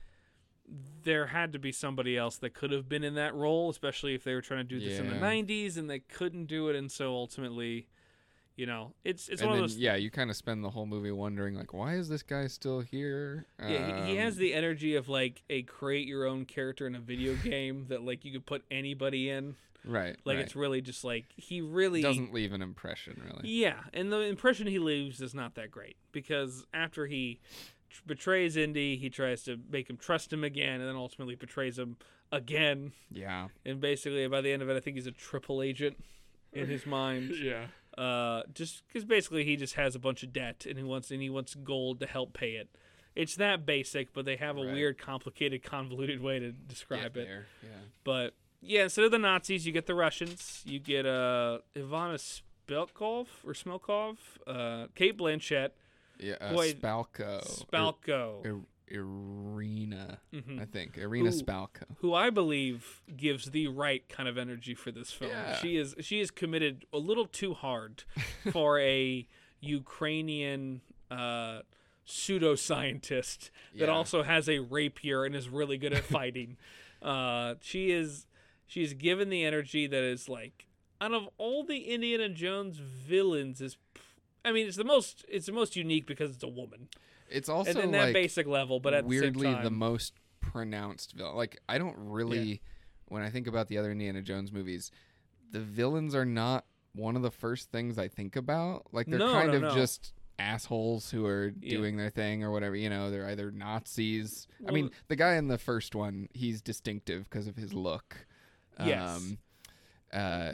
[1.05, 4.25] there had to be somebody else that could have been in that role, especially if
[4.25, 6.91] they were trying to do this in the '90s and they couldn't do it, and
[6.91, 7.87] so ultimately,
[8.57, 9.79] you know, it's it's and one then, of those.
[9.79, 12.81] yeah, you kind of spend the whole movie wondering, like, why is this guy still
[12.81, 13.47] here?
[13.61, 16.95] Yeah, he, he has Um, the energy of like a create your own character in
[16.95, 19.57] a video game that like you could put anybody in.
[19.85, 20.17] right.
[20.25, 20.45] Like right.
[20.45, 23.49] it's really just like he really doesn't leave an impression really.
[23.49, 27.41] Yeah, and the impression he leaves is not that great because after he
[27.91, 31.79] tr- betrays Indy, he tries to make him trust him again, and then ultimately betrays
[31.79, 31.99] him
[32.33, 32.93] again.
[33.11, 33.49] Yeah.
[33.67, 36.03] And basically, by the end of it, I think he's a triple agent
[36.53, 37.33] in his mind.
[37.43, 37.67] Yeah.
[37.97, 41.23] Uh, just because basically he just has a bunch of debt and he wants and
[41.23, 42.69] he wants gold to help pay it.
[43.15, 44.75] It's that basic, but they have a Right.
[44.75, 47.27] weird, complicated, convoluted way to describe it.
[47.27, 47.47] there.
[47.63, 47.69] Yeah.
[48.05, 50.63] But yeah, instead of the Nazis, you get the Russians.
[50.67, 52.19] You get uh, Ivana
[52.69, 54.17] Spelkov or Smelkov,
[54.47, 55.71] uh, Cate Blanchett,
[56.19, 56.35] Yeah.
[56.41, 57.65] Uh, Boy, Spalko.
[57.71, 60.61] Spalko, Ir- Irina, Mhm.
[60.61, 60.97] I think.
[60.99, 61.97] Irina Who- Spalko.
[61.99, 65.31] who I believe gives the right kind of energy for this film.
[65.33, 65.57] Yeah.
[65.61, 68.05] She is she is committed a little too hard
[68.53, 69.27] for a
[69.61, 71.63] Ukrainian uh,
[72.07, 76.57] pseudoscientist that also has a rapier and is really good at fighting.
[77.03, 78.27] uh, she is
[78.67, 80.67] she's given the energy that is like
[81.01, 83.77] out of all the Indiana Jones villains is
[84.45, 86.89] I mean it's the most it's the most unique because it's a woman.
[87.31, 90.15] It's also and in that like basic level, but at weirdly the time, the most
[90.41, 91.37] pronounced villain.
[91.37, 92.63] Like I don't really,
[93.07, 94.91] when I think about the other Indiana Jones movies,
[95.51, 98.87] the villains are not one of the first things I think about.
[98.93, 99.75] Like they're No, kind no, of no.
[99.75, 101.77] just assholes who are Yeah.
[101.77, 102.77] doing their thing or whatever.
[102.77, 104.47] You know, they're either Nazis.
[104.69, 108.27] I mean, the guy in the first one, he's distinctive because of his look.
[108.79, 109.09] Yes.
[109.17, 109.39] Um,
[110.13, 110.53] uh,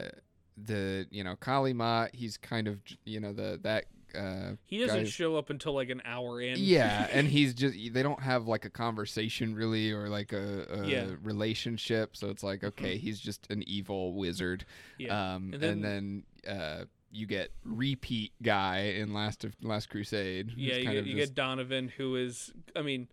[0.55, 3.85] the you know Kali Ma, he's kind of you know the that.
[4.15, 6.55] Uh, he doesn't guy's- show up until like an hour in.
[6.59, 10.87] yeah, and he's just they don't have like a conversation really or like a, a
[10.87, 11.03] Yeah.
[11.05, 11.25] Mm-hmm.
[11.27, 14.65] relationship, so it's like okay, he's just an evil wizard.
[14.97, 15.33] Yeah.
[15.35, 16.85] Um, And and then, uh,
[17.15, 20.51] you get repeat guy in Last of Last Crusade.
[20.57, 23.07] Yeah, you kind get, you just- get Donovan, who is, I mean,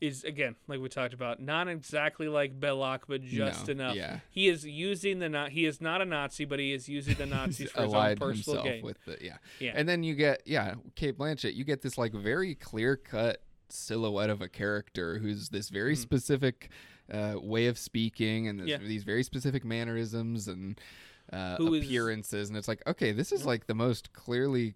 [0.00, 3.96] is again like we talked about, not exactly like Belloq, but just No, enough.
[3.96, 4.20] yeah.
[4.30, 7.26] He is using the Na- he is not a Nazi, but he is using the
[7.36, 8.82] Nazis for his own personal himself gain.
[8.84, 9.36] with the yeah.
[9.58, 9.72] Yeah.
[9.74, 11.54] And then you get yeah, Cate Blanchett.
[11.54, 15.98] You get this like very clear cut silhouette of a character who's this very Mhm.
[15.98, 16.70] specific
[17.12, 18.78] uh, way of speaking and this, Yeah.
[18.78, 20.80] these very specific mannerisms and
[21.32, 22.48] uh, Who is- appearances.
[22.48, 24.74] And it's like okay, this is like the most clearly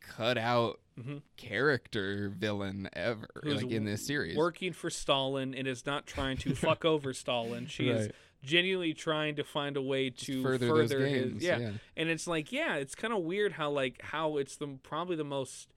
[0.00, 1.22] cut out Mhm.
[1.36, 4.36] character villain ever Who's like in this series.
[4.36, 7.66] working for Stalin and is not trying to fuck over Stalin.
[7.66, 8.10] She is
[8.42, 11.58] genuinely trying to find a way to further further, his yeah.
[11.58, 11.70] yeah.
[11.96, 15.24] And it's like, yeah, it's kind of weird how like how it's the probably the
[15.24, 15.68] most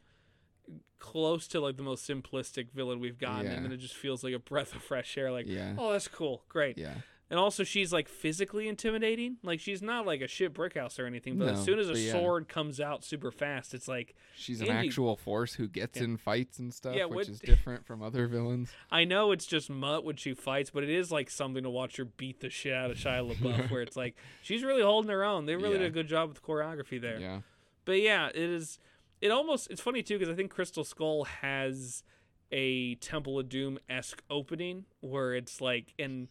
[0.99, 3.53] close to like the most simplistic villain we've gotten, Yeah.
[3.53, 5.31] and then it just feels like a breath of fresh air.
[5.31, 5.73] Like, Yeah.
[5.77, 6.77] oh, that's cool, great.
[6.77, 6.95] Yeah.
[7.31, 9.37] And also, she's like physically intimidating.
[9.41, 11.39] Like she's not like a shit brick house or anything.
[11.39, 12.11] But as soon as a yeah.
[12.11, 16.03] sword comes out super fast, it's like She's an Indy- actual force who gets Yeah.
[16.03, 18.71] in fights and stuff, Yeah, which what- is different from other villains.
[18.91, 21.95] I know it's just mutt when she fights, but it is like something to watch
[21.95, 23.71] her beat the shit out of Shia LaBeouf.
[23.71, 25.45] where it's like she's really holding her own.
[25.45, 27.17] They really did a good job with the choreography there.
[27.17, 27.39] Yeah.
[27.85, 28.77] But yeah, it is.
[29.21, 29.71] It almost.
[29.71, 32.03] It's funny too because I think Crystal Skull has
[32.51, 36.27] a Temple of Doom esque opening where it's like and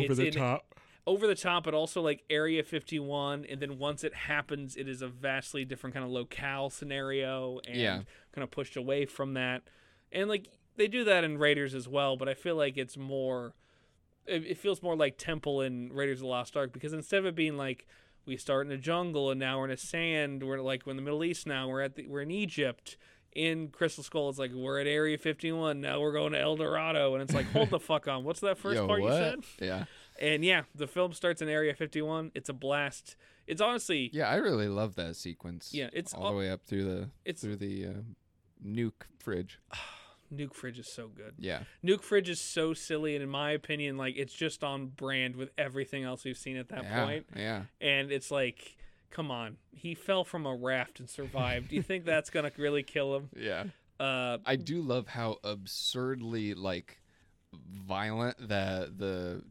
[0.00, 0.74] it's in- top.
[1.06, 3.44] over the top, but also like Area 51.
[3.48, 7.76] And then once it happens, it is a vastly different kind of locale scenario and
[7.76, 7.96] Yeah.
[8.32, 9.62] kind of pushed away from that.
[10.12, 13.54] And like they do that in Raiders as well, but I feel like it's more.
[14.26, 17.26] It, it feels more like Temple in Raiders of the Lost Ark because instead of
[17.26, 17.86] it being like
[18.26, 20.96] we start in a jungle and now we're in a sand, we're like we're in
[20.96, 22.96] the Middle East now, we're at the, we're in Egypt.
[23.34, 25.80] In Crystal Skull, it's like we're at Area 51.
[25.80, 28.22] Now we're going to El Dorado, and it's like, hold the fuck on.
[28.24, 29.12] What's that first Yo, part what?
[29.12, 29.38] you said?
[29.60, 29.84] Yeah.
[30.20, 32.30] And yeah, the film starts in Area 51.
[32.34, 33.16] It's a blast.
[33.46, 35.70] It's honestly, Yeah, I really love that sequence.
[35.74, 37.90] Yeah, it's all all- the way up through the it's through the uh,
[38.64, 39.58] nuke fridge.
[40.32, 41.34] Nuke Fridge is so good.
[41.38, 41.60] Yeah.
[41.84, 45.50] Nuke Fridge is so silly, and in my opinion, like it's just on brand with
[45.56, 47.04] everything else we've seen at that yeah.
[47.04, 47.26] point.
[47.36, 47.62] Yeah.
[47.80, 48.76] And it's like,
[49.14, 51.68] come on, he fell from a raft and survived.
[51.70, 53.30] Do you think that's gonna really kill him?
[53.36, 53.64] Yeah.
[53.98, 57.00] Uh, I do love how absurdly like
[57.70, 59.42] violent the the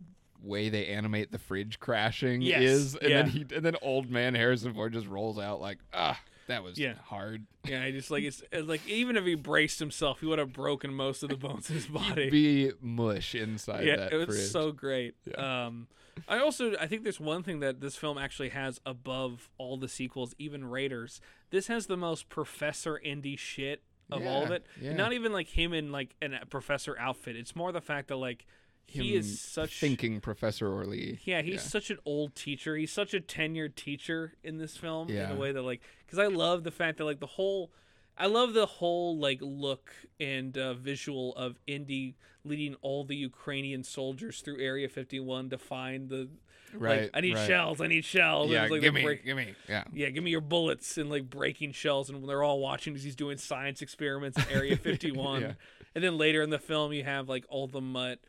[0.42, 3.22] way they animate the fridge crashing Yes, is, and yeah.
[3.22, 6.78] then he and then old man Harrison Ford just rolls out like ah that was
[6.78, 6.96] Yeah.
[7.06, 7.46] hard.
[7.66, 10.52] yeah, I just like it's, it's like even if he braced himself, he would have
[10.52, 12.24] broken most of the bones in his body.
[12.26, 14.50] He'd be mush inside yeah, that it was fridge.
[14.52, 15.16] so great.
[15.26, 15.66] Yeah.
[15.68, 15.88] Um,
[16.28, 19.88] I also I think there's one thing that this film actually has above all the
[19.90, 21.20] sequels, even Raiders.
[21.50, 24.66] This has the most Professor Indy shit of all of it.
[24.80, 24.94] yeah.
[24.94, 27.36] Not even like him in like an, a professor outfit.
[27.36, 28.46] It's more the fact that like
[28.86, 31.20] he Him is such thinking Professor Orly.
[31.24, 31.60] yeah, he's Yeah.
[31.62, 32.76] such an old teacher.
[32.76, 35.32] He's such a tenured teacher in this film in Yeah.
[35.32, 37.72] a way that like cuz I love the fact that like the whole
[38.18, 42.16] I love the whole like look and uh, visual of Indy
[42.46, 46.30] leading all the Ukrainian soldiers through Area 51 to find the
[46.76, 47.02] Right.
[47.04, 47.48] like I need right.
[47.48, 48.50] shells, I need shells.
[48.50, 49.54] Yeah, like give me, break- give me.
[49.70, 49.84] Yeah.
[49.94, 53.04] yeah, give me your bullets and like breaking shells, and when they're all watching as
[53.04, 55.42] he's doing science experiments in Area 51.
[55.42, 55.54] Yeah.
[55.94, 58.20] And then later in the film, you have like all the mutt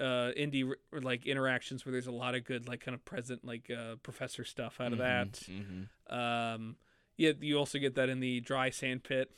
[0.00, 3.70] uh indie like interactions where there's a lot of good like kind of present like
[3.70, 5.86] uh professor stuff out of that Mhm.
[6.12, 6.76] um
[7.16, 9.30] yeah you also get that in the dry sand pit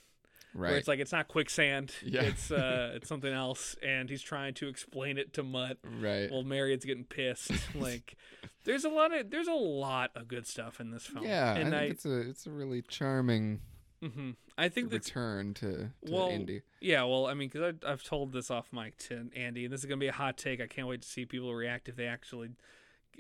[0.55, 0.71] Right.
[0.71, 2.23] where it's like it's not quicksand Yeah.
[2.23, 6.31] it's uh it's something else and he's trying to explain it to mutt right.
[6.31, 8.17] well marion's getting pissed like
[8.65, 11.75] there's a lot of there's a lot of good stuff in this film yeah, and
[11.75, 13.61] I i think it's a it's a really charming
[14.03, 14.37] mhm.
[14.57, 16.63] i think that's return to, to Well, indie.
[16.81, 19.87] Yeah, well, I mean, because I've told this off mic to Andy, and this is
[19.87, 20.61] gonna be a hot take.
[20.61, 22.51] I can't wait to see people react if they actually.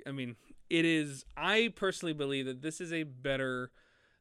[0.07, 0.37] I mean,
[0.71, 1.25] it is.
[1.37, 3.73] I personally believe that this is a better,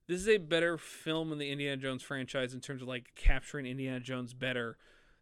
[0.08, 3.66] this is a better film in the Indiana Jones franchise in terms of like capturing
[3.66, 4.78] Indiana Jones better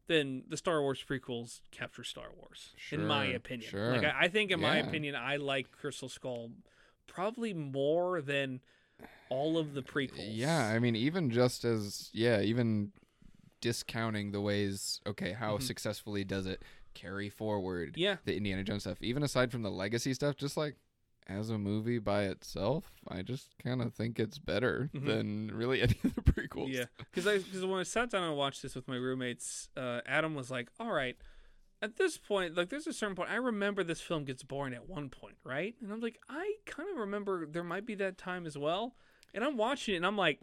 [0.08, 2.74] than the Star Wars prequels capture Star Wars.
[2.92, 3.92] in my opinion, sure.
[3.92, 6.52] like I, I think, in my opinion, I like Crystal Skull
[7.08, 8.62] probably more than
[9.30, 10.30] all of the prequels.
[10.34, 12.92] Yeah, I mean, even just as yeah, even
[13.62, 15.64] discounting the ways okay, how Mhm.
[15.64, 16.62] successfully does it
[16.94, 20.76] carry forward yeah, the Indiana Jones stuff, even aside from the legacy stuff, just like
[21.28, 25.06] as a movie by itself, I just kind of think it's better Mhm.
[25.06, 26.72] than really any of the prequels.
[26.74, 30.02] Yeah, because I because when I sat down and watched this with my roommates, uh,
[30.06, 31.18] Adam was like, "All right,
[31.82, 33.30] at this point, like, there's a certain point.
[33.32, 36.90] I remember this film gets boring at one point, right?" And I'm like, I kind
[36.90, 38.96] of remember there might be that time as well.
[39.34, 40.40] And I'm watching it, and I'm like,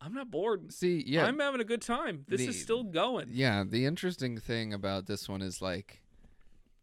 [0.00, 0.72] I'm not bored.
[0.72, 2.24] See, yeah, I'm having a good time.
[2.28, 3.28] This The- is still going.
[3.30, 6.02] Yeah, the interesting thing about this one is like,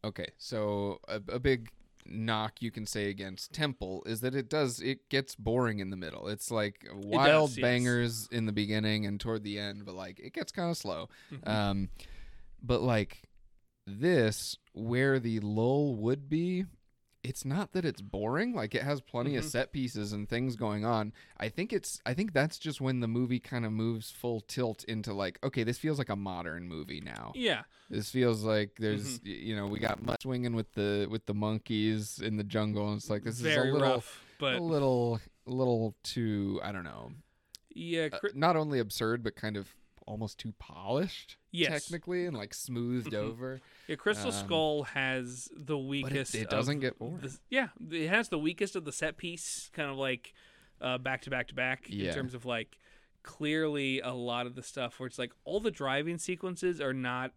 [0.03, 1.69] okay, so a, a big
[2.05, 5.97] knock you can say against Temple is that it does it gets boring in the
[5.97, 6.27] middle.
[6.27, 7.59] It's like wild yes.
[7.59, 11.09] bangers in the beginning and toward the end, but like it gets kind of slow.
[11.31, 11.47] Mhm.
[11.47, 11.89] Um,
[12.61, 13.23] but like
[13.85, 16.65] this, where the lull would be.
[17.23, 18.53] It's not that it's boring.
[18.53, 19.49] Like it has plenty of Mhm.
[19.49, 21.13] set pieces and things going on.
[21.37, 22.01] I think it's.
[22.05, 25.63] I think that's just when the movie kind of moves full tilt into like, okay,
[25.63, 27.31] this feels like a modern movie now.
[27.35, 29.47] yeah, This feels like there's, Mm-hmm.
[29.47, 32.97] you know, we got much swinging with the with the monkeys in the jungle, and
[32.97, 36.59] it's like this very is a little, rough, but a little, a little too.
[36.61, 37.11] I don't know.
[37.75, 39.73] yeah, uh, not only absurd, but kind of
[40.05, 41.37] almost too polished.
[41.51, 43.17] yes, Technically, and like smoothed Mhm.
[43.17, 43.61] over.
[43.87, 43.95] yeah.
[43.95, 46.35] Crystal um, Skull has the weakest.
[46.35, 47.17] it of doesn't get boring.
[47.19, 50.33] the- yeah, it has the weakest of the set piece, kind of like
[50.81, 52.77] uh, back to back to back in terms of like
[53.23, 57.31] clearly a lot of the stuff where it's like all the driving sequences are not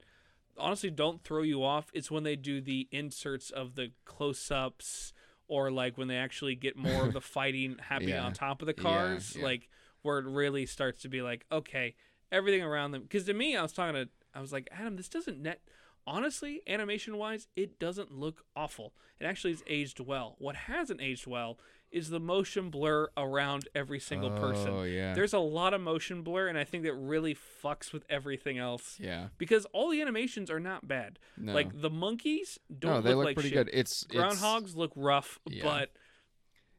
[0.58, 1.90] honestly don't throw you off.
[1.94, 5.12] It's when they do the inserts of the close ups
[5.48, 8.24] or like when they actually get more of the fighting happening Yeah.
[8.24, 9.44] on top of the Yeah, cars, yeah.
[9.44, 9.68] like
[10.02, 11.94] where it really starts to be like, okay,
[12.32, 13.02] everything around them.
[13.02, 15.60] Because to me, I was talking to, I was like, Adam, this doesn't net.
[16.08, 18.92] Honestly, animation wise, it doesn't look awful.
[19.18, 20.36] It actually has aged well.
[20.38, 21.58] What hasn't aged well
[21.90, 24.68] is the motion blur around every single person.
[24.72, 25.14] Oh yeah.
[25.14, 28.98] There's a lot of motion blur, and I think that really fucks with everything else.
[29.00, 29.28] yeah.
[29.38, 31.18] Because all the animations are not bad.
[31.36, 31.52] No.
[31.54, 33.66] Like the monkeys don't no, they look, look like pretty shit.
[33.66, 33.70] good.
[33.72, 35.64] It's it's- Groundhogs look rough, Yeah.
[35.64, 35.90] but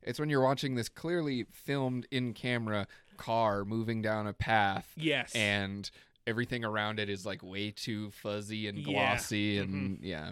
[0.03, 2.87] It's when you're watching this clearly filmed in camera
[3.17, 5.89] car moving down a path yes, and
[6.25, 8.83] everything around it is like way too fuzzy and Yeah.
[8.83, 8.91] Mm-hmm.
[8.91, 10.31] glossy and yeah.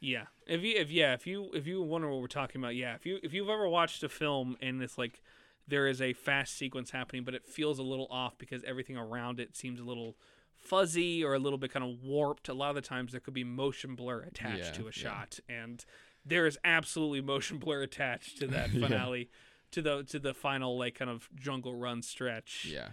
[0.00, 0.24] Yeah.
[0.46, 2.94] If you if yeah, if you if you wonder what we're talking about, yeah.
[2.94, 5.22] If you if you've ever watched a film and it's like
[5.68, 9.40] there is a fast sequence happening, but it feels a little off because everything around
[9.40, 10.14] it seems a little
[10.54, 12.48] fuzzy or a little bit kind of warped.
[12.48, 14.90] A lot of the times there could be motion blur attached Yeah, to a yeah.
[14.92, 15.84] shot, and
[16.24, 18.86] there is absolutely motion blur attached to that Yeah.
[18.88, 19.30] finale,
[19.72, 22.66] to the to the final like kind of jungle run stretch.
[22.70, 22.88] Yeah.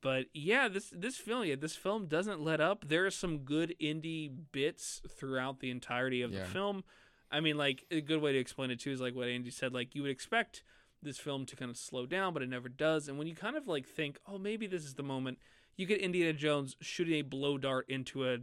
[0.00, 2.86] But yeah, this this film, yeah, this film doesn't let up.
[2.88, 6.40] There are some good indie bits throughout the entirety of Yeah.
[6.40, 6.84] the film.
[7.30, 9.72] I mean, like a good way to explain it too is like what Andy said.
[9.74, 10.62] Like you would expect
[11.02, 13.08] this film to kind of slow down, but it never does.
[13.08, 15.38] And when you kind of like think, oh, maybe this is the moment,
[15.76, 18.38] you get Indiana Jones shooting a blow dart into a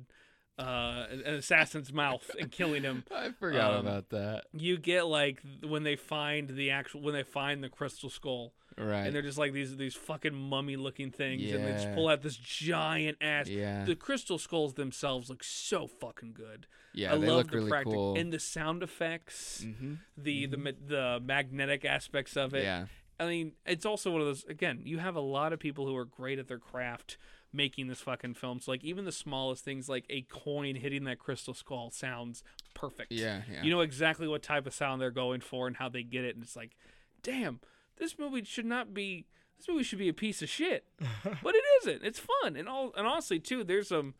[0.57, 3.03] uh, an assassin's mouth and killing him.
[3.15, 4.45] I forgot Um, about that.
[4.53, 9.05] You get like when they find the actual when they find the crystal skull Right.
[9.05, 12.21] and they're just like these these fucking mummy looking things and they just pull out
[12.21, 13.85] this giant ass yeah.
[13.85, 17.69] the crystal skulls themselves look so fucking good yeah, i they love look the really
[17.69, 18.17] practic- cool.
[18.17, 19.93] and the sound effects mm-hmm.
[20.17, 22.87] the the the magnetic aspects of it Yeah.
[23.17, 25.95] i mean it's also one of those again you have a lot of people who
[25.95, 27.17] are great at their craft
[27.55, 31.17] making this fucking film so like even the smallest things like a coin hitting that
[31.19, 33.41] crystal skull sounds perfect Yeah.
[33.51, 33.63] Yeah.
[33.63, 36.35] you know exactly what type of sound they're going for and how they get it
[36.35, 36.75] and it's like
[37.23, 37.59] damn
[37.97, 39.25] this movie should not be
[39.57, 40.85] this movie should be a piece of shit
[41.41, 44.13] but it isn't it's fun and all and honestly too there's some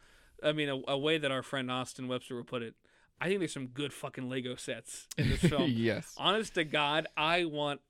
[0.43, 2.73] i mean a, a way that our friend austin webster would put it
[3.19, 6.13] i think there's some good fucking lego sets in this film yes.
[6.17, 7.81] honest to god i want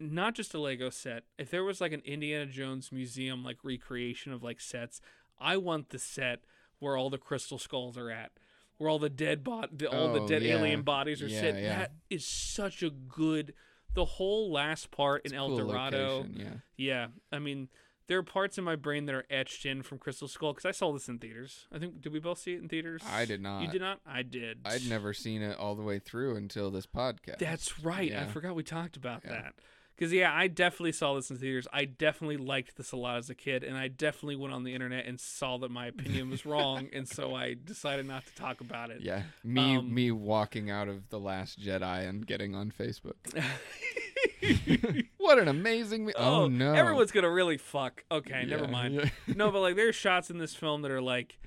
[0.00, 4.32] not just a lego set if there was like an indiana jones museum like recreation
[4.32, 5.00] of like sets
[5.38, 6.40] i want the set
[6.78, 8.30] where all the crystal skulls are at
[8.78, 10.54] where all the dead bot, all the Oh, dead yeah.
[10.56, 11.62] alien bodies are Yeah, sitting.
[11.64, 11.78] yeah.
[11.80, 13.52] That is such a good.
[13.92, 16.16] The whole last part in El Cool Dorado.
[16.20, 16.54] location, yeah.
[16.78, 17.68] Yeah, I mean,
[18.06, 20.70] there are parts in my brain that are etched in from Crystal Skull because I
[20.70, 21.66] saw this in theaters.
[21.70, 23.02] I think did we both see it in theaters?
[23.06, 23.60] I did not.
[23.60, 24.00] You did not.
[24.06, 24.60] I did.
[24.64, 27.36] I'd never seen it all the way through until this podcast.
[27.38, 28.14] That's right.
[28.14, 29.52] I forgot we talked about that.
[30.00, 31.68] Because yeah, I definitely saw this in theaters.
[31.74, 34.72] I definitely liked this a lot as a kid, and I definitely went on the
[34.72, 38.62] internet and saw that my opinion was wrong, and so I decided not to talk
[38.62, 39.02] about it.
[39.02, 43.16] Yeah, me Um, me walking out of the Last Jedi and getting on Facebook.
[45.18, 46.06] what an amazing!
[46.06, 48.02] Me- oh, no, Everyone's gonna really fuck.
[48.10, 48.94] Okay, never mind.
[48.94, 49.10] yeah.
[49.36, 51.38] no, but like there's shots in this film that are like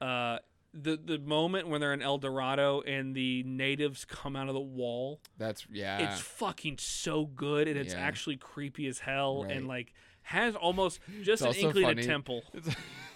[0.00, 0.38] uh
[0.72, 4.60] the the moment when they're in El Dorado and the natives come out of the
[4.60, 5.20] wall.
[5.38, 5.98] That's yeah.
[6.12, 8.00] It's fucking so good and it's Yeah.
[8.00, 9.92] actually creepy as hell and like
[10.22, 12.00] has almost just an also inkling funny.
[12.02, 12.42] of temple.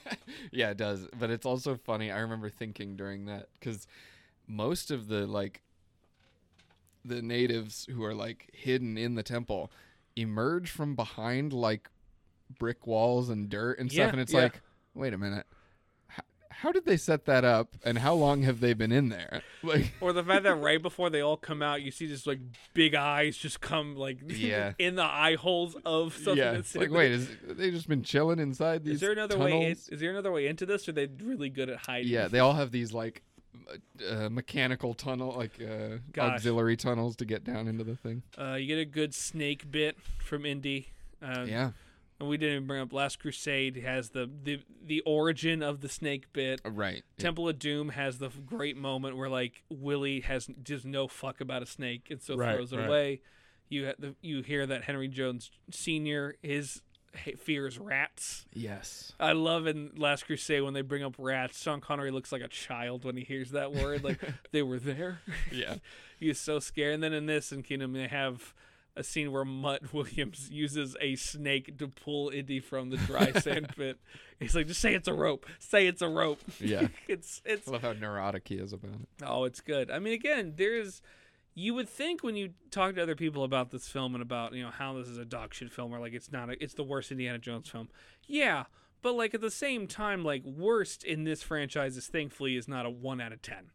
[0.52, 1.06] Yeah, it does.
[1.18, 2.10] But it's also funny.
[2.10, 3.86] I remember thinking during that because
[4.46, 5.62] most of the like
[7.04, 9.70] the natives who are like hidden in the temple
[10.16, 11.88] emerge from behind like
[12.58, 14.40] brick walls and dirt and stuff, Yeah, and it's yeah.
[14.44, 14.60] like,
[14.94, 15.46] wait a minute.
[16.60, 19.42] How, did they set that up, and how long have they been in there?
[19.64, 22.38] Like, Or the fact that right before they all come out, you see just like
[22.74, 24.72] big eyes just come like Yeah.
[24.78, 26.36] in the eye holes of something.
[26.36, 28.96] yeah, that's like, wait, is they just been chilling inside these?
[28.96, 29.62] Is there another way?
[29.64, 30.86] In, is there another way into this?
[30.86, 32.08] Or are they really good at hiding?
[32.12, 33.22] Yeah, they all have these like
[34.06, 38.22] uh, mechanical tunnel, like uh, auxiliary tunnels to get down into the thing.
[38.38, 40.88] Uh, you get a good snake bit from Indy.
[41.22, 41.70] Uh, yeah,
[42.24, 45.88] And we didn't even bring up Last Crusade has the, the the origin of the
[45.88, 46.60] snake bit.
[46.64, 46.96] Uh, right.
[46.96, 51.40] It- Temple of Doom has the great moment where like Willie has just no fuck
[51.40, 52.86] about a snake and so Right, throws it right.
[52.88, 53.20] away.
[53.68, 56.82] You ha- the, you hear that Henry Jones Senior his
[57.38, 58.44] fears rats.
[58.52, 59.12] yes.
[59.20, 61.62] I love in Last Crusade when they bring up rats.
[61.62, 64.02] Sean Connery looks like a child when he hears that word.
[64.02, 64.20] Like
[64.52, 65.20] they were there.
[65.52, 65.76] Yeah.
[66.18, 66.94] He's so scared.
[66.94, 68.52] And then in this in Kingdom, they have
[68.96, 73.74] a scene where Mutt Williams uses a snake to pull Indy from the dry sand
[73.76, 73.98] pit.
[74.38, 75.46] He's like, just say it's a rope.
[75.58, 76.40] Say it's a rope.
[76.60, 76.88] Yeah.
[77.08, 79.24] it's it's I love how neurotic he is about it.
[79.24, 79.90] oh, it's good.
[79.90, 81.02] I mean, again, there's.
[81.56, 84.64] You would think when you talk to other people about this film and about you
[84.64, 86.82] know how this is a dog shit film or like it's not a, it's the
[86.82, 87.90] worst Indiana Jones film.
[88.26, 88.64] Yeah,
[89.02, 92.86] but like at the same time, like worst in this franchise is thankfully is not
[92.86, 93.70] a one out of ten.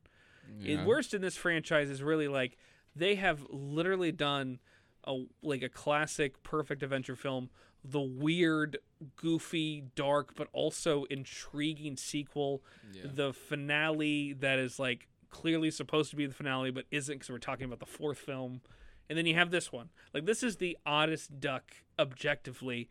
[0.59, 0.81] Yeah.
[0.81, 2.57] It, worst in this franchise is really like
[2.95, 4.59] they have literally done
[5.05, 7.49] a like a classic perfect adventure film,
[7.83, 8.77] the weird,
[9.15, 12.61] goofy, dark, but also intriguing sequel,
[12.93, 13.03] Yeah.
[13.13, 17.37] the finale that is like clearly supposed to be the finale but isn't because we're
[17.37, 18.61] talking about the fourth film,
[19.09, 19.89] and then you have this one.
[20.13, 22.89] Like this is the oddest duck objectively.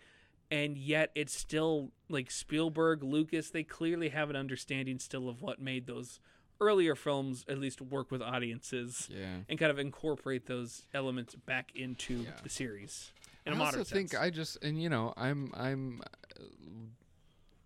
[0.50, 3.50] And yet, it's still like Spielberg, Lucas.
[3.50, 6.20] They clearly have an understanding still of what made those
[6.60, 9.38] earlier films at least work with audiences Yeah.
[9.48, 12.30] and kind of incorporate those elements back into Yeah.
[12.42, 13.12] the series
[13.46, 14.22] in I a modern also think sense.
[14.22, 16.02] I just and you know I'm I'm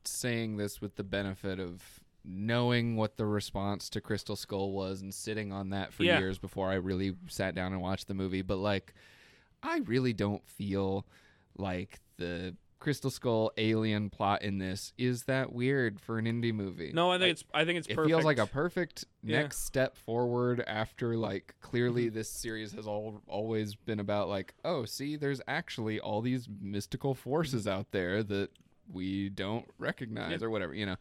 [0.04, 1.82] saying this with the benefit of
[2.24, 6.18] knowing what the response to Crystal Skull was and sitting on that for Yeah.
[6.18, 8.42] years before I really sat down and watched the movie.
[8.42, 8.94] But like,
[9.62, 11.04] I really don't feel
[11.56, 16.90] like the Crystal Skull alien plot in this is that weird for an indie movie.
[16.92, 18.10] no, I think Like, it's I think it's it perfect.
[18.10, 19.42] feels like a perfect Yeah.
[19.42, 22.14] next step forward after like clearly Mm-hmm.
[22.14, 27.14] this series has all always been about like oh see there's actually all these mystical
[27.14, 28.50] forces out there that
[28.92, 30.46] we don't recognize Yeah.
[30.46, 30.96] or whatever you know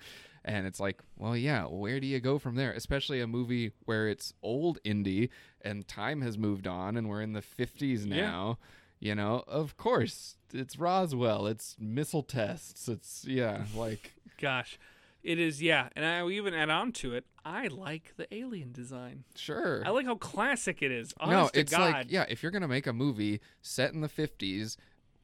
[0.45, 4.07] and it's like well yeah where do you go from there especially a movie where
[4.07, 5.29] it's old indie
[5.61, 8.53] and time has moved on and we're in the 50s Yeah.
[9.01, 14.79] You know of course it's roswell it's missile tests it's yeah like Gosh,
[15.21, 17.25] it is yeah, and I will even add on to it.
[17.45, 19.23] I like the alien design.
[19.35, 21.13] sure I like how classic it is.
[21.19, 21.91] no, Honest to it's God.
[21.93, 24.77] like yeah, if you're gonna make a movie set in the '50s,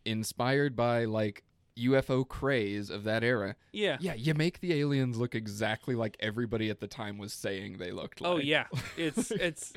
[0.06, 1.44] inspired by like
[1.78, 3.98] UFO craze of that era, yeah.
[4.00, 7.92] yeah, you make the aliens look exactly like everybody at the time was saying they
[7.92, 8.32] looked like.
[8.32, 8.66] Oh yeah,
[8.98, 9.74] it's it's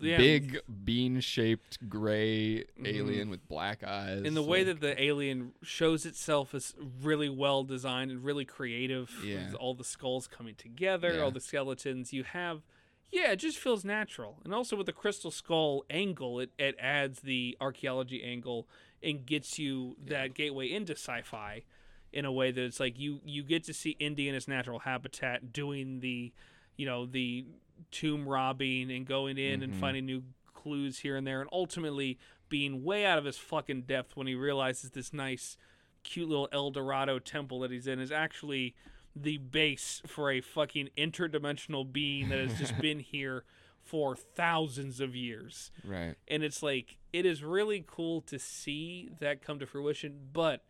[0.00, 0.16] yeah.
[0.16, 0.58] Big
[1.06, 2.86] bean-shaped gray Mhm.
[2.86, 4.22] alien with black eyes.
[4.24, 8.44] And the way like- that the alien shows itself is really well designed and really
[8.44, 9.46] creative Yeah.
[9.46, 11.20] with all the skulls coming together Yeah.
[11.22, 12.62] all the skeletons you have
[13.10, 17.20] yeah it just feels natural and also with the crystal skull angle it, it adds
[17.20, 18.66] the archaeology angle
[19.02, 21.62] and gets you that gateway into sci-fi
[22.12, 24.80] in a way that it's like you you get to see indy in its natural
[24.80, 26.32] habitat doing the
[26.76, 27.44] you know the
[27.90, 29.76] tomb robbing and going in and Mhm.
[29.76, 30.22] finding new
[30.54, 32.18] clues here and there and ultimately
[32.48, 35.56] being way out of his fucking depth when he realizes this nice
[36.04, 38.74] cute little El Dorado temple that he's in is actually
[39.16, 43.44] the base for a fucking interdimensional being that has just been here
[43.82, 45.70] for thousands of years.
[45.84, 46.14] Right.
[46.28, 50.64] And it's like it is really cool to see that come to fruition, but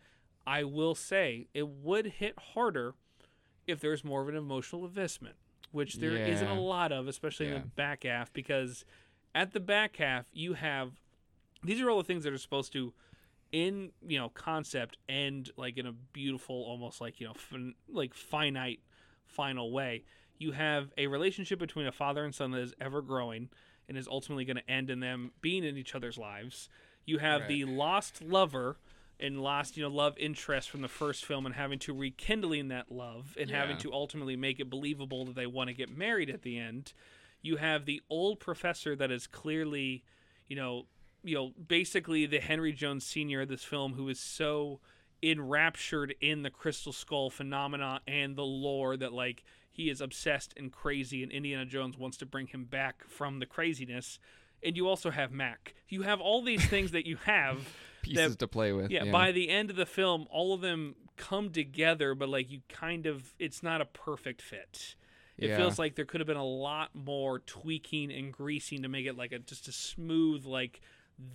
[0.45, 2.95] I will say it would hit harder
[3.65, 5.35] if there's more of an emotional investment,
[5.71, 6.11] which there
[6.41, 8.83] not a lot of, especially in the back half, because
[9.33, 10.91] at the back half you have
[11.63, 12.93] these are all the things that are supposed to
[13.51, 18.13] in you know concept end like in a beautiful almost like you know fin- like
[18.13, 18.79] finite
[19.25, 20.03] final way
[20.43, 23.49] you have a relationship between a father and son that is ever growing
[23.87, 26.69] and is ultimately going to end in them being in each other's lives.
[27.05, 27.47] You have Right.
[27.49, 28.77] the lost lover
[29.19, 32.91] and lost you know love interest from the first film and having to rekindling that
[32.91, 36.41] love and having to ultimately make it believable that they want to get married at
[36.41, 36.93] the end.
[37.41, 40.03] You have the old professor that is clearly
[40.47, 40.87] you know
[41.23, 44.79] you know basically the henry jones senior of this film who is so
[45.21, 49.43] enraptured in the crystal skull phenomena and the lore that like
[49.73, 53.45] he is obsessed and crazy and indiana jones wants to bring him back from the
[53.45, 54.19] craziness
[54.63, 57.67] and you also have mac you have all these things that you have
[58.03, 58.91] Pieces to play with.
[58.91, 62.59] yeah, by the end of the film all of them come together but like you
[62.69, 64.95] kind of it's not a perfect fit
[65.37, 65.57] it Yeah.
[65.57, 69.17] feels like there could have been a lot more tweaking and greasing to make it
[69.17, 70.81] like a just a smooth like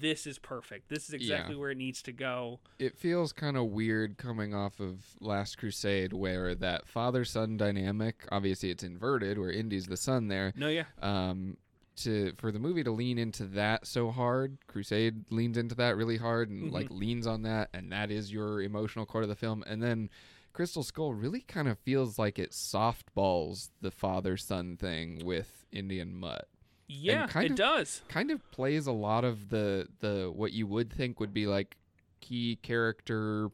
[0.01, 3.67] this is perfect this is exactly where it needs to go it feels kind of
[3.67, 9.51] weird coming off of Last Crusade, where that father son dynamic, obviously it's inverted, where
[9.51, 10.53] Indy's the son there.
[10.57, 11.57] no yeah Um,
[11.97, 16.17] to for the movie to lean into that so hard, Crusade leans into that really
[16.19, 16.73] hard and Mhm.
[16.73, 19.65] like leans on that, and that is your emotional core of the film.
[19.67, 20.09] And then
[20.53, 26.15] Crystal Skull really kind of feels like it softballs the father son thing with Indian
[26.15, 26.49] Mutt.
[26.89, 30.67] Yeah kind it of- does kind of plays a lot of the the what you
[30.67, 31.77] would think would be like
[32.21, 33.51] key character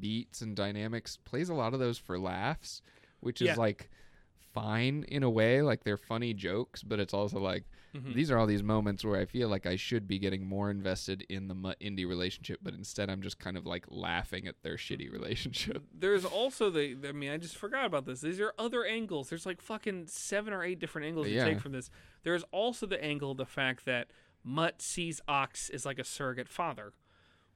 [0.00, 2.82] beats and dynamics plays a lot of those for laughs
[3.20, 3.52] which Yeah.
[3.52, 3.88] is like
[4.52, 7.64] fine in a way like they're funny jokes but it's also like
[7.94, 8.14] Mhm.
[8.14, 11.24] these are all these moments where i feel like i should be getting more invested
[11.28, 14.76] in the Mutt indie relationship but instead i'm just kind of like laughing at their
[14.76, 15.82] shitty relationship.
[15.98, 18.20] There's also the i mean i just forgot about this.
[18.20, 19.30] These are other angles.
[19.30, 21.44] There's like fucking seven or eight different angles you Yeah.
[21.44, 21.90] take from this.
[22.24, 24.08] There's also the angle of the fact that
[24.44, 26.92] mutt sees ox as like a surrogate father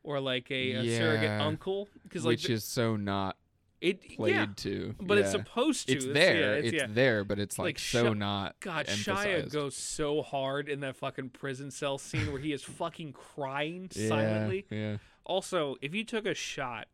[0.02, 1.88] or like a, a surrogate uncle.
[2.02, 3.36] Because like which is so not
[3.82, 6.86] it played yeah to but it's supposed to it's yeah, there it's, it's yeah.
[6.88, 10.96] there but it's like, Like, so Sh- not God, Shia goes so hard in that
[10.96, 14.66] fucking prison cell scene where he is fucking crying Yeah, silently.
[14.70, 16.86] yeah Also, if you took a shot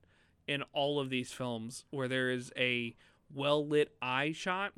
[0.46, 2.96] in all of these films where there is a
[3.32, 4.72] well lit eye shot,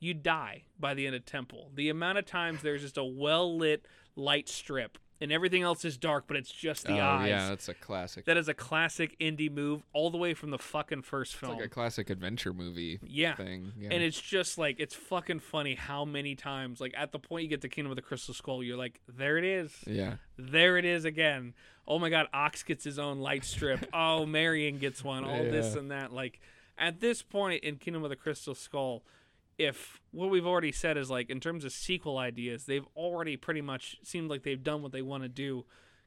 [0.00, 1.70] you die by the end of Temple.
[1.74, 3.86] The amount of times there's just a well lit
[4.16, 7.28] light strip and everything else is dark, but it's just the oh, eyes.
[7.28, 10.58] yeah that's a classic That is a classic indie move all the way from the
[10.58, 11.56] fucking first It's film.
[11.56, 13.34] like a classic adventure movie yeah.
[13.34, 13.72] thing.
[13.78, 13.90] Yeah.
[13.92, 17.48] And it's just like it's fucking funny how many times, like at the point you
[17.48, 20.14] get to Kingdom of the Crystal Skull, you're like, there it is, yeah.
[20.36, 21.54] there it is again.
[21.86, 23.86] Oh my God, Ox gets his own light strip.
[23.94, 25.24] oh, Marion gets one.
[25.24, 26.12] All this and that.
[26.12, 26.40] Like
[26.76, 29.02] at this point in Kingdom of the Crystal Skull,
[29.58, 33.60] if what we've already said is like in terms of sequel ideas, they've already pretty
[33.60, 35.64] much seemed like they've done what they want to do.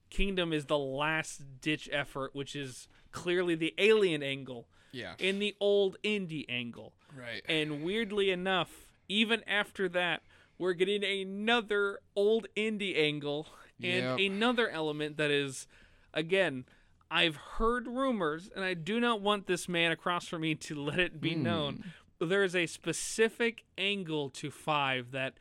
[0.10, 5.14] Kingdom is the last ditch effort, which is clearly the alien angle Yeah.
[5.20, 6.94] in the old indie angle.
[7.16, 7.44] Right.
[7.48, 10.24] And weirdly enough, even after that,
[10.58, 13.48] we're getting another old indie angle
[13.84, 14.32] and Yep.
[14.32, 15.68] another element that is,
[16.14, 16.66] again,
[17.10, 20.98] I've heard rumors, and I do not want this man across from me to let
[21.00, 21.44] it be hmm.
[21.44, 21.92] known.
[22.22, 25.34] There is a specific angle to Five that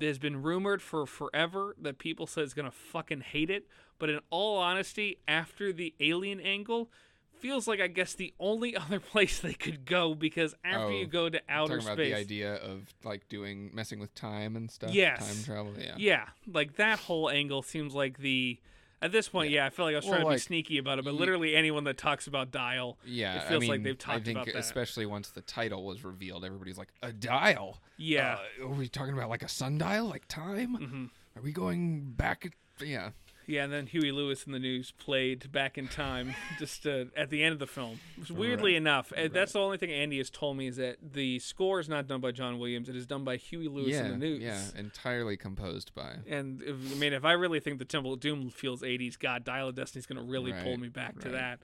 [0.00, 3.66] has been rumored for forever that people say is gonna fucking hate it.
[3.98, 6.90] But in all honesty, after the alien angle,
[7.38, 11.06] feels like I guess the only other place they could go because after Oh, you
[11.06, 14.70] go to outer Talking about space, the idea of like doing messing with time and
[14.70, 14.90] stuff.
[14.92, 15.26] Yes.
[15.26, 15.74] Time travel.
[15.78, 15.94] Yeah.
[15.96, 18.58] yeah, like that whole angle seems like the.
[19.02, 20.78] At this point, yeah, I feel like I was Well, trying to like, be sneaky
[20.78, 23.82] about it, but literally anyone that talks about dial, Yeah, it feels I like mean,
[23.82, 24.56] they've talked I think about that.
[24.56, 27.82] especially once the title was revealed, everybody's like, "A dial?
[27.98, 30.76] yeah, Uh, are we talking about like a sundial, like time?
[30.78, 31.10] Mhm.
[31.38, 33.10] Are we going back?" Yeah,
[33.46, 37.30] yeah, and then Huey Lewis and the News played back in time just uh, at
[37.30, 38.00] the end of the film.
[38.30, 38.78] Weirdly Right.
[38.78, 41.88] enough, uh, that's the only thing Andy has told me is that the score is
[41.88, 44.42] not done by John Williams; it is done by Huey Lewis yeah, in the news.
[44.42, 46.16] yeah, entirely composed by.
[46.28, 49.44] And if, I mean, if I really think the Temple of Doom feels 80s, God,
[49.44, 51.60] Dial of Destiny's going to really pull me back to that.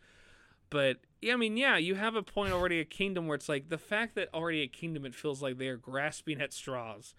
[0.71, 3.69] But yeah, I mean, yeah, you have a point already at Kingdom where it's like
[3.69, 7.15] the fact that already at Kingdom it feels like they are grasping at straws,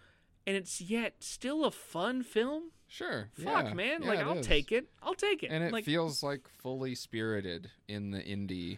[0.48, 2.72] and it's yet still a fun film.
[2.94, 3.30] Sure.
[3.34, 4.46] Fuck, yeah, man, yeah, like I'll is.
[4.46, 4.86] take it.
[5.02, 5.48] I'll take it.
[5.48, 8.78] and it like, feels like fully spirited in the indie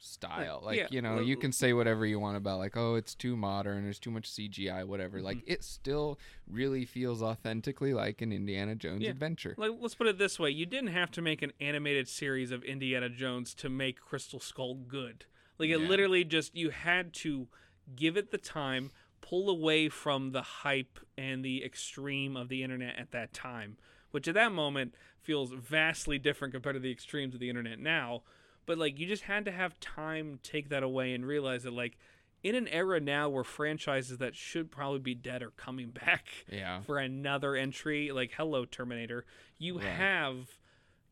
[0.00, 0.56] style.
[0.64, 3.14] Like, Like, yeah, you know, you can say whatever you want about like, oh, it's
[3.14, 5.22] too modern, there's too much CGI, whatever.
[5.22, 5.52] Like Mm-hmm.
[5.52, 6.18] it still
[6.48, 9.10] really feels authentically like an Indiana Jones Yeah.
[9.10, 9.54] adventure.
[9.56, 12.64] Like, let's put it this way: you didn't have to make an animated series of
[12.64, 15.26] Indiana Jones to make Crystal Skull good.
[15.58, 15.86] Like, it Yeah.
[15.88, 17.46] literally just you had to
[17.94, 18.90] give it the time,
[19.22, 23.78] pull away from the hype and the extreme of the internet at that time,
[24.10, 28.22] which at that moment feels vastly different compared to the extremes of the internet now.
[28.66, 31.96] But like, you just had to have time take that away and realize that like.
[32.44, 36.80] In an era now where franchises that should probably be dead are coming back, Yeah.
[36.80, 39.24] for another entry like hello terminator
[39.58, 39.86] you Right.
[39.86, 40.48] have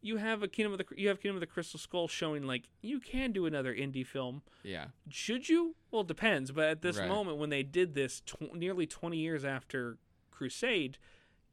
[0.03, 2.69] you have a kingdom of the you have kingdom of the crystal skull showing like
[2.81, 4.87] you can do another indie film Yeah.
[5.09, 7.09] should you well it depends but at this Right.
[7.09, 9.99] moment when they did this tw- nearly 20 years after
[10.31, 10.97] crusade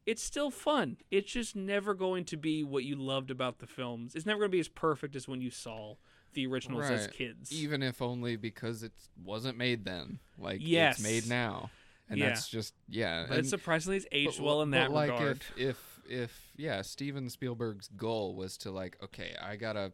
[0.05, 4.15] it's still fun it's just never going to be what you loved about the films
[4.15, 5.95] it's never going to be as perfect as when you saw
[6.33, 8.91] the originals as kids Even if only because it
[9.23, 10.19] wasn't made then.
[10.37, 10.95] Like Yes.
[10.99, 11.71] it's made now.
[12.09, 12.27] And Yeah.
[12.27, 13.25] that's just yeah.
[13.27, 16.81] but and- surprisingly it's aged but- well in that like regard if if if yeah,
[16.81, 19.93] Steven Spielberg's goal was to like, okay, I gotta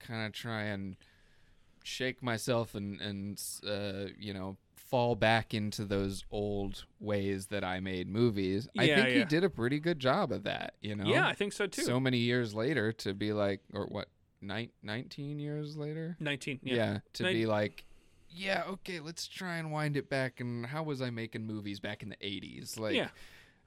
[0.00, 0.96] kind of try and
[1.82, 7.80] shake myself and and uh, you know fall back into those old ways that I
[7.80, 8.68] made movies.
[8.78, 9.14] I think yeah.
[9.14, 10.74] he did a pretty good job of that.
[10.80, 13.86] You know, yeah i think so too So many years later to be like, or
[13.86, 14.08] what,
[14.40, 16.16] nine, 19 years later?
[16.20, 17.84] 19 Yeah, yeah, to Nin- be like,
[18.28, 20.40] yeah, okay, let's try and wind it back.
[20.40, 22.78] And how was I making movies back in the 80s?
[22.78, 23.08] Like, Yeah.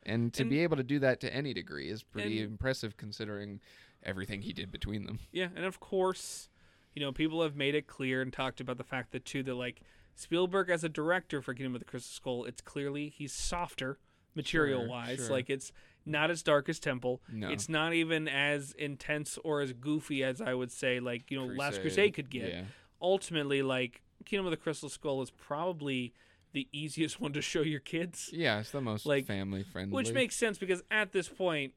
[0.03, 2.97] And to And- be able to do that to any degree is pretty And- impressive
[2.97, 3.59] considering
[4.03, 5.19] everything he did between them.
[5.31, 6.49] Yeah, and of course,
[6.93, 9.55] you know, people have made it clear and talked about the fact that too that
[9.55, 9.81] like
[10.15, 13.99] Spielberg as a director for Kingdom of the Crystal Skull, it's clearly he's softer
[14.33, 15.17] material wise.
[15.17, 15.29] sure.
[15.29, 15.71] Like it's
[16.05, 17.21] not as dark as Temple.
[17.31, 17.49] No.
[17.49, 21.45] It's not even as intense or as goofy as I would say like, you know,
[21.45, 22.49] Last Crusade, Crusade could get.
[22.49, 22.63] Yeah.
[23.01, 26.13] Ultimately, like Kingdom of the Crystal Skull is probably
[26.53, 28.29] the easiest one to show your kids.
[28.33, 29.93] Yeah, it's the most Like, family friendly.
[29.95, 31.73] Which makes sense because at this point,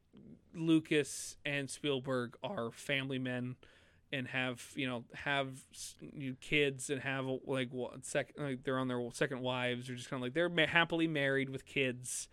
[0.55, 3.57] Lucas and Spielberg are family men
[4.13, 5.49] and have you know have
[6.41, 10.21] kids and have like what second like they're on their second wives or just kind
[10.21, 12.29] of like they're ma- happily married with kids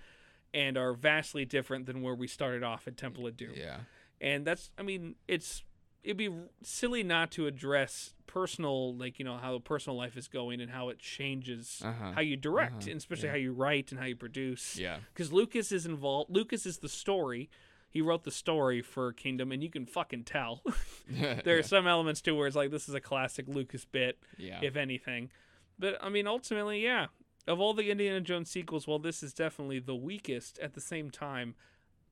[0.53, 3.51] and are vastly different than where we started off at Temple of Doom.
[3.55, 3.77] Yeah.
[4.19, 5.63] And that's I mean it's
[6.07, 6.29] it'd be
[6.63, 10.71] silly not to address personal like you know how the personal life is going and
[10.71, 12.11] how it changes Uh-huh.
[12.13, 12.91] how you direct Uh-huh.
[12.91, 13.31] and especially Yeah.
[13.31, 14.99] how you write and how you produce Yeah.
[15.13, 16.29] because Lucas is involved.
[16.29, 17.49] Lucas is the story.
[17.89, 20.61] He wrote the story for Kingdom, and you can fucking tell.
[21.09, 24.59] there are some elements too where it's like this is a classic Lucas bit, yeah.
[24.61, 25.31] if anything.
[25.79, 27.07] But I mean, ultimately, yeah.
[27.47, 30.59] Of all the Indiana Jones sequels, well, this is definitely the weakest.
[30.59, 31.55] At the same time,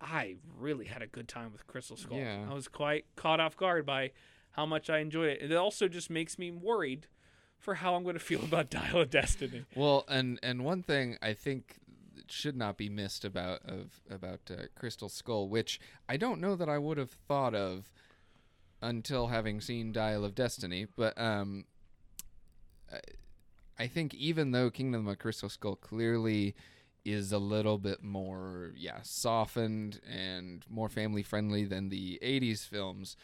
[0.01, 2.17] I really had a good time with Crystal Skull.
[2.17, 2.45] Yeah.
[2.49, 4.11] I was quite caught off guard by
[4.51, 5.51] how much I enjoyed it.
[5.51, 7.07] It also just makes me worried
[7.57, 9.65] for how I'm going to feel about Dial of Destiny.
[9.75, 11.79] Well, and and one thing I think
[12.27, 16.69] should not be missed about of about uh, Crystal Skull, which I don't know that
[16.69, 17.91] I would have thought of
[18.81, 21.65] until having seen Dial of Destiny, but um,
[22.91, 22.99] I,
[23.79, 26.55] I think even though Kingdom of Crystal Skull clearly
[27.05, 33.15] is a little bit more yeah softened and more family friendly than the 80s films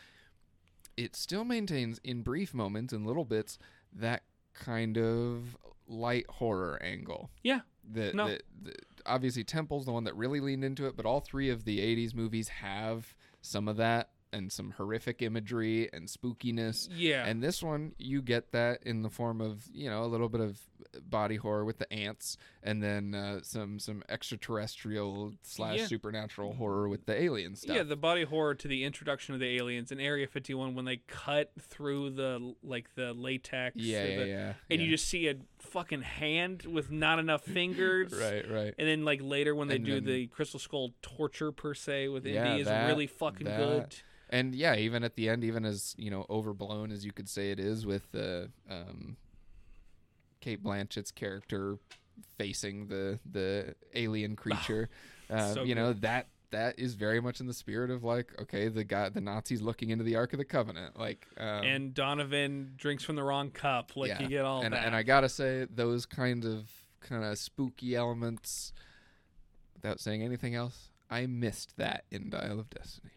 [0.98, 3.58] it still maintains in brief moments and little bits
[3.94, 7.62] that kind of light horror angle Yeah.
[7.90, 8.28] the, No.
[8.28, 8.74] the, the
[9.06, 12.14] obviously temple's the one that really leaned into it but all three of the 80s
[12.14, 17.26] movies have some of that and some horrific imagery and spookiness Yeah.
[17.26, 20.40] and this one you get that in the form of you know a little bit
[20.41, 20.60] of
[21.03, 25.86] body horror with the ants and then uh, some some extraterrestrial slash Yeah.
[25.88, 29.58] supernatural horror with the alien stuff Yeah, the body horror to the introduction of the
[29.58, 33.76] aliens in Area 51 when they cut through the like the latex.
[33.78, 34.86] yeah yeah, the- yeah And yeah.
[34.86, 38.14] you just see a fucking hand with not enough fingers.
[38.14, 41.52] right right And then like later when they And do then- the Crystal Skull torture
[41.52, 43.58] per se with Yeah, Indy is really fucking that.
[43.58, 43.95] good.
[44.30, 47.52] And yeah, even at the end, even as you know, overblown as you could say
[47.52, 49.18] it is, with the um,
[50.42, 51.78] Cate Blanchett's character
[52.38, 54.90] facing the the alien creature,
[55.30, 58.68] uh, so you know that that is very much in the spirit of like, okay,
[58.68, 62.74] the guy, the Nazis looking into the Ark of the Covenant, like, um, and Donovan
[62.78, 63.96] drinks from the wrong cup.
[63.96, 64.22] Like yeah.
[64.22, 64.86] you get all and that.
[64.86, 66.70] and I gotta say, those kind of
[67.00, 68.74] kind of spooky elements,
[69.74, 73.14] without saying anything else, I missed that in Dial of Destiny.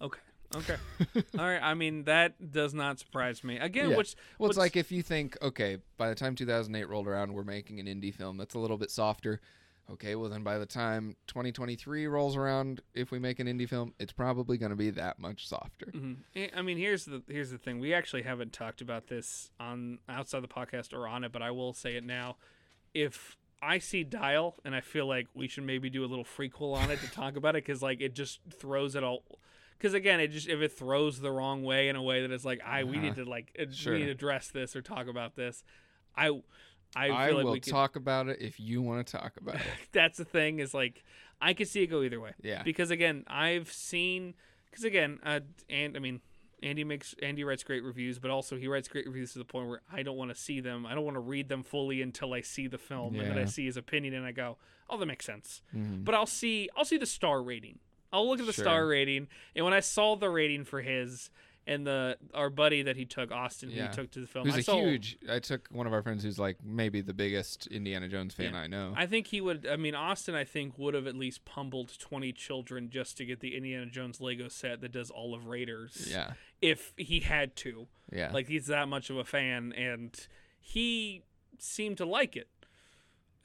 [0.00, 0.20] okay.
[0.54, 0.76] Okay.
[1.38, 1.60] all right.
[1.62, 3.58] I mean that does not surprise me.
[3.58, 3.96] Again, Yeah.
[3.96, 7.32] which Well, it's what's- like if you think, okay, by the time 2008 rolled around,
[7.32, 9.40] we're making an indie film that's a little bit softer.
[9.88, 13.94] okay, well then by the time 2023 rolls around, if we make an indie film,
[14.00, 15.86] it's probably going to be that much softer.
[15.86, 16.58] Mm-hmm.
[16.58, 17.78] I mean, here's the here's the thing.
[17.78, 21.50] We actually haven't talked about this on outside the podcast or on it, but I
[21.52, 22.36] will say it now.
[22.94, 26.74] If I see Dial, and I feel like we should maybe do a little frequel
[26.74, 29.22] on it to talk about it, because like it just throws it all.
[29.78, 32.44] Because again, it just if it throws the wrong way in a way that it's
[32.44, 33.24] like, I we need Uh-huh.
[33.24, 33.92] to like uh, Sure.
[33.92, 35.64] we need to address this or talk about this.
[36.16, 36.28] I
[36.94, 39.36] I I, feel like will we could, talk about it if you want to talk
[39.36, 39.62] about it.
[39.92, 41.04] that's the thing is like
[41.40, 42.32] I could see it go either way.
[42.42, 42.62] Yeah.
[42.62, 44.34] Because again, I've seen
[44.70, 46.20] because again, uh, and I mean,
[46.62, 49.68] Andy makes Andy writes great reviews, but also he writes great reviews to the point
[49.68, 50.86] where I don't want to see them.
[50.86, 53.44] I don't want to read them fully until I see the film and then I
[53.44, 54.56] see his opinion and I go,
[54.88, 55.60] oh, that makes sense.
[55.74, 56.02] Mhm.
[56.04, 57.78] But I'll see I'll see the star rating.
[58.16, 61.30] I'll look at the star rating, and when I saw the rating for his
[61.68, 63.88] and the our buddy that he took Austin, who Yeah.
[63.90, 65.18] he took to the film, Who's I a saw, huge?
[65.28, 68.60] I took one of our friends who's like maybe the biggest Indiana Jones fan Yeah.
[68.60, 68.94] I know.
[68.96, 69.66] I think he would.
[69.66, 73.40] I mean, Austin, I think would have at least pummeled twenty children just to get
[73.40, 76.06] the Indiana Jones Lego set that does all of Raiders.
[76.08, 80.14] yeah, If he had to, yeah, like he's that much of a fan, and
[80.60, 81.22] he
[81.58, 82.48] seemed to like it.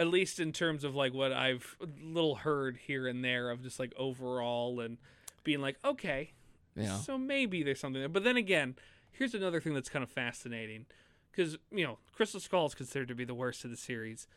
[0.02, 3.80] At least in terms of like what I've little heard here and there of just
[3.80, 4.98] like overall and
[5.44, 6.32] being like, okay,
[6.76, 8.10] yeah, so maybe there's something there.
[8.10, 8.76] But then again,
[9.12, 10.88] here's another thing that's kind of fascinating
[11.32, 14.28] because you know Crystal Skull is considered to be the worst of the series.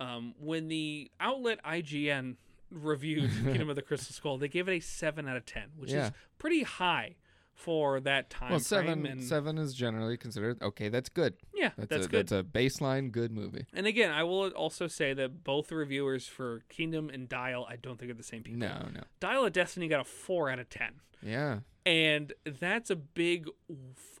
[0.00, 2.34] Um, when the outlet IGN
[2.70, 5.92] reviewed Kingdom of the Crystal Skull, they gave it a seven out of ten, which
[5.92, 6.06] Yeah.
[6.06, 7.14] is pretty high
[7.54, 10.88] for that time Well, seven and seven is generally considered okay.
[10.88, 11.34] That's good.
[11.54, 12.28] yeah, That's, that's, a, good.
[12.28, 13.66] That's a baseline good movie.
[13.72, 17.76] and again, I will also say that both the reviewers for Kingdom and Dial, I
[17.76, 18.60] don't think are the same people.
[18.60, 20.94] No, no, Dial of Destiny got a four out of ten.
[21.22, 23.48] yeah, and that's a big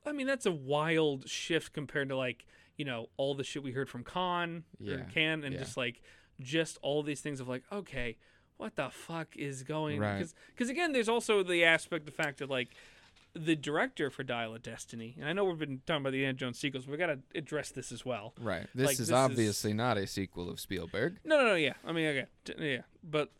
[0.04, 2.44] i mean that's a wild shift compared to like
[2.76, 5.60] you know all the shit we heard from Cannes Yeah, can and yeah.
[5.60, 6.00] just like
[6.40, 8.16] just all these things of like okay
[8.56, 10.26] what the fuck is going Right.
[10.48, 12.70] because again there's also the aspect the fact that like
[13.34, 16.34] the director for dial of destiny and i know we've been talking about the Indiana
[16.34, 18.66] Jones sequels but we got to address this as well right.
[18.74, 21.18] This Like, is this is- obviously not a sequel of Spielberg.
[21.24, 21.54] no, no, no.
[21.54, 23.30] Yeah, I mean, okay, t- yeah, but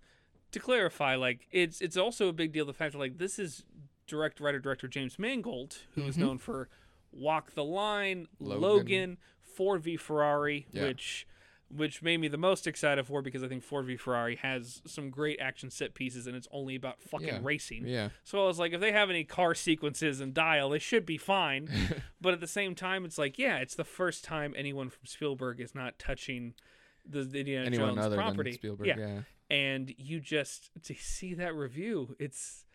[0.53, 3.65] to clarify, like, it's it's also a big deal the fact that like this is
[4.07, 6.21] direct writer director James Mangold, who is Mhm.
[6.21, 6.69] known for
[7.13, 9.19] Walk the Line, Logan, Logan.
[9.43, 10.85] Ford v Ferrari, Yeah.
[10.87, 11.27] which
[11.75, 15.09] which made me the most excited for because I think Ford v Ferrari has some
[15.11, 17.39] great action set pieces and it's only about fucking Yeah.
[17.43, 17.87] racing.
[17.87, 21.07] Yeah, So I was like, if they have any car sequences and dial, they should
[21.07, 21.69] be fine.
[22.21, 25.61] but at the same time, it's like, yeah, it's the first time anyone from Spielberg
[25.61, 26.55] is not touching
[27.09, 28.53] the Indiana anyone Jones property.
[28.53, 28.87] Spielberg.
[28.87, 28.99] yeah.
[28.99, 29.21] Yeah,
[29.51, 32.67] and you just to see that review, it's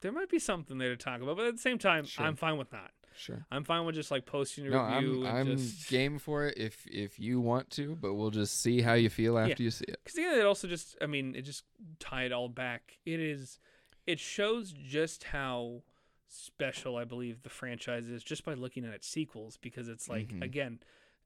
[0.00, 2.24] there might be something there to talk about, but at the same time, Sure.
[2.26, 2.92] I'm fine with not.
[3.18, 3.44] Sure.
[3.50, 6.56] I'm fine with just like posting a No, review I'm I'm just game for it
[6.56, 9.64] if if you want to, but we'll just see how you feel after Yeah.
[9.66, 10.00] you see it.
[10.04, 11.64] because yeah, it also just I mean it just
[11.98, 12.98] tie it all back.
[13.04, 13.58] It is
[14.06, 15.82] it shows just how
[16.26, 20.28] special I believe the franchise is just by looking at its sequels because it's like
[20.28, 20.42] Mhm.
[20.42, 20.80] again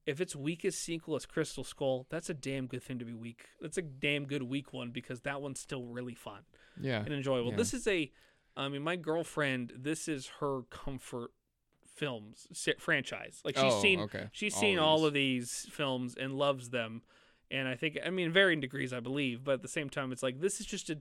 [0.04, 3.46] if its weakest sequel is Crystal Skull, that's a damn good thing to be weak.
[3.60, 6.42] That's a damn good weak one because that one's still really fun
[6.80, 7.52] Yeah, and enjoyable.
[7.52, 7.56] Yeah.
[7.58, 8.10] This is a,
[8.56, 9.72] I mean, my girlfriend.
[9.76, 11.30] This is her comfort
[11.94, 12.46] films
[12.78, 13.40] franchise.
[13.44, 14.28] Like she's oh, seen okay.
[14.32, 15.06] She's seen all these.
[15.06, 17.02] of these films and loves them.
[17.50, 19.44] And I think, I mean, varying degrees, I believe.
[19.44, 20.98] But at the same time, it's like, this is just a,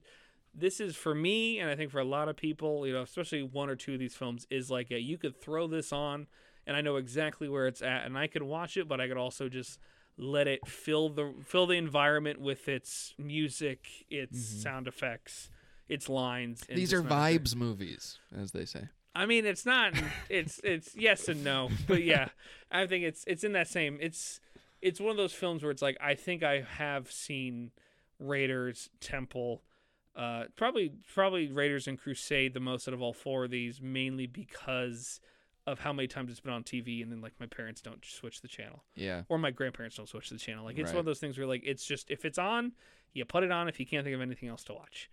[0.54, 3.42] this is for me, and I think for a lot of people, you know, especially
[3.42, 6.28] one or two of these films, is like a, you could throw this on,
[6.68, 9.18] and I know exactly where it's at, and I could watch it, but I could
[9.18, 9.80] also just
[10.18, 14.62] let it fill the fill the environment with its music, its Mhm.
[14.62, 15.50] sound effects,
[15.88, 16.64] its lines.
[16.68, 18.90] and These are vibes movies, as they say.
[19.14, 19.94] I mean, it's not.
[20.30, 22.30] It's it's yes and no, but yeah,
[22.72, 23.98] I think it's it's in that same.
[24.00, 24.40] It's
[24.82, 27.72] it's one of those films where it's like I think I have seen
[28.20, 29.62] Raiders, Temple,
[30.16, 34.28] uh, probably probably Raiders and Crusade the most out of all four of these, mainly
[34.28, 35.20] because
[35.68, 38.42] of how many times it's been on TV, and then like my parents don't switch
[38.42, 40.64] the channel, Yeah, or my grandparents don't switch the channel.
[40.64, 42.72] Like it's one of those things where like it's just if it's on,
[43.14, 45.10] you put it on if you can't think of anything else to watch.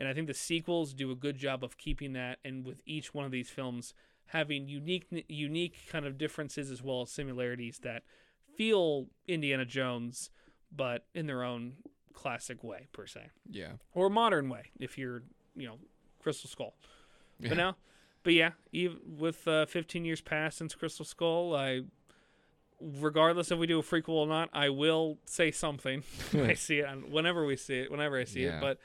[0.00, 3.14] And I think the sequels do a good job of keeping that, and with each
[3.14, 3.94] one of these films
[4.28, 8.02] having unique, unique kind of differences as well as similarities that
[8.56, 10.30] feel Indiana Jones,
[10.74, 11.74] but in their own
[12.14, 13.72] classic way per se, yeah.
[13.94, 15.22] or modern way if you're,
[15.54, 15.76] you know,
[16.22, 16.74] Crystal Skull.
[17.38, 17.48] Yeah.
[17.50, 17.76] But now,
[18.22, 21.82] but yeah, even with uh, 15 years past since Crystal Skull, I,
[22.80, 26.02] regardless if we do a prequel or not, I will say something
[26.34, 28.58] I see it, and whenever we see it, whenever I see Yeah.
[28.58, 28.60] it.
[28.60, 28.78] But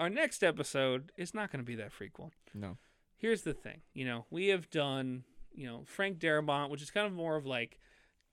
[0.00, 2.30] our next episode is not going to be that prequel.
[2.54, 2.78] No.
[3.16, 7.06] Here's the thing, you know, we have done, you know, Frank Darabont, which is kind
[7.06, 7.78] of more of like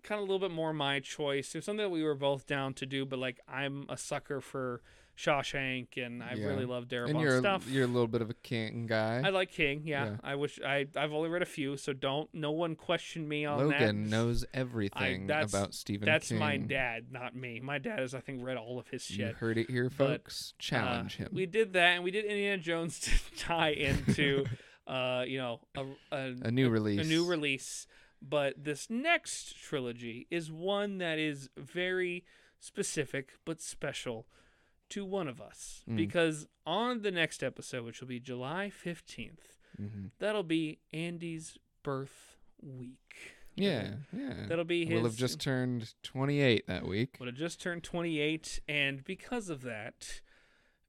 [0.01, 1.53] kind of a little bit more my choice.
[1.53, 4.39] It was something that we were both down to do, but like I'm a sucker
[4.39, 4.81] for
[5.17, 6.45] Shawshank, and I Yeah.
[6.47, 7.67] really love Darabont you're stuff.
[7.69, 9.21] you're a little bit of a king guy.
[9.25, 9.81] I like King.
[9.85, 10.17] Yeah, Yeah.
[10.23, 13.57] I wish I I've only read a few, so don't no one question me on
[13.57, 13.81] Logan that.
[13.81, 16.37] Logan knows everything that's- about Stephen That's King.
[16.37, 17.59] my dad, not me.
[17.59, 19.35] My dad has I think read all of his You shit.
[19.37, 20.53] heard it here, But, folks.
[20.59, 21.29] Challenge Uh, him.
[21.33, 24.45] We did that, and we did Indiana Jones to tie into,
[24.87, 25.85] uh, you know, a,
[26.15, 26.99] a, a new release.
[26.99, 27.87] a new release.
[28.21, 32.23] But this next trilogy is one that is very
[32.59, 34.27] specific but special
[34.89, 35.95] to one of us Mm.
[35.97, 40.11] because on the next episode, which will be July fifteenth, Mhm.
[40.19, 43.33] that'll be Andy's birth week.
[43.55, 44.45] Yeah, yeah.
[44.47, 44.93] That'll be his.
[44.95, 47.17] We'll have just turned 28 that week.
[47.19, 50.21] would have just turned 28 and because of that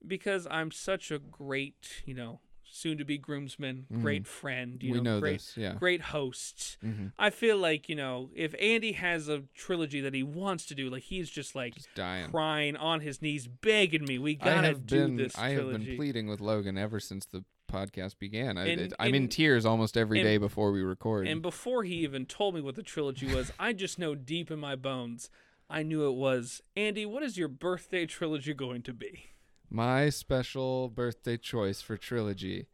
[0.07, 4.03] because i'm such a great you know soon to be groomsman Mhm.
[4.03, 5.57] great friend you we know, know great this.
[5.57, 5.75] Yeah.
[5.75, 10.23] great host hmm i feel like you know if andy has a trilogy that he
[10.23, 12.31] wants to do like he's just like Just dying.
[12.31, 16.27] crying on his knees begging me we gotta do been this I have been pleading
[16.29, 18.57] with Logan ever since the podcast began.
[18.57, 21.29] I, I'm in tears almost every and- day before we record.
[21.29, 24.59] and before he even told me what the trilogy was i just know deep in
[24.59, 25.29] my bones
[25.69, 29.27] i knew it was andy what is your birthday trilogy going to be
[29.71, 32.69] My special birthday choice for trilogy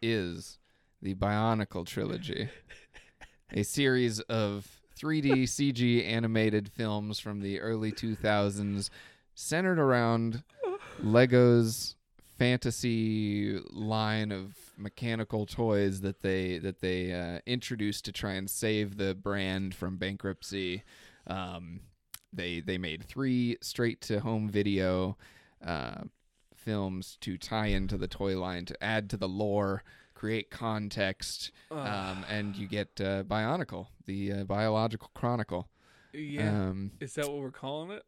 [0.00, 0.58] is
[1.02, 2.48] the Bionicle trilogy,
[3.52, 8.88] a series of 3D CG animated films from the early 2000s
[9.34, 10.42] centered around
[11.02, 11.96] Lego's
[12.38, 18.96] fantasy line of mechanical toys that they that they uh, introduced to try and save
[18.96, 20.82] the brand from bankruptcy.
[21.26, 21.80] Um,
[22.32, 25.18] they they made three straight to home video
[25.64, 26.04] uh,
[26.72, 29.82] films to tie into the toy line to add to the lore,
[30.14, 35.68] create context, um, and you get uh, Bionicle, the uh, biological chronicle.
[36.12, 38.02] yeah Um, is that what we're calling it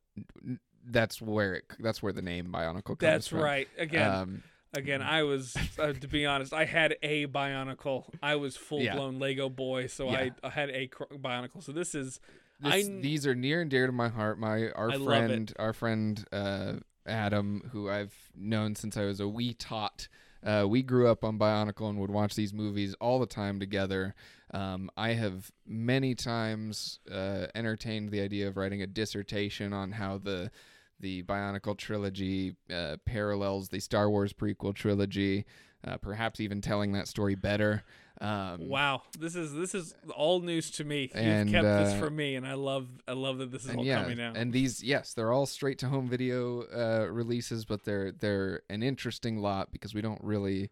[0.87, 3.39] that's where it that's where the name Bionicle comes That's from.
[3.39, 3.69] That's right.
[3.79, 4.43] Again, Um,
[4.75, 8.05] again, I was uh, to be honest, I had a Bionicle.
[8.23, 8.95] I was full Yeah.
[8.97, 10.19] blown Lego boy, so Yeah.
[10.43, 11.63] I, I had a cr- Bionicle.
[11.63, 12.19] So this is
[12.61, 14.39] this, I- these are near and dear to my heart.
[14.39, 16.73] My our I friend, our friend uh,
[17.07, 20.09] Adam, who I've known since I was a wee tot.
[20.43, 24.15] Uh, we grew up on Bionicle and would watch these movies all the time together.
[24.53, 30.19] Um, I have many times uh, entertained the idea of writing a dissertation on how
[30.19, 30.51] the
[30.99, 35.47] the Bionicle trilogy uh, parallels the Star Wars prequel trilogy,
[35.83, 37.85] uh, perhaps even telling that story better.
[38.21, 39.03] Um, wow.
[39.19, 41.11] This is this is all news to me.
[41.15, 43.75] And, You've kept this uh, from me, and I love I love that this is
[43.75, 44.33] all yeah, coming now.
[44.37, 48.83] and these yes, they're all straight to home video uh, releases, but they're they're an
[48.83, 50.71] interesting lot because we don't really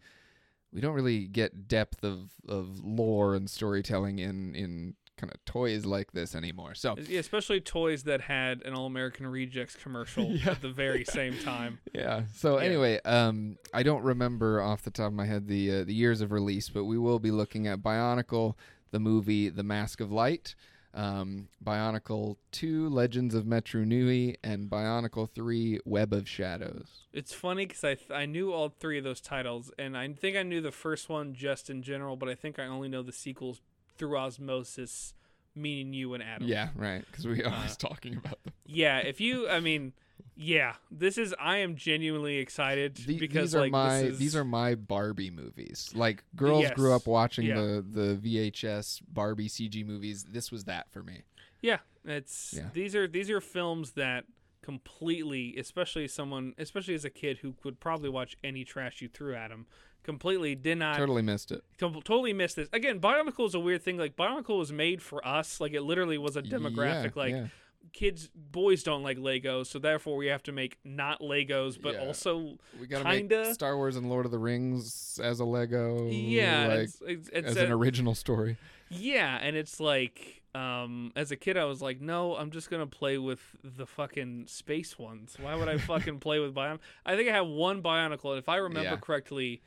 [0.72, 5.84] we don't really get depth of, of lore and storytelling in in kind of toys
[5.84, 6.74] like this anymore.
[6.74, 10.52] So Yeah, especially toys that had an All American Rejects commercial Yeah.
[10.52, 11.80] at the very same time.
[11.92, 12.22] yeah.
[12.34, 12.64] So Yeah.
[12.66, 16.20] anyway, um, I don't remember off the top of my head the uh, the years
[16.20, 18.54] of release, but we will be looking at Bionicle,
[18.90, 20.54] the movie, The Mask of Light,
[20.94, 27.04] um, Bionicle Two, Legends of Metru Nui, and Bionicle Three, Web of Shadows.
[27.12, 30.36] It's funny because I th- I knew all three of those titles, and I think
[30.36, 33.12] I knew the first one just in general, but I think I only know the
[33.12, 33.60] sequels
[33.98, 35.14] through osmosis,
[35.54, 36.46] meaning you and Adam.
[36.48, 37.04] Yeah, right.
[37.10, 38.52] Because we are Uh, always talking about them.
[38.66, 39.92] Yeah, if you, I mean,
[40.36, 41.34] yeah, this is.
[41.40, 45.30] I am genuinely excited The- because these are like my is, these are my Barbie
[45.30, 45.90] movies.
[45.94, 47.56] Like girls grew up watching Yeah.
[47.56, 50.24] the the VHS Barbie CG movies.
[50.24, 51.22] This was that for me.
[51.60, 51.78] yeah.
[52.04, 52.70] It's Yeah.
[52.72, 54.24] these are these are films that
[54.62, 59.34] completely, especially someone, especially as a kid who would probably watch any trash you threw
[59.34, 59.66] at him,
[60.02, 61.62] completely did not totally missed it.
[61.78, 62.68] com- totally missed this.
[62.72, 63.96] Again, Bionicle is a weird thing.
[63.98, 65.60] Like Bionicle was made for us.
[65.60, 67.04] Like it literally was a demographic.
[67.16, 67.46] Yeah, like yeah.
[67.92, 72.06] kids, boys don't like Legos, so therefore we have to make not Legos, but Yeah.
[72.06, 76.08] also we gotta kinda- make Star Wars and Lord of the Rings as a Lego.
[76.08, 78.56] yeah, like it's, it's, it's as a- an original story.
[78.90, 82.86] yeah, and it's like um as a kid I was like, no, I'm just gonna
[82.86, 85.36] play with the fucking space ones.
[85.38, 86.78] Why would I fucking play with Bion?
[87.04, 88.96] I think I have one Bionicle, and if I remember Yeah.
[88.96, 89.60] correctly.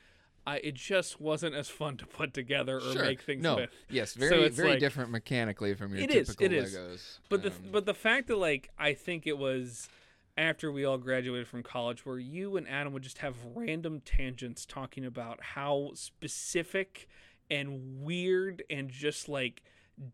[0.45, 3.03] I, it just wasn't as fun to put together or sure.
[3.03, 3.57] make things no.
[3.57, 3.69] with.
[3.89, 6.75] Yes, very it's very like- different mechanically from your It is, typical it is.
[6.75, 7.19] Legos.
[7.29, 9.87] But the Um, but the fact that like I think it was
[10.37, 14.65] after we all graduated from college where you and Adam would just have random tangents
[14.65, 17.07] talking about how specific
[17.49, 19.61] and weird and just like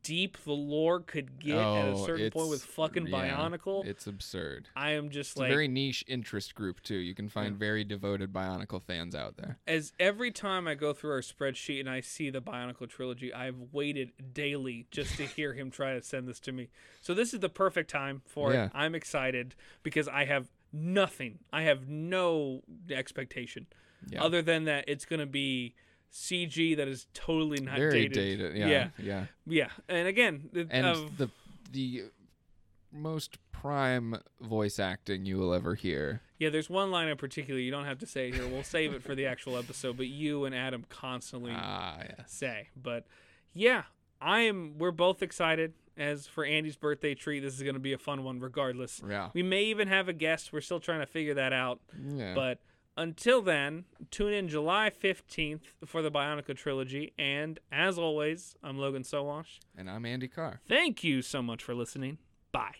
[0.03, 4.05] deep the lore could get at a Oh, certain point with fucking yeah, Bionicle, It's
[4.05, 4.67] absurd.
[4.75, 6.97] I am just It's like a very niche interest group too.
[6.97, 9.59] You can find very devoted Bionicle fans out there.
[9.65, 13.55] as every time I go through our spreadsheet and I see the Bionicle trilogy, I've
[13.71, 16.69] waited daily just to hear him try to send this to me.
[17.01, 18.65] So this is the perfect time for Yeah.
[18.65, 18.71] it.
[18.73, 21.39] I'm excited because I have nothing.
[21.53, 23.67] I have no expectation
[24.09, 24.21] Yeah.
[24.23, 25.75] other than that it's going to be
[26.11, 28.13] CG that is totally not very dated.
[28.13, 28.57] dated.
[28.57, 29.25] Yeah, yeah, yeah.
[29.45, 29.69] yeah.
[29.89, 31.29] And again, the- And of- the
[31.71, 32.03] the
[32.91, 36.21] most prime voice acting you will ever hear.
[36.39, 38.47] yeah, there's one line in particular you don't have to say here.
[38.47, 42.31] We'll save it for the actual episode, but you and Adam constantly Ah, yes.
[42.31, 42.69] say.
[42.81, 43.05] But
[43.53, 43.83] yeah,
[44.21, 44.77] I am.
[44.77, 45.73] We're both excited.
[45.97, 49.01] As for Andy's birthday treat, this is going to be a fun one, regardless.
[49.07, 49.29] Yeah.
[49.33, 50.53] We may even have a guest.
[50.53, 51.79] We're still trying to figure that out.
[51.99, 52.35] Yeah.
[52.35, 52.59] But
[52.97, 57.13] until then, tune in July 15th for the Bionicle trilogy.
[57.17, 59.59] And as always, I'm Logan Sowash.
[59.77, 60.59] and I'm Andy Carr.
[60.67, 62.17] Thank you so much for listening.
[62.51, 62.77] Bye.